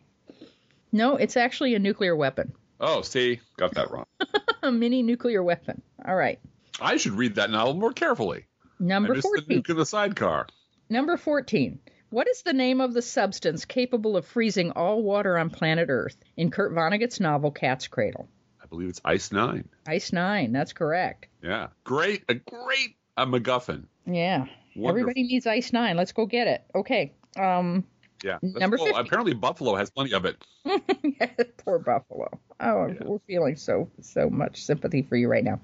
No, 0.91 1.17
it's 1.17 1.37
actually 1.37 1.75
a 1.75 1.79
nuclear 1.79 2.15
weapon. 2.15 2.53
Oh, 2.79 3.03
see, 3.03 3.41
got 3.57 3.75
that 3.75 3.91
wrong. 3.91 4.07
A 4.63 4.71
mini 4.71 5.03
nuclear 5.03 5.43
weapon. 5.43 5.83
All 6.03 6.15
right. 6.15 6.39
I 6.81 6.97
should 6.97 7.13
read 7.13 7.35
that 7.35 7.51
novel 7.51 7.75
more 7.75 7.93
carefully. 7.93 8.47
I 8.79 8.83
Number 8.83 9.13
the 9.13 9.21
14. 9.21 9.61
nuke 9.61 9.69
in 9.69 9.77
the 9.77 9.85
sidecar. 9.85 10.47
Number 10.89 11.15
14. 11.15 11.77
What 12.09 12.27
is 12.27 12.41
the 12.41 12.53
name 12.53 12.81
of 12.81 12.95
the 12.95 13.03
substance 13.03 13.65
capable 13.65 14.17
of 14.17 14.25
freezing 14.25 14.71
all 14.71 15.03
water 15.03 15.37
on 15.37 15.51
planet 15.51 15.89
Earth 15.91 16.17
in 16.35 16.49
Kurt 16.49 16.73
Vonnegut's 16.73 17.19
novel 17.19 17.51
Cat's 17.51 17.87
Cradle? 17.87 18.29
I 18.73 18.75
believe 18.75 18.89
it's 18.89 19.01
Ice 19.05 19.31
Nine. 19.31 19.69
Ice 19.85 20.11
9, 20.11 20.51
that's 20.51 20.73
correct. 20.73 21.27
Yeah, 21.43 21.67
great, 21.83 22.23
a 22.27 22.33
great 22.33 22.95
a 23.15 23.27
MacGuffin. 23.27 23.83
Yeah. 24.07 24.47
Wonderful. 24.75 24.89
Everybody 24.89 25.23
needs 25.23 25.45
Ice 25.45 25.71
9. 25.71 25.95
Let's 25.95 26.11
go 26.11 26.25
get 26.25 26.47
it. 26.47 26.63
Okay. 26.73 27.13
Um 27.37 27.83
Yeah, 28.23 28.39
Number 28.41 28.77
cool. 28.77 28.87
50. 28.87 28.99
Apparently, 28.99 29.35
Buffalo 29.35 29.75
has 29.75 29.91
plenty 29.91 30.13
of 30.13 30.25
it. 30.25 30.43
poor 31.63 31.77
Buffalo. 31.77 32.39
Oh, 32.59 32.95
we're 33.01 33.19
feeling 33.27 33.57
so 33.57 33.91
so 34.01 34.27
much 34.27 34.63
sympathy 34.63 35.03
for 35.03 35.15
you 35.15 35.27
right 35.27 35.43
now. 35.43 35.59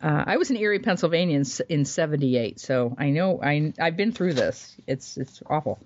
Uh, 0.00 0.24
I 0.26 0.36
was 0.36 0.50
in 0.50 0.56
Erie, 0.58 0.80
Pennsylvania 0.80 1.38
in, 1.38 1.46
in 1.70 1.84
'78, 1.86 2.60
so 2.60 2.94
I 2.98 3.08
know 3.08 3.40
I 3.42 3.72
I've 3.80 3.96
been 3.96 4.12
through 4.12 4.34
this. 4.34 4.76
It's 4.86 5.16
it's 5.16 5.42
awful. 5.48 5.78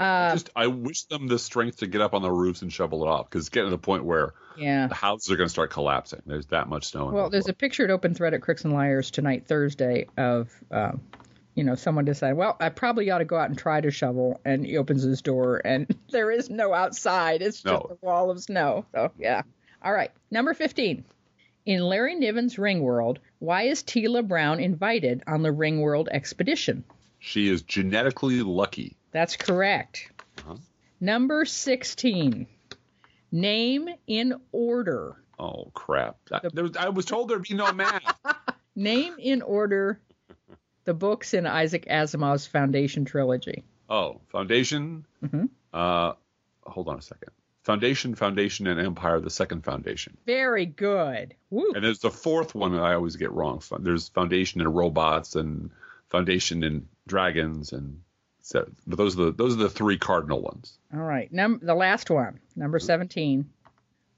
Uh, 0.00 0.32
Just, 0.32 0.50
I 0.56 0.66
wish 0.68 1.02
them 1.04 1.28
the 1.28 1.38
strength 1.38 1.78
to 1.78 1.86
get 1.86 2.00
up 2.00 2.14
on 2.14 2.22
the 2.22 2.30
roofs 2.32 2.62
and 2.62 2.72
shovel 2.72 3.04
it 3.04 3.08
off 3.08 3.28
because 3.28 3.42
it's 3.42 3.48
getting 3.50 3.68
to 3.68 3.76
the 3.76 3.78
point 3.78 4.04
where 4.04 4.32
Yeah. 4.56 4.86
the 4.86 4.94
houses 4.94 5.30
are 5.30 5.36
going 5.36 5.46
to 5.48 5.52
start 5.52 5.70
collapsing. 5.70 6.22
There's 6.26 6.46
that 6.46 6.68
much 6.68 6.86
snow. 6.86 7.08
in 7.10 7.14
Well, 7.14 7.28
there's 7.30 7.44
Buffalo. 7.44 7.52
a 7.52 7.84
at 7.84 7.90
open 7.90 8.14
thread 8.14 8.32
at 8.34 8.40
Crooks 8.40 8.64
and 8.64 8.72
Liars 8.72 9.10
tonight, 9.10 9.46
Thursday, 9.46 10.06
of 10.16 10.50
um, 10.70 11.02
you 11.54 11.64
know 11.64 11.74
someone 11.74 12.06
decided, 12.06 12.36
well, 12.38 12.56
I 12.60 12.70
probably 12.70 13.10
ought 13.10 13.18
to 13.18 13.24
go 13.26 13.36
out 13.36 13.50
and 13.50 13.58
try 13.58 13.80
to 13.80 13.90
shovel, 13.90 14.40
and 14.44 14.64
he 14.64 14.78
opens 14.78 15.02
his 15.02 15.20
door, 15.20 15.60
and 15.64 15.86
there 16.10 16.30
is 16.30 16.48
no 16.48 16.72
outside. 16.72 17.42
It's 17.42 17.62
just 17.62 17.66
No. 17.66 17.96
a 18.02 18.06
wall 18.06 18.30
of 18.30 18.40
snow. 18.40 18.86
So 18.94 19.12
yeah. 19.18 19.42
All 19.82 19.92
right, 19.92 20.10
number 20.30 20.54
fifteen. 20.54 21.04
In 21.66 21.82
Larry 21.82 22.14
Niven's 22.14 22.56
Ringworld, 22.56 23.18
why 23.38 23.64
is 23.64 23.82
Teela 23.82 24.26
Brown 24.26 24.60
invited 24.60 25.22
on 25.26 25.42
the 25.42 25.50
Ringworld 25.50 26.08
expedition? 26.10 26.84
She 27.18 27.48
is 27.50 27.60
genetically 27.62 28.40
lucky. 28.42 28.96
That's 29.12 29.36
correct. 29.36 30.10
Number 31.00 31.44
16. 31.44 32.46
Name 33.32 33.88
in 34.06 34.34
order. 34.52 35.16
Oh 35.38 35.70
crap! 35.72 36.16
I, 36.30 36.40
there 36.52 36.64
was, 36.64 36.76
I 36.76 36.88
was 36.90 37.06
told 37.06 37.28
there'd 37.30 37.42
be 37.44 37.54
no 37.54 37.72
math. 37.72 38.02
Name 38.76 39.14
in 39.18 39.40
order 39.42 39.98
the 40.84 40.92
books 40.94 41.32
in 41.32 41.46
Isaac 41.46 41.86
Asimov's 41.88 42.46
Foundation 42.46 43.04
trilogy. 43.04 43.64
oh, 43.88 44.20
Foundation. 44.32 45.06
Mhm. 45.24 45.48
Uh, 45.72 46.12
hold 46.66 46.88
on 46.88 46.98
a 46.98 47.02
second. 47.02 47.30
Foundation, 47.62 48.14
Foundation, 48.16 48.66
and 48.66 48.80
Empire. 48.80 49.20
The 49.20 49.30
second 49.30 49.64
Foundation, 49.64 50.16
Very 50.26 50.66
good. 50.66 51.34
Woo. 51.50 51.72
and 51.74 51.84
there's 51.84 52.00
the 52.00 52.10
fourth 52.10 52.54
one 52.54 52.72
that 52.72 52.82
I 52.82 52.94
always 52.94 53.16
get 53.16 53.32
wrong. 53.32 53.62
There's 53.78 54.08
Foundation 54.08 54.60
in 54.60 54.68
robots 54.68 55.36
and 55.36 55.70
Foundation 56.08 56.64
in 56.64 56.88
dragons, 57.06 57.72
and 57.72 58.00
so 58.42 58.68
but 58.86 58.96
those 58.96 59.18
are 59.18 59.26
the 59.26 59.32
those 59.32 59.54
are 59.54 59.58
the 59.58 59.70
three 59.70 59.98
cardinal 59.98 60.40
ones. 60.40 60.78
All 60.92 61.00
right. 61.00 61.32
Num- 61.32 61.60
the 61.62 61.74
last 61.74 62.10
one, 62.10 62.40
number 62.56 62.78
17. 62.78 63.48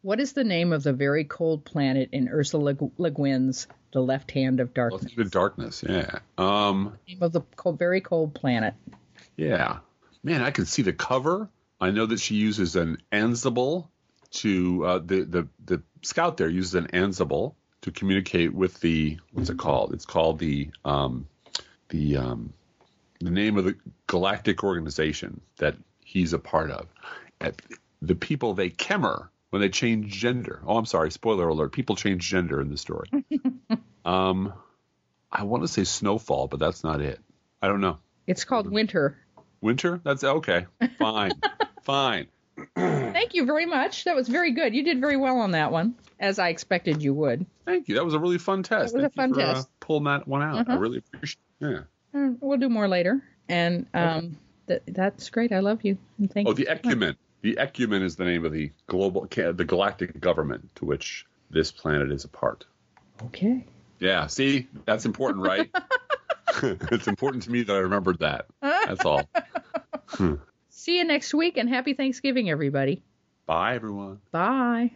What 0.03 0.19
is 0.19 0.33
the 0.33 0.45
name 0.45 0.73
of 0.73 0.83
the 0.83 0.93
very 0.93 1.25
cold 1.25 1.65
planet 1.65 2.09
in 2.13 2.29
Ursula 2.29 2.77
Le, 2.99 3.11
Guin's 3.11 3.69
The 3.93 4.01
Left 4.01 4.33
Hand 4.33 4.59
of 4.59 4.75
Darkness? 4.75 5.13
the 5.17 5.25
darkness, 5.25 5.85
yeah. 5.89 6.19
Um, 6.37 6.99
Name 7.07 7.19
of 7.23 7.31
the 7.31 7.43
cold, 7.55 7.79
very 7.79 8.01
cold 8.01 8.35
planet. 8.35 8.75
Yeah. 9.37 9.79
Man, 10.25 10.43
I 10.43 10.51
can 10.51 10.67
see 10.67 10.83
the 10.83 10.93
cover. 10.93 11.49
I 11.81 11.91
know 11.91 12.07
that 12.07 12.19
she 12.19 12.35
uses 12.35 12.75
an 12.75 12.99
ansible 13.13 13.89
to 14.33 14.85
uh, 14.87 14.99
the, 14.99 15.23
the 15.23 15.49
the 15.65 15.83
scout 16.03 16.37
there 16.37 16.49
uses 16.49 16.75
an 16.75 16.89
ansible 16.89 17.55
to 17.83 17.91
communicate 17.93 18.53
with 18.53 18.81
the 18.81 19.19
what's 19.33 19.51
it 19.51 19.59
called? 19.59 19.93
It's 19.93 20.07
called 20.07 20.39
the 20.39 20.71
um 20.85 21.29
the 21.91 22.17
um 22.17 22.53
the 23.25 23.31
name 23.31 23.57
of 23.59 23.65
the 23.65 23.77
galactic 24.07 24.65
organization 24.65 25.41
that 25.59 25.77
he's 26.05 26.33
a 26.33 26.39
part 26.39 26.71
of. 26.71 26.87
At 27.41 27.61
the 28.01 28.15
people 28.15 28.55
they 28.55 28.71
Kemmer 28.71 29.29
when 29.51 29.61
they 29.63 29.69
change 29.69 30.09
gender. 30.13 30.61
Oh, 30.67 30.77
I'm 30.77 30.87
sorry, 30.87 31.11
spoiler 31.11 31.49
alert. 31.49 31.73
People 31.73 31.97
change 31.97 32.29
gender 32.29 32.61
in 32.61 32.71
the 32.71 32.79
story. 32.79 33.09
um 34.05 34.53
I 35.31 35.45
want 35.45 35.63
to 35.63 35.69
say 35.69 35.85
snowfall, 35.85 36.49
but 36.49 36.61
that's 36.61 36.85
not 36.85 37.01
it. 37.01 37.19
I 37.63 37.69
don't 37.69 37.81
know. 37.81 37.99
It's 38.27 38.45
called 38.45 38.71
Winter. 38.71 39.17
Winter? 39.61 40.01
That's 40.05 40.25
okay. 40.25 40.67
Fine. 40.99 41.41
Fine. 41.83 42.27
Thank 42.77 43.35
you 43.35 43.47
very 43.47 43.65
much. 43.67 44.05
That 44.05 44.15
was 44.15 44.29
very 44.29 44.53
good. 44.53 44.75
You 44.75 44.85
did 44.85 45.01
very 45.01 45.17
well 45.17 45.39
on 45.39 45.53
that 45.53 45.73
one, 45.73 45.95
as 46.21 46.39
I 46.39 46.49
expected 46.51 47.03
you 47.03 47.15
would. 47.15 47.47
Thank 47.65 47.89
you. 47.89 47.95
That 47.95 48.05
was 48.05 48.15
a 48.15 48.19
really 48.19 48.39
fun 48.39 48.63
test. 48.63 48.95
It 48.95 48.97
was 48.99 49.05
a 49.05 49.09
Thank 49.11 49.17
you 49.17 49.23
fun 49.23 49.35
for, 49.35 49.41
test. 49.41 49.67
Uh, 49.69 49.71
pulling 49.81 50.05
that 50.05 50.29
one 50.29 50.43
out. 50.43 50.57
I 50.57 50.61
Uh-huh. 50.61 50.79
really 50.79 50.99
appreciate 50.99 51.39
it. 51.61 51.67
Yeah. 51.71 51.81
Uh, 52.15 52.31
We'll 52.41 52.59
do 52.59 52.69
more 52.69 52.89
later. 52.89 53.23
And 53.49 53.87
um, 53.95 54.39
th- 54.69 54.83
that's 54.87 55.31
great. 55.31 55.53
I 55.53 55.61
love 55.61 55.81
you. 55.85 55.99
And 56.19 56.31
thank 56.31 56.49
Oh, 56.49 56.53
the 56.53 56.67
Ekumen. 56.71 57.17
The 57.43 57.57
Ekumen 57.57 58.03
is 58.03 58.17
the 58.17 58.25
name 58.25 58.45
of 58.45 58.53
the 58.53 58.71
global, 58.87 59.27
the 59.27 59.65
galactic 59.67 60.21
government 60.21 60.75
to 60.77 60.85
which 60.85 61.27
this 61.51 61.73
planet 61.73 62.11
is 62.13 62.25
a 62.25 62.29
part. 62.29 62.65
Okay. 63.25 63.67
Yeah. 63.99 64.27
See, 64.29 64.69
that's 64.85 65.05
important, 65.05 65.45
right? 65.45 65.71
it's 66.63 67.09
important 67.09 67.43
to 67.45 67.51
me 67.51 67.63
that 67.63 67.75
I 67.75 67.79
remembered 67.79 68.21
that. 68.21 68.47
That's 68.61 69.05
all. 69.05 69.29
See 70.69 70.99
you 70.99 71.05
next 71.05 71.33
week 71.33 71.57
and 71.57 71.69
happy 71.69 71.95
Thanksgiving, 71.95 72.51
everybody. 72.51 73.03
Bye, 73.47 73.75
everyone. 73.75 74.21
Bye. 74.31 74.93